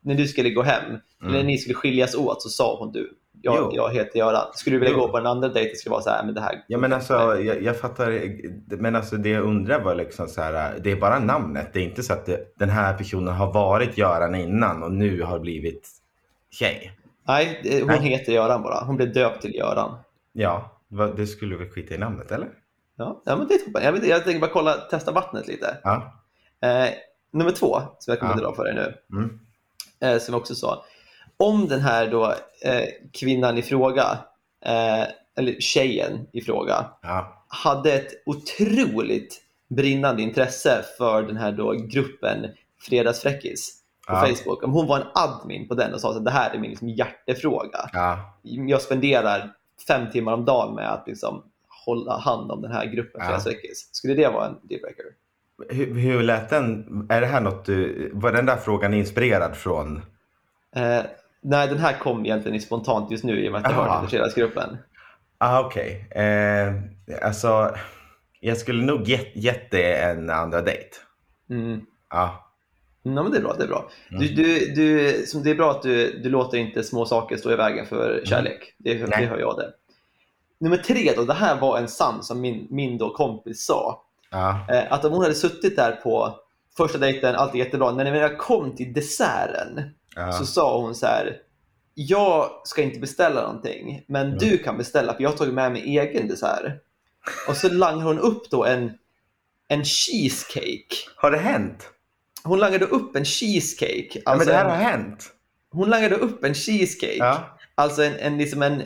när 0.00 0.14
du 0.14 0.26
skulle 0.26 0.50
gå 0.50 0.62
hem, 0.62 0.98
eller 1.22 1.32
när 1.32 1.44
ni 1.44 1.58
skulle 1.58 1.74
skiljas 1.74 2.14
åt 2.14 2.42
så 2.42 2.48
sa 2.48 2.76
hon 2.78 2.92
du, 2.92 3.12
jag, 3.54 3.74
jag 3.74 3.90
heter 3.94 4.18
Göran. 4.18 4.46
Skulle 4.54 4.76
du 4.76 4.80
vilja 4.80 4.94
Jo. 4.94 5.00
gå 5.00 5.08
på 5.08 5.18
en 5.18 5.26
andra 5.26 5.48
dejt? 5.48 5.70
Det 5.70 5.76
skulle 5.76 5.90
vara 5.90 6.02
så 6.02 6.10
här, 6.10 6.24
men 6.24 6.34
det 6.34 6.40
här... 6.40 6.64
Ja 6.66 6.78
men 6.78 6.92
alltså 6.92 7.14
jag, 7.40 7.62
jag 7.62 7.78
fattar. 7.80 8.30
Men 8.76 8.96
alltså 8.96 9.16
det 9.16 9.28
jag 9.28 9.44
undrar 9.44 9.80
var 9.80 9.94
liksom 9.94 10.28
så 10.28 10.40
här. 10.42 10.78
Det 10.80 10.92
är 10.92 10.96
bara 10.96 11.18
namnet. 11.18 11.72
Det 11.72 11.78
är 11.80 11.84
inte 11.84 12.02
så 12.02 12.12
att 12.12 12.26
det, 12.26 12.52
den 12.58 12.68
här 12.70 12.94
personen 12.94 13.34
har 13.34 13.52
varit 13.52 13.98
Göran 13.98 14.34
innan 14.34 14.82
och 14.82 14.92
nu 14.92 15.22
har 15.22 15.38
blivit 15.38 15.88
tjej. 16.50 16.92
Nej, 17.28 17.60
hon 17.80 17.86
Nej. 17.86 17.98
heter 18.00 18.32
Göran 18.32 18.62
bara. 18.62 18.84
Hon 18.84 18.96
blev 18.96 19.12
döpt 19.12 19.42
till 19.42 19.54
Göran. 19.54 19.98
Ja, 20.32 20.80
det 21.16 21.26
skulle 21.26 21.56
väl 21.56 21.68
skita 21.70 21.94
i 21.94 21.98
namnet 21.98 22.32
eller? 22.32 22.48
Ja, 22.96 23.22
ja 23.24 23.36
men 23.36 23.46
det 23.48 23.54
är 23.54 23.58
toppen. 23.58 23.84
Jag, 23.84 23.92
vet, 23.92 24.06
jag 24.06 24.24
tänker 24.24 24.40
bara 24.40 24.50
kolla, 24.50 24.72
testa 24.72 25.12
vattnet 25.12 25.48
lite. 25.48 25.76
Ja. 25.82 26.12
Eh, 26.60 26.88
nummer 27.32 27.50
två, 27.50 27.80
som 27.98 28.12
jag 28.12 28.20
kommer 28.20 28.34
Ja. 28.36 28.40
dra 28.40 28.54
för 28.54 28.64
dig 28.64 28.74
nu. 28.74 28.94
Mm. 29.16 29.38
eh, 30.00 30.18
som 30.20 30.32
jag 30.34 30.40
också 30.40 30.54
sa. 30.54 30.84
Om 31.38 31.68
den 31.68 31.80
här 31.80 32.10
då, 32.10 32.24
eh, 32.64 32.84
kvinnan 33.12 33.58
i 33.58 33.62
fråga, 33.62 34.18
eh, 34.64 35.02
eller 35.38 35.60
tjejen 35.60 36.26
i 36.32 36.40
fråga, 36.40 36.84
Ja. 37.02 37.44
hade 37.48 37.92
ett 37.92 38.12
otroligt 38.26 39.42
brinnande 39.68 40.22
intresse 40.22 40.84
för 40.98 41.22
den 41.22 41.36
här 41.36 41.52
då 41.52 41.72
gruppen 41.72 42.46
Fredagsfräckis 42.80 43.82
på 44.08 44.12
Ja. 44.14 44.20
Facebook. 44.26 44.62
Om 44.64 44.72
hon 44.72 44.86
var 44.86 44.96
en 45.00 45.06
admin 45.14 45.68
på 45.68 45.74
den 45.74 45.94
och 45.94 46.00
sa 46.00 46.10
att 46.16 46.24
det 46.24 46.30
här 46.30 46.54
är 46.54 46.58
min 46.58 46.70
liksom 46.70 46.88
hjärtefråga. 46.88 47.90
Ja. 47.92 48.18
Jag 48.42 48.82
spenderar 48.82 49.52
fem 49.88 50.10
timmar 50.10 50.32
om 50.32 50.44
dagen 50.44 50.74
med 50.74 50.92
att 50.92 51.04
liksom 51.06 51.42
hålla 51.86 52.18
hand 52.18 52.50
om 52.52 52.62
den 52.62 52.72
här 52.72 52.86
gruppen 52.86 53.20
Ja. 53.20 53.24
Fredagsfräckis. 53.26 53.88
Skulle 53.92 54.14
det 54.14 54.28
vara 54.28 54.46
en 54.46 54.56
dealbreaker? 54.62 55.04
Hur, 55.68 55.94
hur 55.94 56.22
lät 56.22 56.50
den? 56.50 57.06
Är 57.10 57.20
det 57.20 57.26
här 57.26 57.40
något 57.40 57.64
du, 57.64 58.10
var 58.14 58.32
den 58.32 58.46
där 58.46 58.56
frågan 58.56 58.94
inspirerad 58.94 59.56
från? 59.56 60.02
Eh, 60.76 61.00
nej, 61.46 61.68
den 61.68 61.78
här 61.78 61.98
kom 61.98 62.24
egentligen 62.26 62.60
spontant 62.60 63.10
just 63.10 63.24
nu 63.24 63.44
i 63.44 63.48
och 63.48 63.52
med 63.52 63.66
att 63.66 63.70
jag 63.72 63.78
hörde 63.82 64.00
till 64.00 64.10
Fredagsgruppen. 64.10 64.76
Ah, 65.38 65.60
Okej. 65.60 66.08
Eh, 66.10 66.74
alltså, 67.22 67.74
jag 68.40 68.56
skulle 68.56 68.82
nog 68.84 69.08
gett, 69.08 69.36
gett 69.36 69.70
det 69.70 69.92
en 69.92 70.30
andra 70.30 70.62
dejt. 70.62 70.88
Mm. 71.50 71.80
Ja. 72.10 72.42
Ja, 73.02 73.22
men 73.22 73.30
det 73.32 73.38
är 73.38 73.42
bra. 73.42 73.54
Det 73.58 73.64
är 73.64 73.68
bra. 73.68 73.90
Mm. 74.10 74.20
Du, 74.22 74.28
du, 74.28 74.74
du, 74.74 75.12
som 75.26 75.42
det 75.42 75.50
är 75.50 75.54
bra 75.54 75.70
att 75.70 75.82
du, 75.82 76.20
du 76.22 76.28
låter 76.30 76.58
inte 76.58 76.82
små 76.82 77.06
saker 77.06 77.36
stå 77.36 77.52
i 77.52 77.56
vägen 77.56 77.86
för 77.86 78.22
kärlek. 78.24 78.74
Det, 78.78 78.94
det 78.94 78.98
Mm. 78.98 79.10
Nej. 79.10 79.26
hör 79.26 79.38
jag 79.38 79.56
det. 79.56 79.72
Nummer 80.58 80.76
tre 80.76 81.12
då, 81.16 81.24
det 81.24 81.34
här 81.34 81.60
var 81.60 81.78
en 81.78 81.88
sann 81.88 82.22
som 82.22 82.40
min, 82.40 82.66
min 82.70 82.98
då 82.98 83.14
kompis 83.14 83.66
sa. 83.66 84.02
Ja. 84.30 84.66
Eh, 84.70 84.92
att 84.92 85.04
om 85.04 85.12
hon 85.12 85.22
hade 85.22 85.34
suttit 85.34 85.76
där 85.76 85.92
på 85.92 86.34
första 86.76 86.98
dejten, 86.98 87.34
allt 87.34 87.54
är 87.54 87.58
jättebra. 87.58 87.92
När 87.92 88.04
det 88.04 88.10
väl 88.10 88.36
kom 88.36 88.76
till 88.76 88.92
desserten 88.92 89.80
Ja. 90.16 90.32
så 90.32 90.46
sa 90.46 90.80
hon 90.80 90.94
så 90.94 91.06
här. 91.06 91.36
Jag 91.94 92.50
ska 92.64 92.82
inte 92.82 92.98
beställa 93.00 93.42
någonting, 93.42 94.04
men 94.08 94.26
Mm. 94.26 94.38
du 94.38 94.58
kan 94.58 94.78
beställa 94.78 95.14
för 95.14 95.22
jag 95.22 95.30
har 95.30 95.36
tagit 95.36 95.54
med 95.54 95.72
mig 95.72 95.98
egen 95.98 96.28
dessert. 96.28 96.72
Och 97.48 97.56
så 97.56 97.68
langar 97.68 98.04
hon 98.04 98.18
upp 98.18 98.50
då 98.50 98.64
en, 98.64 98.92
en 99.68 99.84
cheesecake. 99.84 100.96
Har 101.16 101.30
det 101.30 101.38
hänt? 101.38 101.90
Hon 102.44 102.58
langade 102.58 102.84
upp 102.84 103.16
en 103.16 103.24
cheesecake. 103.24 104.08
Ja, 104.12 104.20
men 104.24 104.32
Alltså 104.32 104.48
det 104.48 104.56
här 104.56 104.64
en, 104.64 104.70
har 104.70 104.76
hänt. 104.76 105.32
hon 105.70 105.90
langade 105.90 106.16
upp 106.16 106.44
en 106.44 106.54
cheesecake. 106.54 107.16
Ja. 107.18 107.58
Alltså 107.74 108.02
en, 108.02 108.16
en, 108.18 108.38
liksom 108.38 108.62
en 108.62 108.82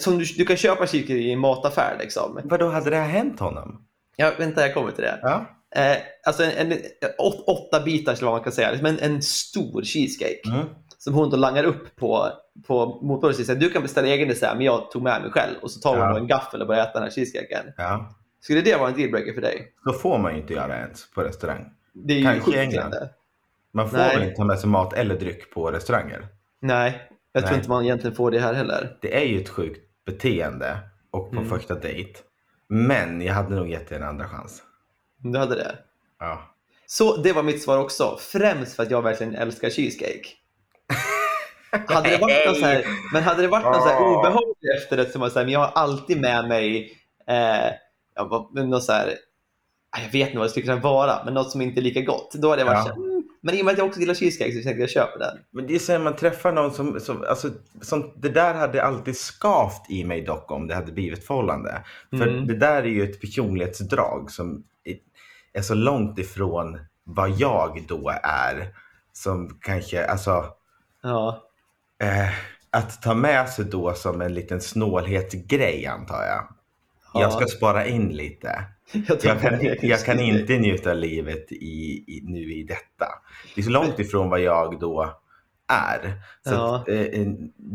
som 0.00 0.18
du, 0.18 0.24
du 0.24 0.44
kan 0.46 0.56
köpa 0.56 0.86
cheesecake 0.86 1.12
i 1.18 1.32
en 1.32 1.38
mataffär. 1.38 1.96
Liksom. 2.00 2.40
Vadå, 2.44 2.68
hade 2.68 2.90
det 2.90 2.96
här 2.96 3.08
hänt 3.08 3.40
honom? 3.40 3.84
Ja, 4.16 4.32
vänta, 4.38 4.60
jag 4.60 4.74
kommer 4.74 4.90
till 4.90 5.04
det. 5.04 5.18
Ja. 5.22 5.46
Eh, 5.76 5.96
alltså 6.26 6.42
en, 6.44 6.72
en, 6.72 6.78
åt, 7.18 7.44
åtta 7.48 7.80
bitar 7.84 8.14
skulle 8.14 8.30
man 8.30 8.40
kan 8.42 8.52
säga. 8.52 8.70
Liksom 8.70 8.96
en, 9.00 9.22
stor 9.22 9.82
cheesecake. 9.82 10.40
Mm. 10.46 10.66
Som 10.98 11.14
hon 11.14 11.30
då 11.30 11.36
langar 11.36 11.64
upp 11.64 11.96
på, 11.96 12.28
på 12.66 12.98
motbordet 13.02 13.38
och 13.40 13.46
säger 13.46 13.60
du 13.60 13.70
kan 13.70 13.82
beställa 13.82 14.08
egen 14.08 14.28
dessert 14.28 14.56
men 14.56 14.64
jag 14.66 14.90
tog 14.90 15.02
med 15.02 15.22
mig 15.22 15.30
själv. 15.30 15.54
Och 15.62 15.70
så 15.70 15.80
tar 15.80 15.90
hon 15.90 16.06
Ja. 16.06 16.10
då 16.12 16.16
en 16.16 16.26
gaffel 16.26 16.60
och 16.62 16.66
börjar 16.66 16.82
äta 16.82 16.92
den 16.92 17.02
här 17.02 17.10
cheesecaken. 17.10 17.72
ja. 17.76 18.14
Skulle 18.40 18.60
det 18.60 18.76
vara 18.76 18.88
en 18.88 18.96
dealbreaker 18.96 19.32
för 19.32 19.40
dig? 19.40 19.72
Så 19.84 19.92
får 19.92 20.18
man 20.18 20.34
ju 20.34 20.40
inte 20.40 20.52
göra 20.54 20.76
ens 20.76 21.10
på 21.10 21.22
restaurang. 21.22 21.70
Det 21.92 22.12
är 22.14 22.18
ju 22.18 22.24
Kanske 22.24 22.56
i 22.56 22.58
England. 22.58 22.94
Man 23.72 23.90
får 23.90 23.96
Nej. 23.96 24.16
väl 24.16 24.24
inte 24.24 24.36
ta 24.36 24.44
med 24.44 24.58
sig 24.58 24.68
mat 24.68 24.92
eller 24.92 25.14
dryck 25.18 25.54
på 25.54 25.70
restauranger. 25.70 26.26
Nej, 26.60 27.02
jag 27.32 27.42
tror 27.42 27.50
Nej. 27.50 27.58
inte 27.58 27.68
man 27.70 27.84
egentligen 27.84 28.16
får 28.16 28.30
det 28.30 28.38
här 28.40 28.54
heller. 28.54 28.96
Det 29.02 29.16
är 29.16 29.24
ju 29.24 29.40
ett 29.40 29.48
sjukt 29.48 29.80
beteende 30.06 30.78
och 31.10 31.30
på 31.30 31.36
Mm. 31.36 31.48
första 31.48 31.74
dejt. 31.74 32.18
Men 32.68 33.20
jag 33.22 33.34
hade 33.34 33.54
nog 33.54 33.68
gett 33.70 33.88
det 33.88 33.96
en 33.96 34.02
andra 34.02 34.28
chans. 34.28 34.62
Du 35.18 35.38
hade 35.38 35.54
det? 35.54 35.76
Ja. 36.18 36.54
Så 36.86 37.16
det 37.16 37.32
var 37.32 37.42
mitt 37.42 37.62
svar 37.62 37.78
också. 37.78 38.18
Främst 38.20 38.76
för 38.76 38.82
att 38.82 38.90
jag 38.90 39.02
verkligen 39.02 39.34
älskar 39.34 39.70
cheesecake. 39.70 40.28
hade 41.88 42.10
det 42.10 42.18
varit 42.18 42.46
någon 42.46 42.54
så 42.54 42.66
här, 42.66 42.84
men 43.12 43.22
hade 43.22 43.42
det 43.42 43.48
varit 43.48 43.64
någon 43.64 43.74
så 43.82 43.88
här 43.88 44.00
obehaglig 44.02 44.70
efterrätt 44.76 45.12
som 45.12 45.20
var 45.20 45.28
så 45.28 45.38
här, 45.38 45.44
men 45.46 45.52
jag 45.52 45.60
har 45.60 45.72
alltid 45.82 46.20
med 46.20 46.48
mig 46.48 46.92
eh, 47.28 48.64
någon 48.66 48.82
så 48.82 48.92
här, 48.92 49.14
jag 50.04 50.12
vet 50.12 50.26
inte 50.28 50.38
vad 50.38 50.46
det 50.46 50.50
skulle 50.50 50.66
kunna 50.66 50.80
vara, 50.80 51.24
men 51.24 51.34
något 51.34 51.50
som 51.50 51.60
inte 51.60 51.80
är 51.80 51.82
lika 51.82 52.00
gott. 52.00 52.32
Då 52.34 52.50
hade 52.50 52.62
jag 52.62 52.66
varit 52.66 52.76
Ja. 52.78 52.82
så 52.84 52.88
här, 52.88 52.96
mm. 52.96 53.22
Men 53.40 53.54
i 53.54 53.60
och 53.60 53.64
med 53.64 53.72
att 53.72 53.78
jag 53.78 53.86
också 53.86 54.00
gillar 54.00 54.14
cheesecake 54.14 54.50
så 54.52 54.54
tänkte 54.54 54.70
jag 54.70 54.80
jag 54.80 54.90
köper 54.90 55.18
den. 55.18 55.38
Men 55.50 55.66
det 55.66 55.74
är 55.74 55.78
så 55.78 55.92
här, 55.92 55.98
man 55.98 56.16
träffar 56.16 56.52
någon 56.52 56.72
som, 56.72 57.00
som, 57.00 57.24
alltså, 57.28 57.50
som, 57.82 58.12
det 58.16 58.28
där 58.28 58.54
hade 58.54 58.82
alltid 58.82 59.16
skavt 59.16 59.90
i 59.90 60.04
mig 60.04 60.22
dock 60.22 60.50
om 60.50 60.66
det 60.66 60.74
hade 60.74 60.92
blivit 60.92 61.26
förhållande. 61.26 61.82
För 62.10 62.26
Mm. 62.26 62.46
det 62.46 62.56
där 62.56 62.82
är 62.82 62.86
ju 62.88 63.02
ett 63.04 63.20
personlighetsdrag 63.20 64.30
som 64.30 64.64
är- 65.58 65.62
så 65.62 65.74
långt 65.74 66.18
ifrån 66.18 66.78
vad 67.04 67.30
jag 67.30 67.84
då 67.88 68.12
är. 68.22 68.74
Som 69.12 69.58
kanske, 69.62 70.06
alltså, 70.06 70.44
Ja, 71.02 71.42
eh, 72.02 72.28
att 72.70 73.02
ta 73.02 73.14
med 73.14 73.48
sig 73.48 73.64
då 73.64 73.94
som 73.94 74.20
en 74.20 74.34
liten 74.34 74.60
snålhetsgrej 74.60 75.86
antar 75.86 76.22
jag. 76.24 76.48
Ja. 77.14 77.20
Jag 77.20 77.32
ska 77.32 77.46
spara 77.46 77.86
in 77.86 78.08
lite. 78.08 78.64
jag, 78.92 79.18
Jag 79.24 79.40
kan, 79.40 79.58
jag 79.82 80.04
kan 80.04 80.20
inte 80.20 80.58
njuta 80.58 80.90
av 80.90 80.96
livet 80.96 81.52
i, 81.52 82.04
i, 82.06 82.20
nu 82.24 82.52
i 82.54 82.62
detta. 82.62 83.06
Det 83.54 83.60
är 83.60 83.64
så 83.64 83.70
långt 83.70 83.98
ifrån 83.98 84.30
vad 84.30 84.40
jag 84.40 84.80
då 84.80 85.14
är. 85.68 86.12
Så 86.48 86.54
Ja. 86.54 86.76
att, 86.76 86.88
eh, 86.88 87.26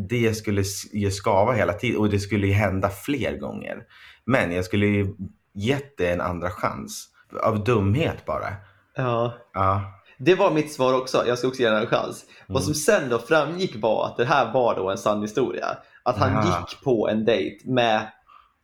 det 0.10 0.34
skulle 0.34 0.64
ju 0.94 1.12
skava 1.12 1.54
hela 1.54 1.74
tiden 1.74 1.98
och 2.00 2.10
det 2.10 2.20
skulle 2.20 2.48
ju 2.48 2.54
hända 2.54 2.90
fler 2.90 3.38
gånger. 3.38 3.84
Men 4.26 4.52
jag 4.52 4.66
skulle 4.66 4.86
ju 4.86 5.14
gett 5.54 5.98
det 5.98 6.12
en 6.12 6.22
andra 6.22 6.50
chans. 6.50 7.10
Av 7.44 7.64
dumhet 7.64 8.26
bara. 8.26 8.54
Ja. 8.96 9.34
Ja. 9.54 10.00
Det 10.18 10.36
var 10.36 10.52
mitt 10.52 10.74
svar 10.74 10.94
också. 10.94 11.24
Jag 11.28 11.38
ska 11.38 11.48
också 11.48 11.62
ge 11.62 11.70
den 11.70 11.82
en 11.82 11.88
chans. 11.88 12.24
Mm. 12.24 12.54
Vad 12.54 12.64
som 12.64 12.74
sen 12.74 13.10
då 13.10 13.20
framgick 13.20 13.76
var 13.76 14.06
att 14.06 14.18
det 14.18 14.26
här 14.26 14.54
var 14.54 14.76
då 14.76 14.90
en 14.90 14.98
sann 14.98 15.22
historia. 15.22 15.78
Att 16.04 16.18
han 16.18 16.36
Aha. 16.36 16.60
gick 16.70 16.84
på 16.84 17.10
en 17.10 17.26
dejt 17.26 17.70
med 17.70 18.08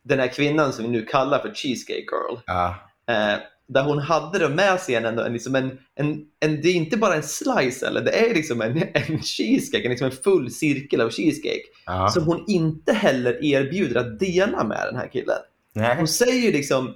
den 0.04 0.18
här 0.18 0.28
kvinnan 0.28 0.72
som 0.72 0.84
vi 0.84 0.90
nu 0.90 1.02
kallar 1.02 1.38
för 1.38 1.54
Cheesecake 1.54 2.00
Girl. 2.00 2.38
Ja. 2.46 2.74
Eh, 3.08 3.38
där 3.68 3.82
hon 3.82 3.98
hade 3.98 4.38
då 4.38 4.48
med 4.48 4.80
sig 4.80 4.94
en, 4.94 5.04
en, 5.04 5.32
liksom 5.32 5.54
en, 5.54 5.78
en, 5.94 6.24
en, 6.40 6.60
det 6.60 6.68
är 6.68 6.74
inte 6.74 6.96
bara 6.96 7.14
en 7.14 7.22
slice 7.22 7.86
eller 7.86 8.00
det 8.00 8.30
är 8.30 8.34
liksom 8.34 8.62
en, 8.62 8.76
en 8.94 9.22
cheesecake, 9.22 9.84
en, 9.84 9.90
liksom 9.90 10.06
en 10.06 10.16
full 10.16 10.50
cirkel 10.50 11.00
av 11.00 11.10
cheesecake. 11.10 11.62
ja. 11.86 12.08
Som 12.08 12.24
hon 12.24 12.44
inte 12.46 12.92
heller 12.92 13.44
erbjuder 13.44 14.00
att 14.00 14.18
dela 14.18 14.64
med 14.64 14.86
den 14.86 14.96
här 14.96 15.08
killen. 15.12 15.38
Nej. 15.74 15.96
Hon 15.96 16.08
säger 16.08 16.52
liksom 16.52 16.94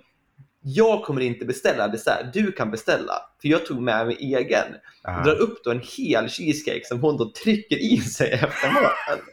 jag 0.67 1.03
kommer 1.03 1.21
inte 1.21 1.45
beställa 1.45 1.89
dessert, 1.89 2.33
du 2.33 2.53
kan 2.53 2.71
beställa. 2.71 3.13
För 3.43 3.49
jag 3.49 3.67
tog 3.67 3.83
med 3.83 4.07
mig 4.07 4.17
egen. 4.17 4.75
Ja. 5.03 5.23
Drar 5.25 5.35
upp 5.35 5.65
då 5.65 5.71
en 5.71 5.83
hel 5.97 6.29
cheesecake 6.29 6.85
som 6.85 7.01
hon 7.01 7.17
då 7.17 7.33
trycker 7.33 7.77
i 7.77 7.99
sig 7.99 8.33
efter 8.33 8.69
maten. 8.73 9.25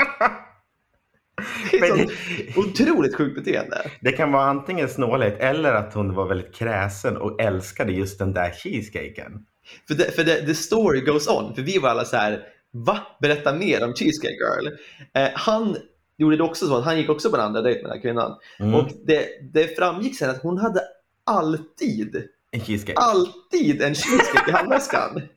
Men 1.79 2.09
otroligt 2.55 3.15
sjukt 3.15 3.36
beteende. 3.36 3.82
Det 4.01 4.11
kan 4.11 4.32
vara 4.32 4.45
antingen 4.45 4.89
snålhet 4.89 5.39
eller 5.39 5.73
att 5.73 5.93
hon 5.93 6.13
var 6.13 6.27
väldigt 6.27 6.55
kräsen 6.55 7.17
och 7.17 7.41
älskade 7.41 7.91
just 7.91 8.19
den 8.19 8.34
där 8.34 8.51
cheesecaken. 8.51 9.45
För, 9.88 9.93
det, 9.95 10.15
för 10.15 10.23
det, 10.23 10.45
the 10.45 10.55
story 10.55 11.01
goes 11.01 11.27
on. 11.27 11.55
För 11.55 11.61
vi 11.61 11.77
var 11.77 11.89
alla 11.89 12.05
så 12.05 12.17
här, 12.17 12.43
va? 12.71 12.99
Berätta 13.21 13.53
mer 13.53 13.84
om 13.84 13.93
Cheesecake 13.93 14.34
Girl. 14.34 14.67
Eh, 15.13 15.29
han 15.34 15.77
gjorde 16.17 16.38
det 16.38 16.43
också 16.43 16.67
så 16.67 16.77
att 16.77 16.86
han 16.86 16.97
gick 16.97 17.09
också 17.09 17.29
på 17.29 17.36
en 17.36 17.41
andra 17.41 17.61
dejt 17.61 17.82
med 17.82 17.91
den 17.91 17.97
här 17.97 18.01
kvinnan. 18.01 18.38
Mm. 18.59 18.75
Och 18.75 18.89
det, 19.05 19.25
det 19.53 19.75
framgick 19.75 20.17
sen 20.17 20.29
att 20.29 20.41
hon 20.41 20.57
hade 20.57 20.82
alltid, 21.24 22.28
En 22.51 22.59
cheesecake. 22.61 22.97
alltid 22.99 23.82
en 23.82 23.95
cheesecake 23.95 24.49
i 24.49 24.51
handväskan. 24.53 25.22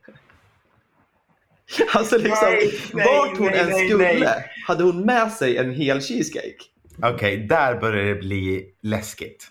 Alltså 1.93 2.17
liksom, 2.17 2.47
Nej, 2.51 2.79
nej, 2.93 3.05
vart 3.07 3.37
hon 3.37 3.47
nej, 3.47 3.59
än 3.59 3.87
skulle 3.87 4.19
nej. 4.19 4.45
hade 4.67 4.83
hon 4.83 5.01
med 5.05 5.31
sig 5.31 5.57
en 5.57 5.71
hel 5.73 6.01
cheesecake. 6.01 6.55
Okej, 7.03 7.37
där 7.37 7.75
börjar 7.79 8.05
det 8.05 8.15
bli 8.15 8.65
läskigt. 8.81 9.47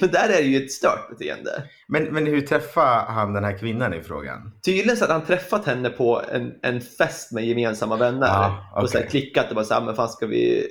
Men 0.00 0.10
där 0.10 0.28
är 0.28 0.42
det 0.42 0.48
ju 0.48 0.64
ett 0.64 0.72
stört 0.72 1.08
beteende. 1.10 1.62
Men, 1.88 2.04
men 2.04 2.26
hur 2.26 2.40
träffade 2.40 3.12
han 3.12 3.32
den 3.32 3.44
här 3.44 3.58
kvinnan 3.58 3.94
i 3.94 4.00
frågan? 4.02 4.52
Tydligen 4.64 4.96
så 4.96 5.04
hade 5.04 5.12
han 5.12 5.26
träffat 5.26 5.66
henne 5.66 5.90
på 5.90 6.22
en, 6.32 6.52
en 6.62 6.80
fest 6.80 7.32
med 7.32 7.46
gemensamma 7.46 7.96
vänner 7.96 8.26
Ah, 8.28 8.80
och 8.82 8.90
så 8.90 8.98
här 8.98 9.06
klickat 9.06 9.48
och 9.48 9.54
bara 9.54 9.64
så 9.64 9.74
här, 9.74 9.80
men 9.80 9.94
fan 9.96 10.08
ska 10.08 10.26
vi 10.26 10.66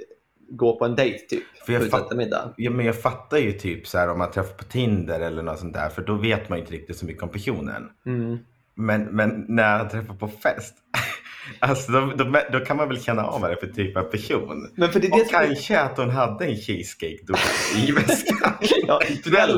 gå 0.50 0.76
på 0.80 0.86
en 0.86 0.96
dejt 0.96 1.26
typ? 1.28 1.44
För 1.66 1.74
jag 1.74 1.90
fatt-. 1.90 2.54
Ja, 2.58 2.72
men 2.72 2.86
jag 2.86 3.02
fattar 3.02 3.38
ju 3.38 3.52
typ 3.52 3.88
så 3.88 3.98
här 3.98 4.10
om 4.10 4.18
man 4.18 4.32
träffar 4.32 4.54
på 4.54 4.64
Tinder 4.64 5.20
eller 5.20 5.44
något 5.44 5.60
sånt 5.60 5.74
där, 5.74 5.90
för 5.90 6.02
då 6.02 6.14
vet 6.14 6.50
man 6.50 6.58
ju 6.58 6.62
inte 6.64 6.74
riktigt 6.74 6.98
så 6.98 7.06
mycket 7.06 7.24
om 7.24 7.30
personen. 7.30 7.90
Mm. 8.06 8.38
Men, 8.76 9.04
men 9.04 9.46
när 9.48 9.78
han 9.78 9.90
träffar 9.90 10.14
på 10.14 10.28
fest, 10.28 10.74
alltså 11.60 11.92
då, 11.92 12.12
då, 12.16 12.40
då 12.52 12.60
kan 12.60 12.78
man 12.78 12.88
väl 12.88 13.02
känna 13.02 13.26
av 13.26 13.42
vad 13.42 13.50
det 13.50 13.54
är 13.54 13.60
för 13.60 13.68
typ 13.68 13.98
av 13.98 14.04
person. 14.04 14.70
Men 14.76 14.92
för 14.92 15.00
det 15.00 15.08
är 15.08 15.12
Och 15.12 15.20
det 15.20 15.26
som 15.26 15.36
är 15.36 15.46
kanske 15.46 15.80
att 15.80 15.98
hon 15.98 16.10
hade 16.10 16.46
en 16.46 16.56
cheesecake 16.56 17.20
då 17.28 17.34
i 17.78 17.92
väskan. 18.08 18.54
Ja, 18.88 19.00
det 19.26 19.40
hade 19.40 19.54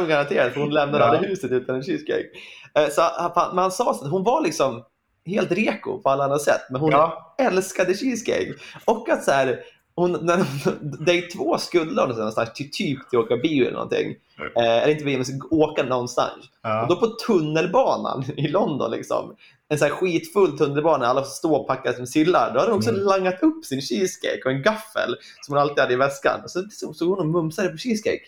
hon 0.00 0.08
det 0.08 0.14
garanterat, 0.14 0.52
för 0.52 0.60
hon 0.60 0.70
lämnade 0.70 1.04
Ja. 1.04 1.10
aldrig 1.10 1.30
huset 1.30 1.50
utan 1.50 1.76
en 1.76 1.82
cheesecake. 1.82 2.26
Eh, 2.78 2.88
Så, 2.90 3.02
men 3.54 3.58
han 3.62 3.70
sa 3.72 3.94
så 3.94 4.04
att 4.04 4.10
hon 4.10 4.24
var 4.24 4.42
liksom 4.42 4.84
helt 5.26 5.52
reko 5.52 6.02
på 6.02 6.10
alla 6.10 6.24
andra 6.24 6.38
sätt, 6.38 6.60
men 6.70 6.80
hon 6.80 6.90
Ja. 6.90 7.34
älskade 7.38 7.94
cheesecake. 7.94 8.54
Och 8.84 9.08
att 9.08 9.24
så 9.24 9.30
här, 9.30 9.60
hon, 9.94 10.12
när 10.22 10.36
hon, 10.64 11.04
day 11.04 11.22
två 11.28 11.58
skulle 11.58 12.00
hon 12.00 12.08
någonstans, 12.10 12.52
till 12.54 12.70
typ 12.70 13.10
till 13.10 13.18
åka 13.18 13.36
bio 13.36 13.62
eller 13.62 13.72
någonting. 13.72 14.14
Eh, 14.56 14.62
eller 14.82 14.88
inte 14.88 15.04
bio, 15.04 15.16
men 15.16 15.24
så 15.24 15.32
åka 15.50 15.82
någonstans. 15.82 16.34
Ja. 16.62 16.82
Och 16.82 16.88
då 16.88 16.96
på 16.96 17.06
tunnelbanan 17.06 18.24
i 18.36 18.48
London, 18.48 18.90
liksom, 18.90 19.36
en 19.68 19.78
sån 19.78 19.88
här 19.88 19.94
skitfull 19.94 20.58
tunnelbana, 20.58 21.06
alla 21.06 21.20
får 21.22 21.28
stå 21.30 21.54
och 21.54 21.66
packa 21.66 21.92
som 21.92 22.06
sillar. 22.06 22.52
Då 22.54 22.58
hade 22.60 22.70
hon 22.70 22.78
också 22.78 22.90
Mm. 22.90 23.02
langat 23.02 23.42
upp 23.42 23.64
sin 23.64 23.80
cheesecake 23.80 24.40
och 24.44 24.50
en 24.50 24.62
gaffel 24.62 25.16
som 25.40 25.54
hon 25.54 25.62
alltid 25.62 25.78
hade 25.78 25.92
i 25.94 25.96
väskan. 25.96 26.40
Så 26.46 26.62
så- 26.70 26.94
såg 26.94 27.08
hon 27.08 27.18
och 27.18 27.26
mumsade 27.26 27.68
på 27.68 27.76
cheesecake 27.76 28.20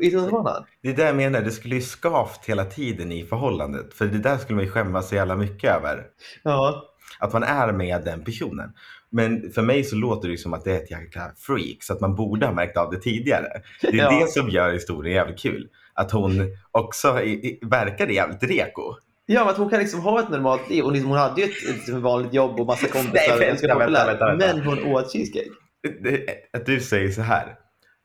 i 0.00 0.10
tunnelbanan. 0.10 0.64
Det 0.82 0.88
är 0.88 0.94
det 0.96 1.02
jag 1.04 1.16
menar, 1.16 1.40
det 1.40 1.50
skulle 1.50 1.74
ju 1.74 1.80
skavt 1.82 2.40
hela 2.46 2.64
tiden 2.64 3.12
i 3.12 3.24
förhållandet. 3.24 3.94
För 3.94 4.04
det 4.06 4.18
där 4.18 4.38
skulle 4.38 4.56
man 4.56 4.64
ju 4.64 4.70
skämmas 4.70 5.08
så 5.08 5.14
jävla 5.14 5.36
mycket 5.36 5.70
över. 5.76 6.04
Ja, 6.42 6.84
Att 7.18 7.32
man 7.32 7.42
är 7.42 7.72
med 7.72 8.04
den 8.04 8.24
personen. 8.24 8.72
Men 9.12 9.52
för 9.52 9.62
mig 9.62 9.84
så 9.84 9.96
låter 9.96 10.28
det 10.28 10.36
som 10.36 10.54
att 10.54 10.64
det 10.64 10.72
är 10.72 10.76
ett 10.82 10.90
jäkla 10.90 11.32
freak. 11.36 11.76
Så 11.82 11.92
att 11.92 12.00
man 12.00 12.14
borde 12.14 12.46
ha 12.46 12.52
märkt 12.52 12.76
av 12.76 12.90
det 12.90 12.98
tidigare. 13.00 13.46
Det 13.80 13.88
är 13.88 13.94
Ja. 13.96 14.20
det 14.20 14.28
som 14.30 14.48
gör 14.48 14.72
historien 14.72 15.14
jävligt 15.16 15.38
kul. 15.38 15.68
Att 15.94 16.10
hon 16.10 16.32
också 16.70 17.12
verkade 17.62 18.12
jävligt 18.12 18.42
reko. 18.42 18.94
ja 19.26 19.40
men 19.40 19.48
att 19.48 19.56
hon 19.56 19.70
kan 19.70 19.78
liksom 19.80 20.00
ha 20.00 20.20
ett 20.20 20.28
normalt 20.28 20.70
liv. 20.70 20.84
Och 20.84 20.92
liksom, 20.92 21.10
hon 21.10 21.18
hade 21.18 21.40
ju 21.40 21.46
ett, 21.46 21.62
liksom 21.74 22.02
vanligt 22.02 22.34
jobb 22.34 22.60
och 22.60 22.66
massa 22.66 22.86
kompisar. 22.88 23.36
Nej, 23.38 23.38
vänta, 23.60 23.78
vänta, 23.78 24.06
vänta. 24.06 24.34
Men 24.36 24.60
hon 24.66 24.84
åt 24.84 25.12
cheesecake. 25.12 25.48
Att 26.52 26.66
du 26.66 26.80
säger 26.80 27.10
så 27.10 27.22
här. 27.22 27.54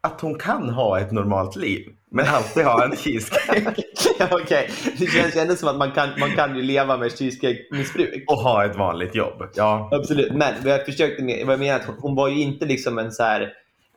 Att 0.02 0.22
hon 0.22 0.36
kan 0.40 0.70
ha 0.70 1.00
ett 1.00 1.12
normalt 1.12 1.56
liv. 1.56 1.88
Men 2.10 2.28
alltid 2.28 2.64
ha 2.64 2.86
en 2.86 2.96
cheesecake. 2.96 3.84
Okej, 4.32 4.70
det 5.00 5.06
känns 5.08 5.36
ändå 5.36 5.56
som 5.56 5.70
att 5.70 5.76
man 5.78 5.92
kan, 5.92 6.10
man 6.20 6.32
kan 6.32 6.56
ju 6.56 6.62
leva 6.62 6.98
med 6.98 7.12
cheesecake-missbruk. 7.12 8.24
Och 8.28 8.38
ha 8.38 8.66
ett 8.66 8.76
vanligt 8.76 9.16
jobb. 9.16 9.44
Ja. 9.56 9.90
Absolut, 9.92 10.32
men 10.34 10.54
vad 10.64 10.74
jag 10.74 10.86
försökte 10.86 11.24
med, 11.24 11.46
vad 11.46 11.54
jag 11.54 11.60
menar 11.60 11.76
att 11.80 11.86
hon, 12.00 12.16
var 12.16 12.28
ju 12.28 12.42
inte 12.42 12.66
liksom 12.66 12.98
en 12.98 13.12
så 13.12 13.24
här 13.24 13.54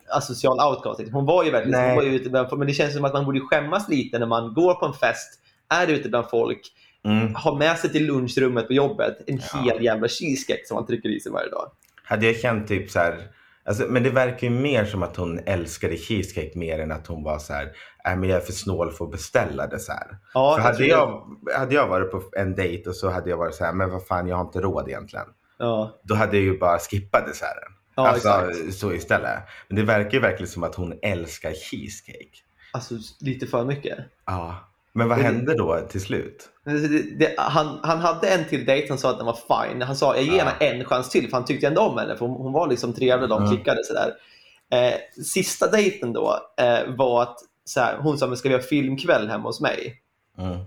asocial 0.08 0.60
outcast. 0.70 1.12
Hon 1.12 1.26
var 1.26 1.44
ju 1.44 1.50
verkligen 1.50 1.84
hon 1.86 1.96
var 1.96 2.02
ju 2.02 2.14
ute 2.14 2.30
bland, 2.30 2.58
men 2.58 2.66
det 2.66 2.72
känns 2.72 2.94
som 2.94 3.04
att 3.04 3.12
man 3.12 3.24
borde 3.24 3.40
skämmas 3.40 3.88
lite 3.88 4.18
när 4.18 4.26
man 4.26 4.54
går 4.54 4.74
på 4.74 4.86
en 4.86 4.92
fest, 4.92 5.40
är 5.68 5.86
ute 5.86 6.08
bland 6.08 6.30
folk, 6.30 6.60
Mm. 7.04 7.34
har 7.34 7.56
med 7.56 7.78
sig 7.78 7.90
till 7.90 8.06
lunchrummet 8.06 8.66
på 8.66 8.72
jobbet 8.72 9.18
en 9.26 9.40
Ja. 9.52 9.60
hel 9.72 9.84
jävla 9.84 10.08
cheesecake 10.08 10.60
som 10.66 10.74
man 10.74 10.86
trycker 10.86 11.08
i 11.08 11.20
sig 11.20 11.32
varje 11.32 11.50
dag. 11.50 11.70
Hade 12.04 12.26
jag 12.26 12.36
känt 12.36 12.68
typ 12.68 12.90
så 12.90 12.98
här. 12.98 13.18
Alltså, 13.64 13.86
men 13.88 14.02
det 14.02 14.10
verkar 14.10 14.46
ju 14.46 14.50
mer 14.52 14.84
som 14.84 15.02
att 15.02 15.16
hon 15.16 15.38
älskade 15.46 15.96
cheesecake 15.96 16.58
mer 16.58 16.78
än 16.78 16.92
att 16.92 17.06
hon 17.06 17.22
var 17.24 17.38
så 17.38 17.52
här. 17.52 17.64
Äh, 18.06 18.16
men 18.16 18.28
jag 18.28 18.36
är 18.36 18.44
för 18.44 18.52
snål 18.52 18.92
för 18.92 19.04
att 19.04 19.10
beställa 19.10 19.66
det 19.66 19.78
så 19.78 19.92
här. 19.92 20.06
Ja, 20.34 20.52
för 20.54 20.58
jag 20.58 20.64
hade, 20.64 20.76
tror 20.76 20.88
jag, 20.88 21.58
hade 21.58 21.74
jag 21.74 21.88
varit 21.88 22.10
på 22.10 22.22
en 22.36 22.54
dejt 22.54 22.88
och 22.90 22.96
så 22.96 23.10
hade 23.10 23.30
jag 23.30 23.36
varit 23.36 23.54
så 23.54 23.64
här. 23.64 23.72
Men 23.72 23.90
vad 23.90 24.06
fan, 24.06 24.26
jag 24.28 24.36
har 24.36 24.44
inte 24.44 24.60
råd 24.60 24.88
egentligen. 24.88 25.26
Ja, 25.58 26.00
Då 26.04 26.14
hade 26.14 26.36
jag 26.36 26.44
ju 26.44 26.58
bara 26.58 26.78
skippat 26.78 27.26
desserten. 27.26 27.72
Ja, 27.94 28.08
alltså, 28.08 28.28
exakt. 28.28 28.74
så 28.74 28.92
istället. 28.92 29.38
Men 29.68 29.76
det 29.76 29.82
verkar 29.82 30.10
ju 30.10 30.20
verkligen 30.20 30.48
som 30.48 30.62
att 30.62 30.74
hon 30.74 30.94
älskar 31.02 31.52
cheesecake. 31.52 32.36
alltså 32.72 32.94
lite 33.20 33.46
för 33.46 33.64
mycket. 33.64 33.98
Ja. 34.26 34.54
Men 34.92 35.08
vad 35.08 35.18
Och 35.18 35.24
det- 35.24 35.30
hände 35.30 35.54
då 35.54 35.80
till 35.88 36.00
slut? 36.00 36.48
Det, 36.74 37.18
det, 37.18 37.34
han, 37.38 37.78
han 37.82 37.98
hade 37.98 38.28
en 38.28 38.44
till 38.44 38.64
dejt, 38.64 38.88
han 38.88 38.98
sa 38.98 39.10
att 39.10 39.16
den 39.18 39.26
var 39.26 39.66
fine. 39.68 39.82
Han 39.82 39.96
sa 39.96 40.16
jag 40.16 40.24
ger 40.24 40.38
henne 40.44 40.52
en 40.60 40.84
chans 40.84 41.08
till, 41.10 41.30
för 41.30 41.36
han 41.36 41.44
tyckte 41.44 41.66
ändå 41.66 41.80
om 41.80 41.98
henne. 41.98 42.16
För 42.16 42.26
hon, 42.26 42.36
hon 42.36 42.52
var 42.52 42.68
liksom 42.68 42.92
trevlig, 42.92 43.28
de 43.28 43.42
Mm. 43.42 43.50
klickade 43.54 43.84
sådär. 43.84 44.12
Eh, 44.72 45.22
sista 45.24 45.66
dejten 45.66 46.12
då 46.12 46.38
eh, 46.60 46.94
var 46.96 47.22
att 47.22 47.38
så 47.64 47.80
här, 47.80 47.96
hon 48.02 48.18
sa, 48.18 48.26
men 48.26 48.36
ska 48.36 48.48
vi 48.48 48.54
ha 48.54 48.62
filmkväll 48.62 49.28
hemma 49.28 49.48
hos 49.48 49.60
mig? 49.60 50.02
Mm. 50.38 50.58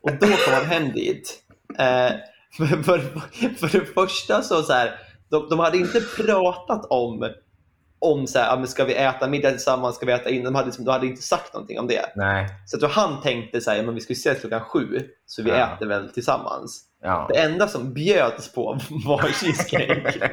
Och 0.00 0.10
då 0.20 0.26
kom 0.26 0.54
han 0.54 0.64
hem 0.64 0.92
dit. 0.92 1.42
Eh, 1.78 2.12
för, 2.56 2.82
för, 2.82 2.98
för 3.56 3.78
det 3.78 3.84
första 3.86 4.42
så, 4.42 4.62
så 4.62 4.72
här, 4.72 4.98
de, 5.30 5.48
de 5.50 5.58
hade 5.58 5.78
inte 5.78 6.00
pratat 6.00 6.86
om 6.90 7.30
om 8.04 8.26
så 8.26 8.38
här, 8.38 8.64
ska 8.66 8.84
vi 8.84 8.94
äta 8.94 9.28
middag 9.28 9.50
tillsammans, 9.50 9.96
ska 9.96 10.06
vi 10.06 10.12
äta 10.12 10.30
in? 10.30 10.44
De 10.44 10.54
hade, 10.54 10.66
liksom, 10.66 10.84
de 10.84 10.90
hade 10.90 11.06
inte 11.06 11.22
sagt 11.22 11.54
någonting 11.54 11.78
om 11.78 11.86
det. 11.86 12.12
Nej. 12.16 12.48
Så 12.66 12.74
jag 12.74 12.80
tror 12.80 12.90
han 12.90 13.22
tänkte 13.22 13.60
så 13.60 13.70
här, 13.70 13.82
men 13.82 13.94
vi 13.94 14.00
ska 14.00 14.12
ses 14.12 14.40
klockan 14.40 14.60
sju, 14.60 15.00
så 15.26 15.42
vi 15.42 15.50
Ja. 15.50 15.74
äter 15.74 15.86
väl 15.86 16.08
tillsammans. 16.08 16.84
Ja. 17.02 17.28
Det 17.32 17.38
enda 17.40 17.68
som 17.68 17.94
bjöds 17.94 18.52
på 18.52 18.78
var 19.06 19.18
cheesecake. 19.18 20.30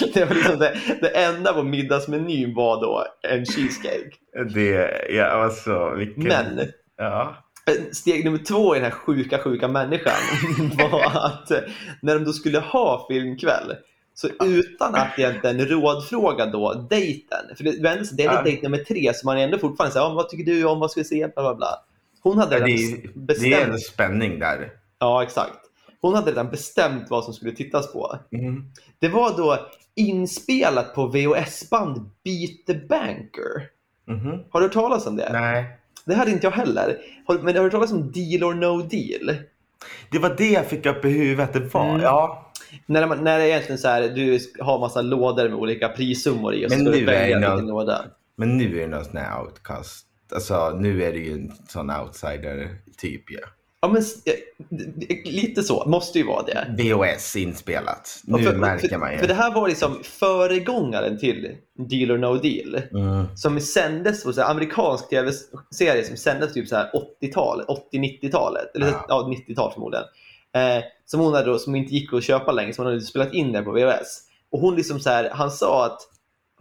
det, 0.14 0.24
var 0.24 0.34
liksom 0.34 0.58
det, 0.58 0.76
det 1.00 1.08
enda 1.08 1.52
på 1.52 1.62
middagsmenyn 1.62 2.54
var 2.54 2.80
då 2.80 3.04
en 3.28 3.44
cheesecake. 3.46 4.10
Det, 4.54 5.06
ja 5.10 5.24
alltså 5.24 5.94
vilken... 5.94 6.24
Men 6.24 6.60
Ja. 7.00 7.36
steg 7.92 8.24
nummer 8.24 8.38
två 8.38 8.76
i 8.76 8.78
den 8.78 8.84
här 8.84 8.98
sjuka, 8.98 9.38
sjuka 9.38 9.68
människan 9.68 10.12
var 10.90 11.02
att 11.26 11.50
när 12.02 12.14
de 12.14 12.24
då 12.24 12.32
skulle 12.32 12.58
ha 12.58 13.06
filmkväll 13.10 13.74
så 14.20 14.28
utan 14.44 14.94
att 14.94 15.18
egentligen 15.18 15.66
rådfråga 15.66 16.46
då 16.46 16.74
dejten, 16.90 17.56
för 17.56 17.64
det, 17.64 17.70
det 17.82 17.88
är 17.88 18.16
det 18.16 18.22
Ja. 18.22 18.42
dejt 18.42 18.62
nummer 18.62 18.78
tre 18.84 19.12
så 19.14 19.26
man 19.26 19.38
är 19.38 19.44
ändå 19.44 19.58
fortfarande 19.58 19.92
så 19.92 19.98
här, 19.98 20.06
"Ja, 20.06 20.14
vad 20.14 20.28
tycker 20.28 20.44
du 20.44 20.64
om, 20.64 20.80
vad 20.80 20.90
ska 20.90 21.00
vi 21.00 21.04
se, 21.04 21.28
bla 21.34 21.42
bla 21.42 21.54
bla. 21.54 21.68
Hon 22.22 22.38
hade 22.38 22.58
Ja, 22.58 22.66
redan 22.66 22.70
det, 22.70 22.74
bes- 22.74 22.98
är- 22.98 23.02
det 23.02 23.08
är 23.08 23.26
bestämt, 23.26 23.64
ändå 23.64 23.78
spänning 23.78 24.38
där. 24.38 24.70
ja 24.98 25.22
exakt. 25.22 25.58
Hon 26.00 26.14
hade 26.14 26.30
redan 26.30 26.50
bestämt 26.50 27.06
vad 27.10 27.24
som 27.24 27.34
skulle 27.34 27.52
tittas 27.52 27.92
på. 27.92 28.18
Mm. 28.32 28.64
Det 28.98 29.08
var 29.08 29.36
då 29.36 29.58
inspelat 29.94 30.94
på 30.94 31.06
VHS-band 31.06 31.94
Beat 32.24 32.66
the 32.66 32.74
Banker. 32.86 33.68
Mhm. 34.06 34.40
Har 34.50 34.60
du 34.60 34.66
hört 34.66 34.72
talas 34.72 35.06
om 35.06 35.16
det? 35.16 35.28
Nej. 35.32 35.62
Det 36.04 36.12
Det 36.12 36.14
hade 36.18 36.30
inte 36.30 36.46
jag 36.46 36.52
heller. 36.52 36.96
Men 37.28 37.46
har 37.46 37.52
du 37.52 37.60
hört 37.60 37.72
talas 37.72 37.92
om 37.92 38.12
Deal 38.12 38.44
or 38.44 38.54
No 38.54 38.82
Deal? 38.82 39.36
det 40.10 40.18
var 40.18 40.34
det 40.38 40.48
jag 40.50 40.66
fick 40.66 40.86
upp 40.86 41.04
i 41.04 41.08
huvudet. 41.08 41.52
Det 41.52 41.74
var, 41.74 41.88
Mm. 41.88 42.00
ja. 42.00 42.47
När, 42.86 43.06
man, 43.06 43.24
när 43.24 43.38
det 43.38 43.44
är 43.44 43.48
egentligen 43.48 43.78
så 43.78 43.88
här, 43.88 44.08
du 44.08 44.38
har 44.60 44.78
massa 44.78 45.02
lådor 45.02 45.48
med 45.48 45.58
olika 45.58 45.88
prissummor 45.88 46.54
i 46.54 46.66
och 46.66 46.70
så 46.70 46.76
Men 46.76 46.86
ska 46.86 46.98
du 46.98 47.04
välja 47.04 47.38
det 47.38 47.50
vilken 47.50 47.66
låda. 47.66 48.04
Men 48.36 48.58
nu 48.58 48.76
är 48.76 48.80
det 48.80 48.86
någon 48.86 49.04
sån 49.04 49.16
här 49.16 49.40
outcast. 49.42 50.06
Alltså 50.32 50.70
nu 50.70 51.04
är 51.04 51.12
det 51.12 51.18
ju 51.18 51.32
en 51.32 51.52
sån 51.68 51.90
outsider 51.90 52.76
typ 52.98 53.30
ju. 53.30 53.38
Ja, 53.80 53.88
men 53.88 54.02
lite 55.24 55.62
så. 55.62 55.84
Måste 55.86 56.18
ju 56.18 56.26
vara 56.26 56.42
det. 56.42 56.82
VOS 56.82 57.36
inspelat. 57.36 58.20
Nu 58.24 58.42
för, 58.42 58.56
märker 58.56 58.88
för, 58.88 58.96
man 58.96 59.12
ju. 59.12 59.18
För 59.18 59.28
det 59.28 59.34
här 59.34 59.54
var 59.54 59.68
liksom 59.68 59.98
föregångaren 60.02 61.18
till 61.18 61.56
Deal 61.76 62.10
or 62.10 62.18
No 62.18 62.36
Deal. 62.36 62.82
Mm. 62.92 63.36
Som 63.36 63.60
sändes 63.60 64.24
på 64.24 64.32
så 64.32 64.40
här, 64.40 64.50
amerikansk 64.50 65.08
tv-serie 65.08 66.04
som 66.04 66.16
sändes 66.16 66.52
typ 66.52 66.68
så 66.68 66.76
här 66.76 66.90
80-talet, 67.22 67.66
80-90-talet. 67.92 68.76
Eller 68.76 68.86
Ja. 68.86 69.06
ja, 69.08 69.34
90-tal 69.48 69.72
förmodligen. 69.72 70.06
Eh, 70.52 70.84
som 71.06 71.20
hon 71.20 71.34
hade 71.34 71.50
då, 71.50 71.58
som 71.58 71.74
inte 71.74 71.94
gick 71.94 72.12
att 72.12 72.24
köpa 72.24 72.52
längre, 72.52 72.72
som 72.72 72.84
hon 72.84 72.92
hade 72.92 73.04
spelat 73.04 73.32
in 73.32 73.52
den 73.52 73.64
på 73.64 73.72
VHS. 73.72 74.22
Och 74.50 74.60
hon 74.60 74.76
liksom 74.76 75.00
så 75.00 75.10
här, 75.10 75.30
han 75.30 75.50
sa 75.50 75.86
att 75.86 76.00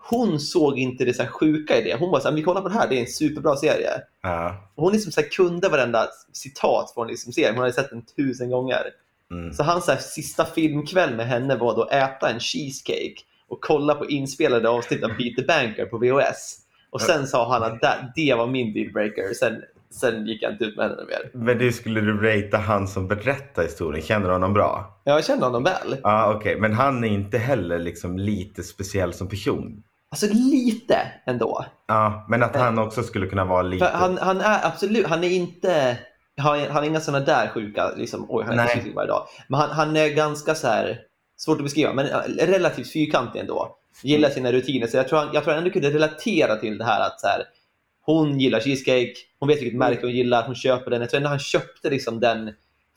hon 0.09 0.39
såg 0.39 0.79
inte 0.79 1.05
det 1.05 1.13
så 1.13 1.23
här 1.23 1.29
sjuka 1.29 1.77
i 1.77 1.83
det. 1.83 1.95
Hon 1.99 2.11
var 2.11 2.19
så 2.19 2.27
här, 2.27 2.35
vi 2.35 2.43
kollar 2.43 2.61
på 2.61 2.67
det 2.67 2.73
här, 2.73 2.87
det 2.89 2.95
är 2.95 2.99
en 2.99 3.07
superbra 3.07 3.55
serie. 3.55 3.91
Ja. 4.21 4.55
Och 4.75 4.83
hon 4.83 4.93
liksom 4.93 5.11
så 5.11 5.21
här 5.21 5.29
kunde 5.29 5.69
varenda 5.69 6.07
citat 6.33 6.91
från 6.93 7.07
liksom 7.07 7.33
serien. 7.33 7.53
Hon 7.53 7.61
hade 7.61 7.73
sett 7.73 7.89
den 7.89 8.05
tusen 8.05 8.49
gånger. 8.49 8.83
Mm. 9.31 9.53
Så 9.53 9.63
hans 9.63 9.85
så 9.85 9.91
här, 9.91 9.99
sista 9.99 10.45
filmkväll 10.45 11.15
med 11.15 11.27
henne 11.27 11.55
var 11.55 11.75
då 11.75 11.83
att 11.83 11.91
äta 11.91 12.29
en 12.29 12.39
cheesecake 12.39 13.15
och 13.47 13.61
kolla 13.61 13.95
på 13.95 14.05
inspelade 14.05 14.69
avsnitt 14.69 15.03
av 15.03 15.09
Beat 15.17 15.35
the 15.35 15.43
Banker 15.43 15.85
på 15.85 15.97
VHS. 15.97 16.57
Och 16.89 17.01
sen 17.01 17.27
sa 17.27 17.53
han 17.53 17.63
att 17.63 17.81
det, 17.81 18.11
det 18.15 18.33
var 18.33 18.47
min 18.47 18.73
dealbreaker. 18.73 19.33
Sen, 19.33 19.61
sen 19.91 20.25
gick 20.25 20.43
jag 20.43 20.51
inte 20.51 20.63
ut 20.65 20.77
med 20.77 20.89
henne 20.89 21.03
mer. 21.03 21.31
Men 21.33 21.57
det 21.57 21.71
skulle 21.71 22.01
du 22.01 22.17
ratea 22.17 22.59
han 22.59 22.87
som 22.87 23.07
berättar 23.07 23.63
historien. 23.63 24.03
Känner 24.03 24.27
du 24.27 24.33
honom 24.33 24.53
bra? 24.53 25.01
Jag 25.03 25.25
känner 25.25 25.43
honom 25.43 25.63
väl. 25.63 25.97
Ja 26.03 26.33
okej. 26.35 26.59
Men 26.59 26.73
han 26.73 27.03
är 27.03 27.07
inte 27.07 27.37
heller 27.37 27.79
liksom 27.79 28.17
lite 28.17 28.63
speciell 28.63 29.13
som 29.13 29.29
person. 29.29 29.83
Alltså 30.09 30.27
lite 30.33 30.97
ändå. 31.25 31.65
Ja, 31.87 32.25
men 32.29 32.43
att 32.43 32.55
han 32.55 32.79
också 32.79 33.03
skulle 33.03 33.27
kunna 33.27 33.45
vara 33.45 33.61
lite... 33.61 33.85
För 33.85 33.93
han, 33.93 34.17
han 34.17 34.41
är 34.41 34.65
absolut, 34.65 35.07
han 35.07 35.23
är 35.23 35.29
inte, 35.29 35.97
han, 36.37 36.59
han 36.59 36.83
är 36.83 36.87
inga 36.87 36.99
sådana 36.99 37.25
där 37.25 37.47
sjuka, 37.47 37.91
liksom, 37.95 38.25
oj 38.29 38.45
han 38.47 38.55
Nej. 38.55 38.67
cheesecake 38.67 38.95
varje 38.95 39.07
dag. 39.07 39.27
Men 39.47 39.59
han, 39.59 39.69
han 39.69 39.97
är 39.97 40.09
ganska 40.09 40.55
så 40.55 40.67
här, 40.67 40.99
svårt 41.37 41.57
att 41.57 41.63
beskriva, 41.63 41.93
men 41.93 42.05
äh, 42.05 42.47
relativt 42.47 42.93
fyrkantig 42.93 43.39
ändå. 43.39 43.77
Gillar 44.03 44.29
sina 44.29 44.51
rutiner, 44.51 44.87
så 44.87 44.97
jag 44.97 45.07
tror 45.07 45.19
han, 45.19 45.29
jag 45.33 45.43
tror 45.43 45.53
han 45.53 45.63
ändå 45.63 45.73
kunde 45.73 45.89
relatera 45.89 46.55
till 46.55 46.77
det 46.77 46.85
här 46.85 47.07
att 47.07 47.19
så 47.19 47.27
här, 47.27 47.43
hon 48.07 48.39
gillar 48.39 48.59
cheesecake, 48.59 49.13
hon 49.39 49.47
vet 49.49 49.61
vilket 49.61 49.77
märke 49.79 50.01
hon 50.01 50.11
gillar, 50.11 50.45
hon 50.45 50.55
köper 50.55 50.91
den. 50.91 51.01
Jag 51.01 51.09
tror 51.09 51.17
ändå 51.17 51.29
han 51.29 51.39
köpte 51.39 51.89
liksom 51.89 52.19
den 52.19 52.51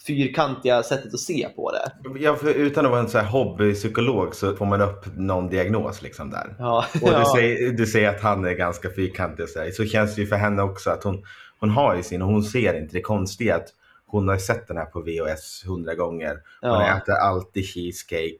fyrkantiga 0.06 0.82
sättet 0.82 1.14
att 1.14 1.20
se 1.20 1.48
på 1.56 1.72
det. 1.72 1.92
Ja, 2.20 2.38
utan 2.56 2.84
att 2.84 2.90
vara 2.90 3.00
en 3.00 3.08
så 3.08 3.18
här 3.18 3.26
hobbypsykolog 3.26 4.34
så 4.34 4.56
får 4.56 4.66
man 4.66 4.80
upp 4.80 5.04
någon 5.16 5.48
diagnos 5.48 6.02
liksom 6.02 6.30
där. 6.30 6.54
Ja, 6.58 6.84
Och 7.02 7.08
du, 7.08 7.14
ja. 7.14 7.32
säger, 7.36 7.72
du 7.72 7.86
säger 7.86 8.08
att 8.08 8.20
han 8.20 8.44
är 8.44 8.52
ganska 8.52 8.90
fyrkantig 8.90 9.42
och 9.42 9.48
så, 9.48 9.58
här. 9.60 9.70
så 9.70 9.84
känns 9.84 10.14
det 10.14 10.20
ju 10.20 10.26
för 10.26 10.36
henne 10.36 10.62
också 10.62 10.90
att 10.90 11.04
hon, 11.04 11.22
hon 11.60 11.70
har 11.70 11.96
ju 11.96 12.02
sin 12.02 12.22
och 12.22 12.28
hon 12.28 12.42
ser 12.42 12.74
inte 12.78 12.92
det 12.96 13.00
konstiga 13.02 13.56
att 13.56 13.68
hon 14.06 14.28
har 14.28 14.36
sett 14.36 14.68
den 14.68 14.76
här 14.76 14.84
på 14.84 15.00
VHS 15.00 15.62
hundra 15.66 15.94
gånger. 15.94 16.30
Hon 16.60 16.70
Ja. 16.70 16.96
äter 16.96 17.14
alltid 17.14 17.66
cheesecake 17.66 18.38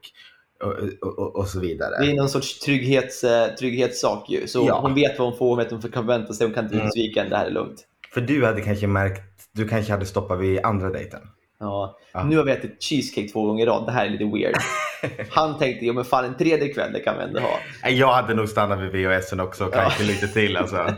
och, 0.62 1.08
och, 1.18 1.36
och, 1.36 1.48
så 1.48 1.61
vidare. 1.61 2.04
Det 2.04 2.11
är 2.11 2.14
någon 2.16 2.28
sorts 2.28 2.58
trygghets, 2.58 3.24
eh, 3.24 3.54
trygghetssak 3.54 4.30
ju. 4.30 4.46
Så 4.46 4.64
Ja. 4.68 4.80
hon 4.80 4.94
vet 4.94 5.18
vad 5.18 5.28
hon 5.28 5.38
får, 5.38 5.48
hon 5.48 5.58
vet 5.58 5.72
vad 5.72 5.82
hon 5.82 5.92
kan 5.92 6.02
förvänta 6.06 6.32
sig, 6.32 6.46
hon 6.46 6.54
kan 6.54 6.64
inte 6.64 6.70
bli 6.72 6.80
Mm. 6.80 6.88
besviken, 6.88 7.30
det 7.30 7.36
här 7.36 7.46
är 7.46 7.50
lugnt. 7.50 7.84
För 8.14 8.20
du 8.20 8.44
hade 8.46 8.61
kanske 8.61 8.86
märkt, 8.86 9.22
du 9.52 9.68
kanske 9.68 9.92
hade 9.92 10.06
stoppat 10.06 10.40
vid 10.40 10.61
andra 10.64 10.90
dejten. 10.90 11.20
Ja. 11.61 11.98
Ja. 12.12 12.24
Nu 12.24 12.36
har 12.36 12.44
vi 12.44 12.52
ätit 12.52 12.82
cheesecake 12.82 13.28
två 13.28 13.42
gånger 13.46 13.62
i 13.62 13.68
rad. 13.68 13.86
Det 13.86 13.92
här 13.92 14.06
är 14.06 14.11
lite 14.11 14.24
weird. 14.24 14.54
Han 15.30 15.58
tänkte, 15.58 15.86
ja 15.86 15.92
men 15.92 16.04
fan 16.04 16.24
en 16.24 16.36
tredje 16.36 16.68
kväll, 16.68 16.92
det 16.92 17.00
kan 17.00 17.18
vi 17.18 17.24
ändå 17.24 17.40
ha. 17.40 17.88
Jag 17.90 18.12
hade 18.12 18.34
nog 18.34 18.48
stannat 18.48 18.78
vid 18.80 18.90
VHSen 18.92 19.40
också 19.40 19.64
och 19.64 19.70
Ja. 19.74 19.80
kanske 19.80 20.02
lite 20.04 20.28
till 20.28 20.56
alltså. 20.56 20.76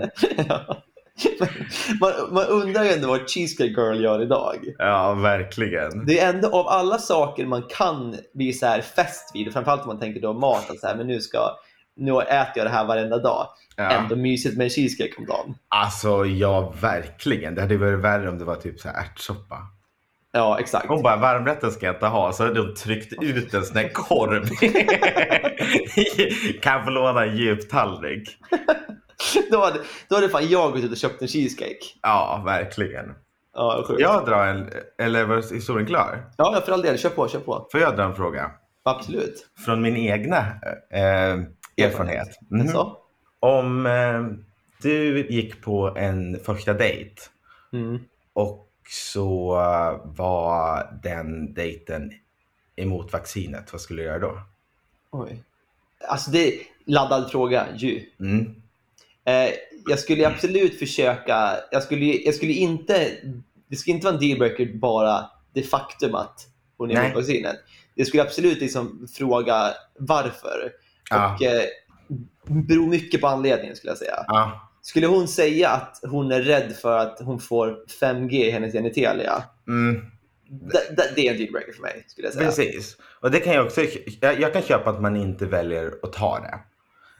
Ja. 0.48 0.76
man, 2.00 2.12
man 2.32 2.46
undrar 2.46 2.84
ju 2.84 2.90
ändå 2.90 3.08
vad 3.08 3.30
Cheesecake 3.30 3.70
Girl 3.70 4.04
gör 4.04 4.22
idag. 4.22 4.56
Ja, 4.78 5.14
verkligen. 5.14 6.06
Det 6.06 6.18
är 6.18 6.34
ändå 6.34 6.48
av 6.48 6.68
alla 6.68 6.98
saker 6.98 7.46
man 7.46 7.62
kan 7.62 8.16
bli 8.34 8.52
så 8.52 8.66
här 8.66 8.80
fäst 8.80 9.30
vid, 9.34 9.52
framförallt 9.52 9.82
om 9.82 9.86
man 9.86 9.98
tänker 9.98 10.20
då 10.20 10.32
mat, 10.32 10.70
att 10.70 10.80
så 10.80 10.86
här, 10.86 10.96
men 10.96 11.06
nu, 11.06 11.20
ska, 11.20 11.56
nu 11.96 12.20
äter 12.20 12.52
jag 12.54 12.66
det 12.66 12.70
här 12.70 12.84
varenda 12.84 13.18
dag. 13.18 13.48
Ja. 13.76 13.90
Ändå 13.90 14.16
mysigt 14.16 14.56
med 14.56 14.64
en 14.64 14.70
cheesecake 14.70 15.12
om 15.18 15.26
dagen. 15.26 15.54
Alltså 15.68 16.24
ja, 16.24 16.74
verkligen. 16.80 17.54
Det 17.54 17.60
hade 17.60 17.76
varit 17.76 17.98
värre 17.98 18.28
om 18.28 18.38
det 18.38 18.44
var 18.44 18.56
typ 18.56 18.80
så 18.80 18.88
här 18.88 19.00
ärtsoppa. 19.00 19.56
Ja, 20.32 20.60
exakt. 20.60 20.88
Hon 20.88 21.02
bara, 21.02 21.16
varmrätten 21.16 21.70
ska 21.70 21.86
jag 21.86 21.94
inte 21.94 22.06
ha. 22.06 22.32
Så 22.32 22.42
hade 22.42 22.54
de 22.54 22.74
tryckt 22.74 23.22
ut 23.22 23.54
en 23.54 23.64
sån 23.64 23.76
här 23.76 23.88
korv. 23.88 24.44
kan 26.60 26.72
jag 26.72 26.84
få 26.84 26.90
låna 26.90 27.24
en 27.24 27.36
djup 27.36 27.70
tallrik? 27.70 28.38
Då 29.50 29.60
hade, 29.60 29.78
då 30.08 30.14
hade 30.14 30.28
fan 30.28 30.48
jag 30.48 30.72
gått 30.72 30.84
ut 30.84 30.90
och 30.90 30.96
köpt 30.96 31.22
en 31.22 31.28
cheesecake. 31.28 31.78
Ja, 32.02 32.42
verkligen. 32.46 33.14
Ja, 33.54 33.84
sjukt. 33.88 34.00
Jag 34.00 34.26
drar 34.26 34.46
en, 34.46 34.70
eller 34.98 35.24
var 35.24 35.54
historien 35.54 35.86
klar? 35.86 36.30
ja, 36.36 36.62
för 36.66 36.72
all 36.72 36.82
del. 36.82 36.98
Kör 36.98 37.10
på, 37.10 37.28
kör 37.28 37.40
på. 37.40 37.68
Får 37.72 37.80
jag 37.80 37.96
dra 37.96 38.02
en 38.04 38.14
fråga? 38.14 38.50
Absolut. 38.82 39.46
Från 39.64 39.82
min 39.82 39.96
egna 39.96 40.38
eh, 40.90 41.40
erfarenhet. 41.86 42.28
Mhm. 42.50 42.68
Så. 42.68 42.96
Om, 43.40 43.86
eh, 43.86 44.22
du 44.82 45.26
gick 45.30 45.62
på 45.62 45.94
en 45.96 46.38
första 46.44 46.72
dejt 46.72 47.14
Mm. 47.72 47.98
och 48.32 48.68
så 48.88 49.48
var 50.04 50.92
den 51.02 51.54
dejten 51.54 52.12
emot 52.76 53.12
vaccinet. 53.12 53.72
Vad 53.72 53.80
skulle 53.80 54.02
du 54.02 54.06
göra 54.08 54.18
då? 54.18 54.40
Oj. 55.10 55.42
Alltså 56.08 56.30
det 56.30 56.48
är 56.48 56.60
laddad 56.86 57.30
fråga 57.30 57.66
ju. 57.76 58.02
Mm. 58.20 58.61
Eh, 59.26 59.54
jag 59.88 59.98
skulle 59.98 60.26
absolut 60.26 60.78
försöka, 60.78 61.54
jag 61.70 61.82
skulle, 61.82 62.04
jag 62.04 62.34
skulle 62.34 62.52
inte, 62.52 63.08
det 63.70 63.76
skulle 63.76 63.94
inte 63.94 64.06
vara 64.06 64.14
en 64.14 64.20
dealbreaker 64.20 64.74
bara 64.74 65.24
det 65.54 65.62
faktum 65.62 66.14
att 66.14 66.46
hon 66.76 66.90
är 66.90 66.94
Nej. 66.94 67.04
emot 67.04 67.16
vaccinet. 67.16 67.56
Jag 67.94 68.06
skulle 68.06 68.22
absolut 68.22 68.60
liksom 68.60 69.08
fråga 69.14 69.70
varför. 69.98 70.72
Ja. 71.10 71.34
Och 71.34 71.42
eh, 71.42 71.62
beror 72.68 72.86
mycket 72.86 73.20
på 73.20 73.26
anledningen 73.26 73.76
skulle 73.76 73.90
jag 73.90 73.98
säga. 73.98 74.24
Ja. 74.28 74.68
Skulle 74.82 75.06
hon 75.06 75.28
säga 75.28 75.68
att 75.68 76.00
hon 76.02 76.32
är 76.32 76.42
rädd 76.42 76.72
för 76.82 76.98
att 76.98 77.18
hon 77.20 77.40
får 77.40 77.84
5G 78.00 78.32
i 78.32 78.50
hennes 78.50 78.72
genitalia, 78.72 79.44
Mm. 79.68 80.04
det, 80.48 80.96
det, 80.96 81.12
det 81.16 81.28
är 81.28 81.32
en 81.32 81.38
dealbreaker 81.38 81.72
för 81.72 81.82
mig 81.82 82.04
skulle 82.06 82.26
jag 82.26 82.34
säga. 82.34 82.46
Precis. 82.46 82.96
Och 83.20 83.30
det 83.30 83.40
kan 83.40 83.54
jag 83.54 83.66
också, 83.66 83.80
jag, 84.20 84.40
jag 84.40 84.52
kan 84.52 84.62
köpa 84.62 84.90
att 84.90 85.00
man 85.02 85.16
inte 85.16 85.46
väljer 85.46 85.94
att 86.02 86.12
ta 86.12 86.38
det. 86.40 86.58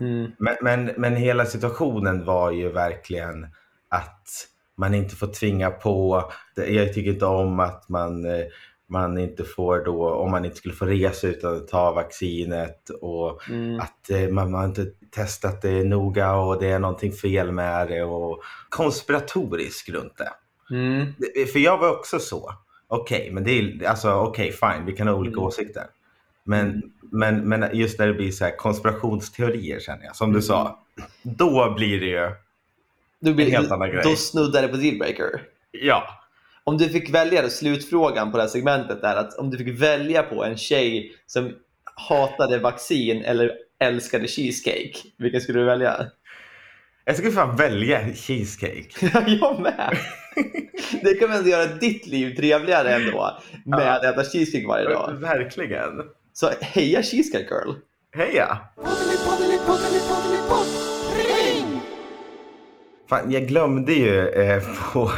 Mm. 0.03 0.31
Men, 0.39 0.57
men, 0.63 0.91
men 0.97 1.17
hela 1.17 1.45
situationen 1.47 2.25
var 2.25 2.51
ju 2.51 2.69
verkligen 2.73 3.47
att 3.91 4.29
man 4.77 4.95
inte 4.95 5.17
får 5.17 5.27
tvinga 5.27 5.71
på. 5.71 6.25
Jag 6.57 6.95
tycker 6.95 7.11
inte 7.11 7.27
om 7.27 7.61
att 7.61 7.89
man, 7.89 8.25
eh, 8.25 8.45
man 8.89 9.19
inte 9.19 9.45
får 9.45 9.85
då, 9.85 10.11
om 10.11 10.31
man 10.31 10.45
inte 10.45 10.57
skulle 10.57 10.75
få 10.75 10.85
resa 10.87 11.27
utan 11.27 11.57
att 11.57 11.69
ta 11.69 11.93
vaccinet 11.93 12.91
och 13.01 13.49
Mm. 13.49 13.81
att 13.81 14.11
eh, 14.11 14.29
man, 14.29 14.51
man 14.51 14.61
har 14.61 14.69
inte 14.69 14.87
testat 15.15 15.63
det 15.63 15.85
noga 15.85 16.35
och 16.35 16.61
det 16.61 16.71
är 16.71 16.79
någonting 16.79 17.13
fel 17.13 17.53
med 17.53 17.89
det 17.89 18.03
och 18.03 18.43
konspiratoriskt 18.69 19.89
runt 19.89 20.17
det. 20.19 20.31
Mm. 20.75 21.07
För 21.53 21.59
jag 21.59 21.79
var 21.79 21.91
också 21.91 22.19
så. 22.19 22.53
Okej, 22.89 23.31
men 23.33 23.45
det 23.45 23.51
är 23.59 23.89
alltså 23.89 24.13
okej, 24.13 24.53
fine, 24.53 24.87
vi 24.87 24.93
kan 24.93 25.09
ha 25.09 25.15
olika 25.15 25.33
Mm. 25.37 25.45
åsikter. 25.45 25.85
Men, 26.45 26.83
men, 27.01 27.49
men 27.49 27.77
just 27.77 27.99
när 27.99 28.07
det 28.07 28.15
blir 28.15 28.31
så 28.31 28.45
här 28.45 28.57
konspirationsteorier 28.57 29.81
känner 29.81 30.05
jag, 30.05 30.17
som 30.17 30.33
du 30.33 30.43
sa, 30.43 30.79
då 31.23 31.75
blir 31.75 32.01
det 32.01 32.07
ju, 32.07 32.31
Då, 33.21 33.33
blir, 33.35 33.47
En 33.47 33.53
helt 33.53 33.73
annan 33.73 33.91
grej. 33.91 34.01
då 34.05 34.17
snuddar 34.17 34.63
det 34.63 34.69
på 34.69 34.77
dealbreaker. 34.77 35.43
ja, 35.71 36.21
Om 36.65 36.79
du 36.79 36.89
fick 36.89 37.15
välja, 37.15 37.43
då, 37.43 37.49
slutfrågan 37.49 38.31
på 38.31 38.37
det 38.37 38.43
här 38.43 38.49
segmentet 38.51 39.03
är 39.03 39.17
att 39.17 39.39
om 39.39 39.51
du 39.51 39.59
fick 39.59 39.81
välja 39.81 40.23
på 40.23 40.45
en 40.45 40.57
tjej 40.57 41.13
som 41.27 41.53
hatade 42.09 42.59
vaccin 42.59 43.25
eller 43.25 43.53
älskade 43.79 44.29
cheesecake, 44.29 44.93
vilken 45.19 45.41
skulle 45.41 45.59
du 45.59 45.65
välja? 45.65 46.07
jag 47.05 47.17
skulle 47.17 47.33
fan 47.33 47.57
välja 47.57 48.01
cheesecake. 48.15 48.91
jag 49.41 49.61
med! 49.61 49.99
Det 51.03 51.15
kan 51.15 51.31
väl 51.31 51.47
göra 51.47 51.67
ditt 51.67 52.07
liv 52.07 52.37
trevligare 52.37 52.95
ändå 52.95 53.39
med 53.65 53.95
att 53.95 54.05
äta 54.05 54.25
cheesecake 54.25 54.67
varje 54.67 54.89
dag. 54.89 55.13
Verkligen. 55.21 56.03
Så 56.33 56.51
heja 56.61 57.03
cheesecake 57.03 57.45
girl! 57.55 57.75
Heja! 58.13 58.59
Fan, 63.09 63.31
jag 63.31 63.47
glömde 63.49 63.93
ju 63.93 64.29
eh, 64.29 64.63
på, 64.93 65.11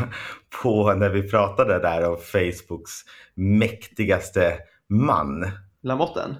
på 0.62 0.94
när 0.94 1.08
vi 1.08 1.30
pratade 1.30 1.78
där 1.78 2.08
om 2.10 2.16
Facebooks 2.16 2.90
mäktigaste 3.34 4.58
man. 4.88 5.50
Lamotten? 5.82 6.34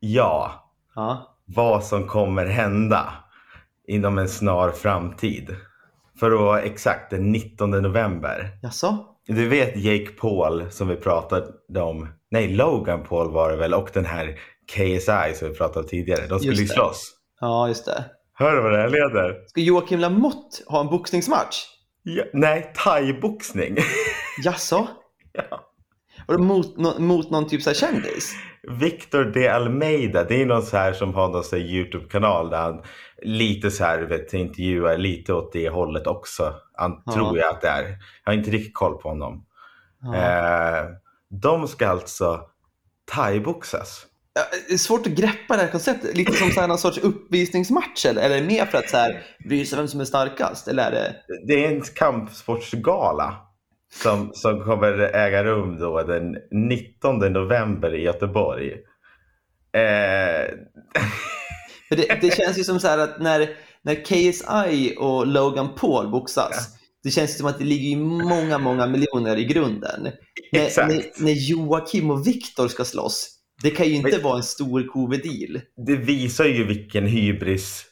Ja, 0.00 0.66
Ja. 0.94 1.36
vad 1.44 1.84
som 1.84 2.06
kommer 2.06 2.46
hända 2.46 3.12
inom 3.86 4.18
en 4.18 4.28
snar 4.28 4.70
framtid. 4.70 5.56
För 6.20 6.30
att 6.32 6.40
vara 6.40 6.60
exakt 6.62 7.10
den 7.10 7.32
19 7.32 7.70
november. 7.70 8.58
Jaså? 8.62 9.06
Du 9.26 9.48
vet 9.48 9.76
Jake 9.76 10.06
Paul 10.06 10.70
som 10.70 10.88
vi 10.88 10.96
pratade 10.96 11.80
om. 11.80 12.08
Nej, 12.30 12.48
Logan 12.48 13.02
Paul 13.04 13.32
var 13.32 13.50
det 13.50 13.56
väl 13.56 13.74
och 13.74 13.90
den 13.92 14.04
här 14.04 14.38
KSI 14.72 15.34
som 15.38 15.48
vi 15.48 15.54
pratade 15.54 15.80
om 15.80 15.86
tidigare. 15.86 16.26
De 16.26 16.38
skulle 16.38 16.56
ju 16.56 16.66
slåss. 16.66 17.12
Ja, 17.40 17.68
just 17.68 17.84
det. 17.84 18.04
Hör 18.34 18.56
du 18.56 18.62
vad 18.62 18.72
det 18.72 18.78
här 18.78 18.88
leder? 18.88 19.34
Ska 19.46 19.60
Joakim 19.60 20.00
Lamotte 20.00 20.56
ha 20.66 20.80
en 20.80 20.86
boxningsmatch? 20.86 21.56
Ja, 22.02 22.24
nej, 22.32 22.72
thaiboxning. 22.84 23.76
Jaså? 24.44 24.88
ja. 25.32 25.66
Var 26.26 26.36
det 26.36 26.42
mot, 26.42 26.76
nå- 26.78 26.98
mot 26.98 27.30
någon 27.30 27.48
typ 27.48 27.62
så 27.62 27.74
kändis? 27.74 28.32
Victor 28.68 29.24
de 29.24 29.48
Almeida, 29.48 30.24
det 30.24 30.42
är 30.42 30.46
någon 30.46 30.62
så 30.62 30.76
här 30.76 30.92
som 30.92 31.14
har 31.14 31.28
någon 31.28 31.44
så 31.44 31.56
YouTube-kanal 31.56 32.50
där 32.50 32.58
han 32.58 32.82
lite 33.22 33.70
så 33.70 33.84
här 33.84 34.02
vet, 34.02 34.32
intervjuar 34.32 34.98
lite 34.98 35.32
åt 35.32 35.52
det 35.52 35.68
hållet 35.68 36.06
också. 36.06 36.54
Han, 36.74 37.02
Ja. 37.06 37.12
Tror 37.12 37.38
jag 37.38 37.54
att 37.54 37.60
det 37.60 37.68
är. 37.68 37.82
Jag 38.24 38.32
har 38.32 38.38
inte 38.38 38.50
riktigt 38.50 38.74
koll 38.74 38.98
på 38.98 39.08
honom. 39.08 39.44
Ja. 40.02 40.14
Eh, 40.14 40.84
de 41.30 41.68
ska 41.68 41.88
alltså 41.88 42.40
thaiboxas. 43.14 44.06
Ja, 44.34 44.42
Det 44.68 44.74
är 44.74 44.78
svårt 44.78 45.06
att 45.06 45.12
greppa 45.12 45.56
det 45.56 45.62
här 45.62 45.70
konceptet. 45.70 46.16
Lite 46.16 46.32
som 46.32 46.50
så 46.50 46.60
här 46.60 46.68
någon 46.68 46.78
sorts 46.78 46.98
uppvisningsmatch 46.98 48.06
eller, 48.06 48.22
eller 48.22 48.46
mer 48.46 48.66
för 48.66 48.78
att 48.78 48.90
så 48.90 48.96
här, 48.96 49.22
visa 49.38 49.76
vem 49.76 49.88
som 49.88 50.00
är 50.00 50.04
starkast? 50.04 50.68
Eller 50.68 50.82
är 50.82 50.90
det... 50.90 51.16
Det 51.46 51.64
är 51.64 51.72
en 51.72 51.80
kampsportsgala 51.80 53.36
som, 53.92 54.30
som 54.34 54.64
kommer 54.64 54.98
äga 54.98 55.44
rum 55.44 55.78
då 55.78 56.02
den 56.02 56.36
19 56.50 57.18
november 57.18 57.94
i 57.94 58.02
Göteborg. 58.02 58.72
Eh, 59.72 60.50
det, 61.90 62.20
det 62.20 62.36
känns 62.36 62.58
ju 62.58 62.64
som 62.64 62.80
så 62.80 62.88
här 62.88 62.98
att 62.98 63.20
när, 63.20 63.48
när 63.82 63.94
KSI 64.04 64.94
och 64.98 65.26
Logan 65.26 65.68
Paul 65.74 66.10
boxas, 66.10 66.68
det 67.02 67.10
känns 67.10 67.38
som 67.38 67.46
att 67.46 67.58
det 67.58 67.64
ligger 67.64 67.96
många, 67.96 68.58
många 68.58 68.86
miljoner 68.86 69.36
i 69.36 69.44
grunden. 69.44 70.08
När, 70.52 70.86
när, 70.88 71.24
när 71.24 71.32
Joakim 71.32 72.10
och 72.10 72.26
Viktor 72.26 72.68
ska 72.68 72.84
slåss, 72.84 73.28
det 73.62 73.70
kan 73.70 73.86
ju 73.88 73.94
inte 73.94 74.10
Men- 74.10 74.22
vara 74.22 74.36
en 74.36 74.42
stor 74.42 74.82
covid-deal. 74.82 75.60
det 75.86 75.96
visar 75.96 76.44
ju 76.44 76.64
vilken 76.64 77.06
hybris 77.06 77.84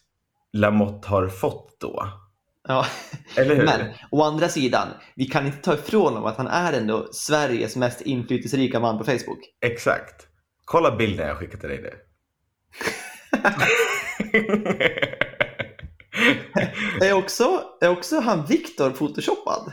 Lamotte 0.53 1.09
har 1.09 1.29
fått 1.29 1.77
då. 1.81 2.05
Ja. 2.69 2.87
Eller 3.37 3.57
hur? 3.57 3.65
Men 3.65 3.81
å 4.11 4.23
andra 4.23 4.49
sidan, 4.49 4.89
vi 5.17 5.25
kan 5.25 5.47
inte 5.47 5.59
ta 5.59 5.75
ifrån 5.75 6.03
honom 6.03 6.25
att 6.25 6.37
han 6.37 6.47
är 6.47 6.73
ändå 6.73 7.09
Sveriges 7.13 7.77
mest 7.77 8.01
inflytelserika 8.01 8.81
man 8.81 8.99
på 8.99 9.05
Facebook. 9.05 9.39
Exakt. 9.67 10.27
Kolla 10.65 10.97
bilden 10.97 11.29
jag 11.29 11.37
skickade 11.37 11.61
till 11.61 11.69
dig 11.69 11.83
nu. 11.83 11.93
Är 17.01 17.13
också, 17.13 17.63
är 17.81 17.91
också 17.91 18.21
han 18.21 18.47
Viktor 18.47 18.91
photoshoppad? 18.91 19.73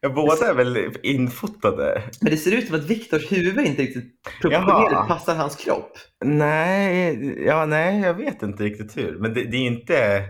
Ja, 0.00 0.08
Båda 0.08 0.48
är 0.48 0.54
väl 0.54 0.96
infotade? 1.02 2.02
Men 2.20 2.30
det 2.30 2.36
ser 2.36 2.52
ut 2.52 2.66
som 2.66 2.76
att 2.76 2.84
Viktors 2.84 3.32
huvud 3.32 3.66
inte 3.66 3.82
riktigt 3.82 4.22
proportionerligt 4.40 5.08
passar 5.08 5.34
hans 5.34 5.56
kropp. 5.56 5.92
Nej, 6.24 7.34
ja, 7.46 7.66
nej, 7.66 8.00
jag 8.00 8.14
vet 8.14 8.42
inte 8.42 8.62
riktigt 8.62 8.96
hur. 8.96 9.18
Men 9.18 9.34
det, 9.34 9.44
det 9.44 9.56
är 9.56 9.66
inte... 9.66 10.24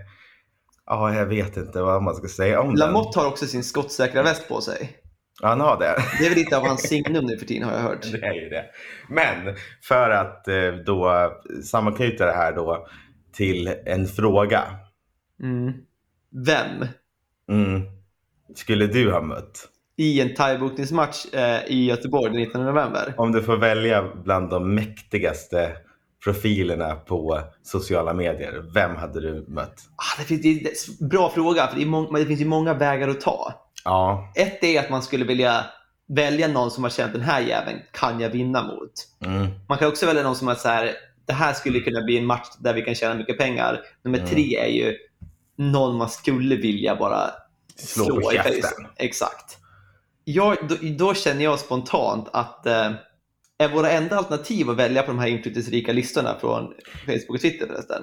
Ja, 0.89 1.14
jag 1.14 1.26
vet 1.26 1.57
inte 1.57 1.82
vad 1.82 2.03
man 2.03 2.14
ska 2.14 2.28
säga 2.28 2.61
om 2.61 2.68
den. 2.68 2.76
Lamotte 2.76 3.18
har 3.18 3.26
också 3.26 3.47
sin 3.47 3.64
skottsäkra 3.64 4.22
väst 4.22 4.49
på 4.49 4.61
sig. 4.61 4.97
Ja, 5.43 5.49
han 5.49 5.61
har 5.61 5.78
det. 5.78 6.03
Det 6.18 6.24
är 6.24 6.28
väl 6.28 6.39
lite 6.39 6.57
av 6.57 6.66
hans 6.66 6.89
signum 6.89 7.24
nu 7.24 7.39
för 7.39 7.47
tiden 7.47 7.68
har 7.68 7.74
jag 7.74 7.82
hört. 7.82 8.03
Det 8.12 8.26
är 8.26 8.34
ju 8.34 8.49
det. 8.49 8.64
Men 9.09 9.57
för 9.82 10.11
att 10.11 10.49
eh, 10.49 10.72
då 10.86 11.32
sammanknyta 11.64 12.26
det 12.26 12.32
här 12.32 12.53
då 12.53 12.86
till 13.32 13.74
en 13.86 14.07
fråga. 14.07 14.62
Mm. 15.43 15.72
Vem 16.47 16.86
Mm. 17.51 17.82
Skulle 18.55 18.86
du 18.86 19.12
ha 19.12 19.20
mött? 19.20 19.68
i 19.99 20.20
en 20.20 20.34
thaiboxningsmatch 20.34 21.26
eh, 21.32 21.61
i 21.66 21.84
Göteborg 21.84 22.32
den 22.32 22.41
19 22.41 22.64
november? 22.64 23.14
Om 23.16 23.32
du 23.32 23.43
får 23.43 23.57
välja 23.57 24.05
bland 24.24 24.51
de 24.51 24.74
mäktigaste 24.74 25.72
profilerna 26.25 26.95
på 26.95 27.41
sociala 27.62 28.12
medier, 28.12 28.64
vem 28.75 28.97
hade 28.97 29.21
du 29.21 29.45
mött? 29.49 29.75
Ah, 29.97 30.19
det, 30.19 30.25
finns, 30.25 30.41
det 30.43 30.49
är 30.49 31.09
bra 31.09 31.31
fråga, 31.31 31.66
för 31.66 31.77
det, 31.77 31.83
är 31.83 31.87
mång, 31.87 32.12
det 32.14 32.27
finns 32.27 32.41
ju 32.41 32.45
många 32.45 32.75
vägar 32.75 33.09
att 33.09 33.21
ta. 33.21 33.55
Ja. 33.85 34.33
Ett 34.37 34.64
är 34.64 34.81
att 34.81 34.91
man 34.91 35.03
skulle 35.03 35.25
vilja 35.25 35.64
välja 36.09 36.49
någon 36.49 36.71
som 36.71 36.85
har 36.85 36.91
känt 36.91 37.12
den 37.12 37.23
här 37.23 37.41
jäveln 37.41 37.79
kan 37.93 38.21
jag 38.21 38.31
vinna 38.31 38.62
mot. 38.62 38.93
Mm. 39.25 39.47
Man 39.69 39.79
kan 39.79 39.89
också 39.89 40.07
välja 40.07 40.23
någon 40.23 40.37
som 40.37 40.49
har 40.49 40.55
så 40.55 40.69
här, 40.69 40.95
det 41.27 41.33
här 41.33 41.53
skulle 41.53 41.81
kunna 41.81 42.03
bli 42.03 42.19
en 42.19 42.27
match 42.27 42.49
där 42.59 42.75
vi 42.75 42.83
kan 42.83 42.95
tjäna 42.95 43.14
mycket 43.14 43.39
pengar. 43.39 43.81
Nummer 44.05 44.19
Mm. 44.19 44.31
tre 44.31 44.57
är 44.57 44.69
ju 44.69 44.97
någon 45.57 45.97
man 45.97 46.09
skulle 46.09 46.57
vilja 46.57 46.97
bara 46.97 47.31
Slå 47.77 48.05
slå, 48.05 48.21
på 48.21 48.31
käften. 48.31 48.87
Exakt. 48.97 49.59
Jag, 50.25 50.57
då, 50.69 50.77
då 50.99 51.14
känner 51.14 51.45
jag 51.45 51.59
spontant 51.59 52.29
att 52.33 52.66
eh, 52.66 52.91
är 53.59 53.69
våra 53.69 53.91
enda 53.91 54.17
alternativ 54.17 54.71
att 54.71 54.77
välja 54.77 55.03
på 55.03 55.11
de 55.11 55.19
här 55.19 55.29
inflytelserika 55.29 55.93
listorna 55.93 56.37
från 56.41 56.73
Facebook 57.07 57.35
och 57.35 57.41
Twitter 57.41 57.67
förresten? 57.67 58.03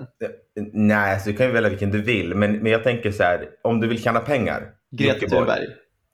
Nej, 0.74 1.14
alltså, 1.14 1.30
du 1.30 1.38
kan 1.38 1.46
ju 1.46 1.52
välja 1.52 1.70
vilken 1.70 1.92
du 1.92 2.02
vill. 2.02 2.36
Men, 2.36 2.58
men 2.58 2.72
jag 2.72 2.84
tänker 2.84 3.12
så 3.12 3.24
här, 3.24 3.50
om 3.64 3.80
du 3.80 3.88
vill 3.88 4.04
tjäna 4.04 4.20
pengar. 4.20 4.64
Greta. 4.98 5.28
Thunberg. 5.28 5.66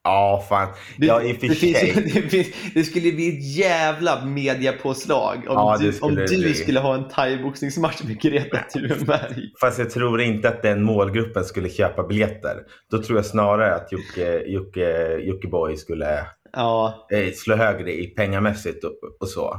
Ja, 0.04 0.46
fan. 0.50 0.68
Det, 0.98 1.06
ja, 1.06 1.24
i 1.24 1.34
och 1.34 1.38
för 1.38 1.48
det, 1.48 1.56
sig. 1.56 2.54
det, 2.74 2.84
skulle 2.84 3.12
bli 3.12 3.38
ett 3.38 3.58
jävla 3.58 4.26
mediapåslag 4.26 5.38
om 5.38 5.44
Ja, 5.46 5.78
du, 5.80 5.92
skulle 5.92 6.22
om 6.22 6.28
du 6.28 6.54
skulle 6.54 6.80
ha 6.80 6.96
en 6.96 7.10
thaiboxningsmatch 7.10 8.04
med 8.04 8.22
Greta 8.22 8.58
Thunberg. 8.74 9.52
Fast 9.62 9.80
jag 9.80 9.90
tror 9.90 10.22
inte 10.22 10.50
att 10.50 10.62
den 10.62 10.84
målgruppen 10.84 11.44
skulle 11.44 11.70
köpa 11.70 12.04
biljetter. 12.04 12.58
Då 12.92 13.04
tror 13.04 13.18
jag 13.18 13.26
snarare 13.26 13.76
att 13.76 13.92
Jocke, 13.92 14.44
Jocke, 14.46 15.18
Jockiboi 15.18 15.78
skulle 15.78 16.26
Ja, 16.54 17.08
slå 17.36 17.56
högre 17.56 17.94
i 17.94 18.08
pengamässigt 18.08 18.84
och, 18.84 18.92
och 19.20 19.28
så. 19.28 19.56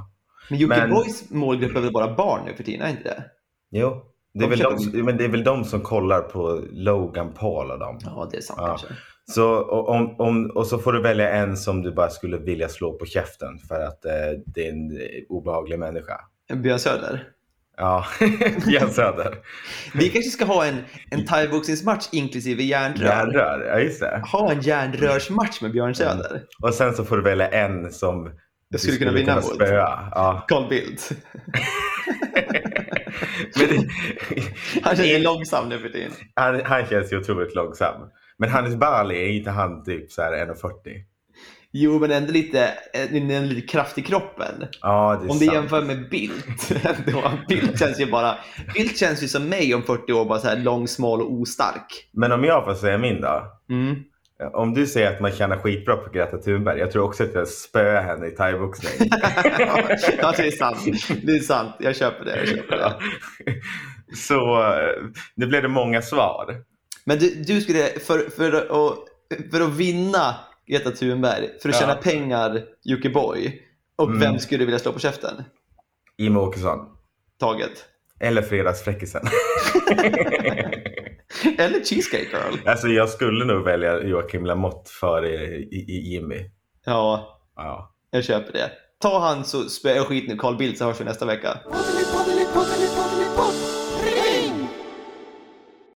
men 0.50 0.58
Jocke 0.58 0.86
Men- 0.86 1.38
målgrupp 1.38 1.76
är 1.76 1.80
väl 1.80 1.92
bara 1.92 2.14
barn 2.14 2.40
nu 2.46 2.54
för 2.54 2.62
tiden, 2.64 2.82
är 2.86 2.90
inte 2.90 3.02
det? 3.02 3.24
Jo, 3.70 4.02
det 4.34 4.44
är, 4.44 4.50
De 4.50 4.56
väl 4.56 4.92
de, 4.92 5.02
men 5.02 5.16
det 5.16 5.24
är 5.24 5.28
väl 5.28 5.44
de 5.44 5.64
som 5.64 5.80
kollar 5.80 6.20
på 6.20 6.60
Logan 6.72 7.32
Paul 7.32 7.70
och 7.70 7.78
dem. 7.78 7.98
Ja, 8.04 8.28
det 8.30 8.36
är 8.36 8.40
sant 8.40 8.58
Ja. 8.62 8.66
kanske. 8.66 8.86
Så, 9.24 9.52
och, 9.54 9.88
om, 9.88 10.14
om, 10.18 10.50
och 10.54 10.66
så 10.66 10.78
får 10.78 10.92
du 10.92 11.02
välja 11.02 11.30
en 11.30 11.56
som 11.56 11.82
du 11.82 11.92
bara 11.92 12.10
skulle 12.10 12.38
vilja 12.38 12.68
slå 12.68 12.92
på 12.98 13.06
käften 13.06 13.58
för 13.68 13.80
att 13.80 14.04
eh, 14.04 14.12
det 14.46 14.66
är 14.66 14.72
en 14.72 14.90
eh, 14.90 15.06
obehaglig 15.28 15.78
människa. 15.78 16.20
Björn 16.54 16.78
Söder. 16.78 17.28
Ja, 17.76 18.06
Björn 18.66 18.90
Söder. 18.90 19.38
Vi 19.94 20.08
kanske 20.08 20.30
ska 20.30 20.44
ha 20.44 20.66
en, 20.66 20.84
en 21.10 21.26
thaiboxningsmatch 21.26 22.08
inklusive 22.12 22.62
järnrör. 22.62 23.06
Järnrör, 23.06 23.66
ja 23.68 23.78
just 23.80 24.00
det. 24.00 24.22
Ha 24.32 24.52
en 24.52 24.60
järnrörsmatch 24.60 25.60
med 25.60 25.72
Björn 25.72 25.94
Söder. 25.94 26.42
Och 26.62 26.74
sen 26.74 26.94
så 26.94 27.04
får 27.04 27.16
du 27.16 27.22
välja 27.22 27.48
en 27.48 27.92
som 27.92 28.30
du 28.70 28.78
skulle 28.78 28.98
kunna 28.98 29.12
vinna 29.12 29.34
mot. 29.34 29.54
spöa. 29.54 30.08
Ja. 30.14 30.44
Carl 30.48 30.68
Bildt. 30.68 31.12
Det, 33.54 33.66
Han 34.82 34.96
känns 34.96 35.08
ju 35.08 35.18
långsam 35.18 35.68
nu 35.68 35.78
för 35.78 35.88
tiden. 35.88 36.10
han, 36.34 36.60
han 36.64 36.86
känns 36.86 37.12
ju 37.12 37.18
otroligt 37.18 37.54
långsam. 37.54 37.94
Men 38.38 38.48
Hannes 38.50 38.76
Bali 38.76 39.22
är 39.22 39.28
inte 39.28 39.50
han 39.50 39.84
typ 39.84 40.12
så 40.12 40.22
här 40.22 40.32
1,40? 40.32 41.04
Jo, 41.74 41.98
men 41.98 42.10
ändå 42.10 42.32
lite, 42.32 42.74
ändå 42.92 43.40
lite 43.40 43.66
kraft 43.66 43.98
i 43.98 44.02
kroppen. 44.02 44.66
Ja, 44.80 45.18
det 45.20 45.26
är 45.26 45.30
Om 45.30 45.38
du 45.38 45.46
sant. 45.46 45.54
jämför 45.54 45.82
med 45.82 46.08
Bildt. 46.08 46.72
Bildt 47.48 47.78
känns 47.78 48.00
ju 48.00 48.06
bara, 48.10 48.38
Bildt 48.74 48.98
känns 48.98 49.22
ju 49.22 49.28
som 49.28 49.48
mig 49.48 49.74
om 49.74 49.82
40 49.82 50.12
år, 50.12 50.24
bara 50.24 50.38
så 50.38 50.48
här 50.48 50.56
lång, 50.56 50.88
smal 50.88 51.22
och 51.22 51.32
ostark. 51.32 52.08
Men 52.12 52.32
om 52.32 52.44
jag 52.44 52.64
får 52.64 52.74
säga 52.74 52.98
min 52.98 53.20
då? 53.20 53.42
Mm. 53.70 53.96
Om 54.52 54.74
du 54.74 54.86
säger 54.86 55.14
att 55.14 55.20
man 55.20 55.32
tjänar 55.32 55.56
skitbra 55.56 55.96
på 55.96 56.10
Greta 56.10 56.38
Thunberg, 56.38 56.78
jag 56.78 56.90
tror 56.90 57.04
också 57.04 57.24
att 57.24 57.34
jag 57.34 57.48
spöar 57.48 58.02
henne 58.02 58.26
i 58.26 58.30
thaiboxning. 58.30 58.92
ja, 60.18 60.34
det 60.36 60.46
är 60.46 60.50
sant. 60.50 60.78
Det 61.22 61.32
är 61.32 61.40
sant. 61.40 61.74
Jag 61.78 61.96
köper 61.96 62.24
det. 62.24 62.38
Jag 62.38 62.48
köper 62.48 62.76
det. 62.76 62.94
Så 64.16 64.62
eh, 64.62 65.10
nu 65.36 65.46
blev 65.46 65.62
det 65.62 65.68
många 65.68 66.02
svar. 66.02 66.56
Men 67.04 67.18
du, 67.18 67.34
du 67.34 67.60
skulle, 67.60 67.84
för, 67.84 68.30
för, 68.30 68.52
att, 68.52 68.98
för 69.50 69.60
att 69.60 69.76
vinna 69.76 70.34
Greta 70.66 70.90
Thunberg, 70.90 71.48
för 71.62 71.68
att 71.68 71.74
Ja. 71.74 71.80
tjäna 71.80 71.94
pengar 71.94 72.62
Jockiboi, 72.84 73.60
och 73.96 74.06
Mm. 74.08 74.20
vem 74.20 74.38
skulle 74.38 74.58
du 74.58 74.64
vilja 74.64 74.78
slå 74.78 74.92
på 74.92 74.98
käften? 74.98 75.44
Jimmie 76.18 76.38
Åkesson. 76.42 76.78
Taget. 77.38 77.84
Eller 78.20 78.42
Fredagsfräckisen. 78.42 79.22
Eller 81.58 81.84
Cheesecake 81.84 82.24
Girl. 82.30 82.68
alltså 82.68 82.88
jag 82.88 83.08
skulle 83.08 83.44
nog 83.44 83.64
välja 83.64 84.02
Joakim 84.02 84.46
Lamotte 84.46 84.90
före 84.90 85.46
Jimmy. 85.86 86.50
Ja, 86.84 87.38
Ja. 87.56 87.94
jag 88.10 88.24
köper 88.24 88.52
det. 88.52 88.70
Ta 89.00 89.18
han 89.20 89.44
så 89.44 89.62
spöar 89.68 89.94
jag 89.96 90.06
skit 90.06 90.28
nu 90.28 90.36
Carl 90.36 90.56
Bildt 90.56 90.78
så 90.78 90.84
hörs 90.84 91.00
vi 91.00 91.04
nästa 91.04 91.24
vecka. 91.26 91.58